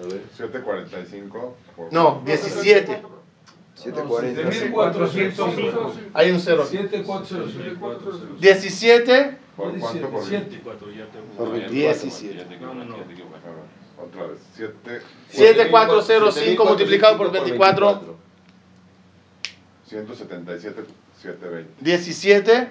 A 0.00 0.06
ver. 0.06 0.22
7.45. 0.36 1.54
por- 1.76 1.92
no, 1.92 2.22
17. 2.24 3.02
740. 3.74 4.42
1405. 4.50 5.92
Hay 6.14 6.30
un 6.30 6.40
cero. 6.40 6.62
aquí. 6.66 6.76
7405. 6.76 8.36
17 8.40 9.38
¿Por 9.56 9.78
cuánto? 9.78 10.10
Por 10.10 10.24
7. 10.24 10.60
Por 11.36 11.52
24. 11.52 11.68
17. 11.70 12.40
A 12.40 12.72
ver, 12.72 12.88
Otra 14.06 14.26
vez. 14.26 14.38
7. 14.54 15.02
7405 15.30 16.64
multiplicado 16.64 17.16
por 17.18 17.30
24, 17.32 18.16
177. 19.86 20.84
720. 21.20 21.70
17, 21.80 22.68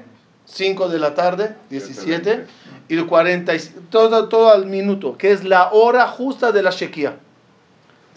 5 0.51 0.89
de 0.89 0.99
la 0.99 1.13
tarde, 1.15 1.55
17, 1.69 2.45
y 2.87 2.97
el 2.97 3.05
40, 3.05 3.55
y- 3.55 3.59
todo, 3.89 4.27
todo 4.29 4.49
al 4.51 4.65
minuto, 4.65 5.17
que 5.17 5.31
es 5.31 5.43
la 5.43 5.69
hora 5.71 6.07
justa 6.07 6.51
de 6.51 6.63
la 6.63 6.71
Shekia. 6.71 7.17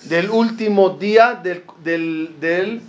Del 0.05 0.30
último 0.30 0.91
día 0.91 1.39
del, 1.41 1.62
del, 1.85 2.35
del 2.41 2.83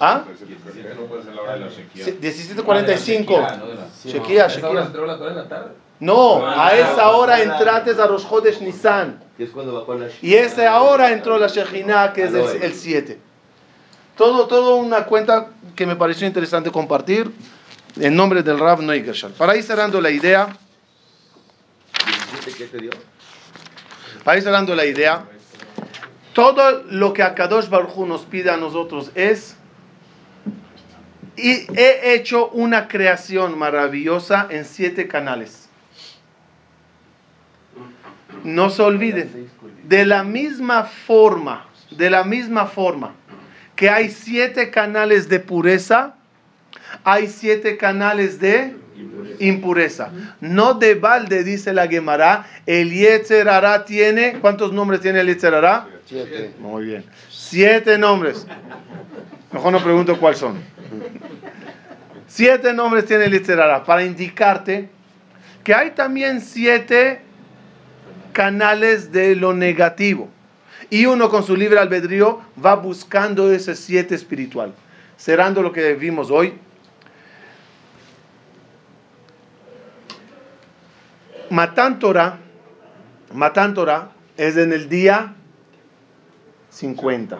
¿Ah? 0.00 0.22
177. 0.26 0.94
No 0.94 1.06
puede 1.06 1.22
ser 1.24 1.34
la 1.34 1.42
hora 1.42 1.54
de 1.54 1.60
la 1.60 1.70
sequía. 1.70 2.04
1745. 2.04 3.46
Shekia, 4.04 4.46
Esa 4.46 4.68
hora 4.68 4.80
Shekia. 4.80 4.86
entró 4.86 5.06
la 5.06 5.18
Torah 5.18 5.30
en 5.30 5.36
la 5.36 5.48
tarde. 5.48 5.70
No, 6.00 6.46
a 6.46 6.74
esa 6.74 7.10
hora 7.10 7.42
entrates 7.42 7.98
a 7.98 8.06
Rosh 8.06 8.28
Chodesh 8.28 8.60
Nisan. 8.60 9.20
Y 10.22 10.34
ese 10.34 10.66
ahora 10.66 11.10
entró 11.12 11.38
la 11.38 11.46
Shekhinah, 11.48 12.12
que 12.12 12.24
es 12.24 12.34
el, 12.34 12.62
el 12.62 12.74
7. 12.74 13.18
Todo, 14.16 14.46
todo 14.46 14.76
una 14.76 15.06
cuenta 15.06 15.48
que 15.74 15.86
me 15.86 15.96
pareció 15.96 16.26
interesante 16.26 16.70
compartir 16.70 17.32
en 17.96 18.16
nombre 18.16 18.42
del 18.42 18.58
Rav 18.58 18.82
Neugershal. 18.82 19.32
Para 19.32 19.56
ir 19.56 19.62
cerrando 19.62 20.00
la 20.00 20.10
idea, 20.10 20.48
para 24.24 24.38
ir 24.38 24.42
cerrando 24.42 24.74
la 24.74 24.84
idea, 24.84 25.24
todo 26.32 26.82
lo 26.90 27.12
que 27.12 27.22
Akadosh 27.22 27.68
Baruj 27.68 28.06
nos 28.06 28.22
pide 28.22 28.50
a 28.50 28.56
nosotros 28.56 29.10
es 29.14 29.56
y 31.36 31.66
he 31.76 32.14
hecho 32.14 32.48
una 32.48 32.88
creación 32.88 33.58
maravillosa 33.58 34.46
en 34.50 34.64
siete 34.64 35.08
canales. 35.08 35.68
No 38.44 38.70
se 38.70 38.82
olviden, 38.82 39.50
de 39.84 40.04
la 40.04 40.22
misma 40.22 40.84
forma, 40.84 41.66
de 41.90 42.10
la 42.10 42.24
misma 42.24 42.66
forma 42.66 43.14
que 43.76 43.90
hay 43.90 44.10
siete 44.10 44.70
canales 44.70 45.28
de 45.28 45.40
pureza, 45.40 46.14
hay 47.04 47.28
siete 47.28 47.76
canales 47.76 48.38
de 48.40 48.74
impureza. 49.38 50.10
No 50.40 50.74
de 50.74 50.94
balde, 50.94 51.44
dice 51.44 51.72
la 51.72 51.88
Gemara, 51.88 52.46
el 52.66 52.92
Yetzer 52.92 53.48
Hará 53.48 53.84
tiene, 53.84 54.38
¿cuántos 54.40 54.72
nombres 54.72 55.00
tiene 55.00 55.20
el 55.20 55.26
Yetzer 55.28 55.54
Hará? 55.54 55.88
Siete. 56.06 56.54
Muy 56.58 56.86
bien. 56.86 57.04
Siete 57.30 57.98
nombres. 57.98 58.46
Mejor 59.52 59.72
no 59.72 59.82
pregunto 59.82 60.18
cuáles 60.18 60.38
son. 60.38 60.58
Siete 62.26 62.72
nombres 62.72 63.06
tiene 63.06 63.24
el 63.26 63.32
Yetzer 63.32 63.60
Hará 63.60 63.84
para 63.84 64.04
indicarte 64.04 64.88
que 65.62 65.74
hay 65.74 65.90
también 65.92 66.40
siete 66.40 67.20
canales 68.32 69.12
de 69.12 69.34
lo 69.34 69.54
negativo. 69.54 70.28
Y 70.90 71.06
uno 71.06 71.30
con 71.30 71.42
su 71.42 71.56
libre 71.56 71.78
albedrío 71.78 72.42
va 72.62 72.74
buscando 72.74 73.50
ese 73.50 73.74
siete 73.74 74.14
espiritual. 74.14 74.74
Cerrando 75.24 75.62
lo 75.62 75.72
que 75.72 75.94
vimos 75.94 76.30
hoy. 76.30 76.52
Matan 81.48 81.98
Torah, 81.98 82.40
Matan 83.32 83.72
Torah 83.72 84.10
es 84.36 84.58
en 84.58 84.74
el 84.74 84.90
día 84.90 85.32
50. 86.68 87.38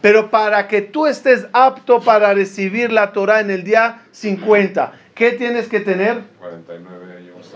Pero 0.00 0.30
para 0.30 0.66
que 0.66 0.82
tú 0.82 1.06
estés 1.06 1.46
apto 1.52 2.00
para 2.00 2.34
recibir 2.34 2.90
la 2.90 3.12
Torah 3.12 3.38
en 3.38 3.52
el 3.52 3.62
día 3.62 4.02
50, 4.10 4.92
¿qué 5.14 5.30
tienes 5.30 5.68
que 5.68 5.78
tener? 5.78 6.24
49 6.40 7.18
años. 7.18 7.54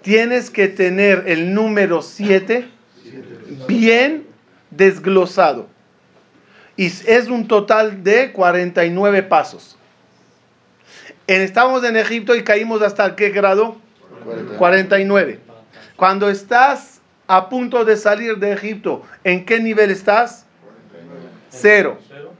Tienes 0.00 0.48
que 0.48 0.68
tener 0.68 1.24
el 1.26 1.52
número 1.52 2.02
7 2.02 2.68
bien 3.66 4.28
desglosado. 4.70 5.73
Y 6.76 6.86
es 6.86 7.28
un 7.28 7.46
total 7.46 8.02
de 8.02 8.32
49 8.32 9.22
pasos. 9.22 9.76
Estamos 11.26 11.84
en 11.84 11.96
Egipto 11.96 12.34
y 12.34 12.42
caímos 12.42 12.82
hasta 12.82 13.16
qué 13.16 13.30
grado? 13.30 13.76
49. 14.58 15.40
Cuando 15.96 16.28
estás 16.28 17.00
a 17.26 17.48
punto 17.48 17.84
de 17.84 17.96
salir 17.96 18.36
de 18.38 18.52
Egipto, 18.52 19.02
¿en 19.22 19.44
qué 19.46 19.60
nivel 19.60 19.90
estás? 19.90 20.46
Cero. 21.50 21.98
Cero. 22.08 22.32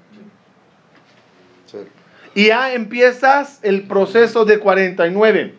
Y 2.34 2.48
ya 2.48 2.72
empiezas 2.72 3.60
el 3.62 3.86
proceso 3.86 4.44
de 4.44 4.58
49 4.58 5.54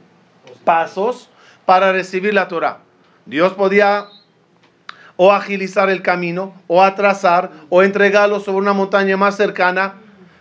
pasos 0.66 1.30
para 1.66 1.94
recibir 1.94 2.34
la 2.34 2.50
Torah. 2.50 2.80
Dios 3.26 3.54
podía 3.54 4.08
o 5.18 5.32
agilizar 5.32 5.90
el 5.90 6.02
camino, 6.02 6.54
o 6.68 6.84
atrasar, 6.84 7.52
o 7.70 7.84
entregarlo 7.84 8.40
sobre 8.40 8.58
una 8.60 8.74
montaña 8.74 9.16
más 9.18 9.38
cercana. 9.38 9.96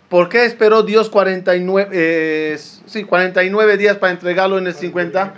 ¿Por 0.09 0.29
qué 0.29 0.45
esperó 0.45 0.83
Dios 0.83 1.09
49, 1.09 1.89
eh, 1.91 2.57
sí, 2.85 3.03
49 3.03 3.77
días 3.77 3.97
para 3.97 4.13
entregarlo 4.13 4.57
en 4.57 4.67
el 4.67 4.73
50? 4.73 5.33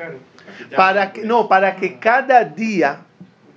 Para 0.75 1.13
que, 1.13 1.21
no, 1.23 1.47
para 1.47 1.75
que 1.75 1.99
cada 1.99 2.43
día, 2.43 3.01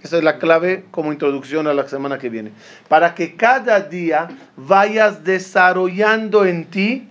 esa 0.02 0.18
es 0.18 0.24
la 0.24 0.38
clave 0.38 0.84
como 0.90 1.12
introducción 1.12 1.66
a 1.66 1.74
la 1.74 1.88
semana 1.88 2.18
que 2.18 2.28
viene, 2.28 2.52
para 2.88 3.14
que 3.14 3.36
cada 3.36 3.80
día 3.80 4.28
vayas 4.56 5.24
desarrollando 5.24 6.44
en 6.44 6.66
ti 6.66 7.08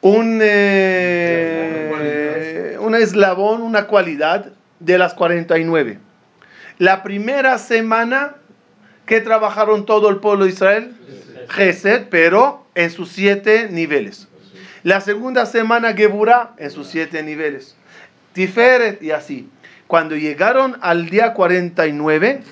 un, 0.00 0.40
eh, 0.42 1.96
un 2.80 2.94
eslabón, 2.94 3.62
una 3.62 3.86
cualidad 3.86 4.52
de 4.80 4.98
las 4.98 5.14
49. 5.14 5.98
La 6.78 7.02
primera 7.02 7.58
semana 7.58 8.34
que 9.06 9.20
trabajaron 9.20 9.86
todo 9.86 10.08
el 10.08 10.16
pueblo 10.16 10.44
de 10.44 10.50
Israel, 10.50 10.96
Gesed, 11.50 12.08
pero 12.10 12.66
en 12.74 12.90
sus 12.90 13.10
siete 13.10 13.68
niveles. 13.70 14.28
La 14.82 15.00
segunda 15.00 15.46
semana 15.46 15.94
Geburah 15.94 16.54
en 16.58 16.70
sus 16.70 16.88
siete 16.88 17.22
niveles. 17.22 17.76
Tiferet 18.32 19.02
y 19.02 19.12
así. 19.12 19.48
Cuando 19.86 20.16
llegaron 20.16 20.76
al 20.80 21.08
día 21.10 21.34
49, 21.34 22.42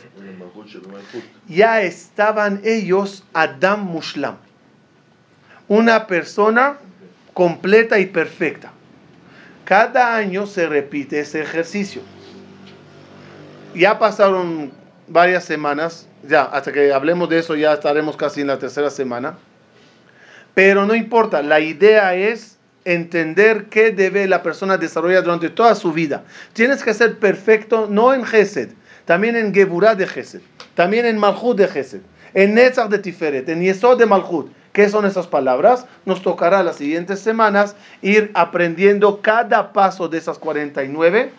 ya 1.48 1.82
estaban 1.82 2.60
ellos 2.64 3.24
Adam 3.32 3.84
Mushlam. 3.84 4.36
Una 5.68 6.06
persona 6.06 6.78
completa 7.34 7.98
y 7.98 8.06
perfecta. 8.06 8.72
Cada 9.64 10.14
año 10.14 10.46
se 10.46 10.66
repite 10.66 11.20
ese 11.20 11.40
ejercicio. 11.40 12.02
Ya 13.74 13.98
pasaron 13.98 14.72
varias 15.08 15.44
semanas, 15.44 16.06
ya, 16.28 16.42
hasta 16.42 16.72
que 16.72 16.92
hablemos 16.92 17.28
de 17.28 17.38
eso 17.38 17.54
ya 17.54 17.72
estaremos 17.72 18.16
casi 18.16 18.42
en 18.42 18.48
la 18.48 18.58
tercera 18.58 18.90
semana. 18.90 19.36
Pero 20.54 20.84
no 20.84 20.94
importa, 20.94 21.42
la 21.42 21.60
idea 21.60 22.14
es 22.14 22.58
entender 22.84 23.66
qué 23.70 23.90
debe 23.90 24.26
la 24.26 24.42
persona 24.42 24.76
desarrollar 24.76 25.22
durante 25.22 25.48
toda 25.48 25.74
su 25.74 25.92
vida. 25.92 26.24
Tienes 26.52 26.82
que 26.82 26.92
ser 26.92 27.18
perfecto, 27.18 27.86
no 27.88 28.12
en 28.12 28.24
Gesed, 28.24 28.70
también 29.06 29.36
en 29.36 29.54
Geburah 29.54 29.94
de 29.94 30.06
Gesed, 30.06 30.40
también 30.74 31.06
en 31.06 31.18
Malchut 31.18 31.56
de 31.56 31.68
Gesed, 31.68 32.00
en 32.34 32.54
Netzach 32.54 32.88
de 32.88 32.98
Tiferet, 32.98 33.48
en 33.48 33.62
Yesod 33.62 33.98
de 33.98 34.06
Malchut. 34.06 34.50
¿Qué 34.72 34.88
son 34.88 35.04
esas 35.04 35.26
palabras? 35.26 35.86
Nos 36.06 36.22
tocará 36.22 36.62
las 36.62 36.76
siguientes 36.76 37.20
semanas 37.20 37.76
ir 38.00 38.30
aprendiendo 38.34 39.20
cada 39.20 39.72
paso 39.72 40.08
de 40.08 40.18
esas 40.18 40.38
49 40.38 41.30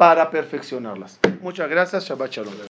para 0.00 0.30
perfeccionarlas. 0.30 1.20
Muchas 1.42 1.68
gracias, 1.68 2.06
Shabbat 2.06 2.30
Shalom. 2.32 2.54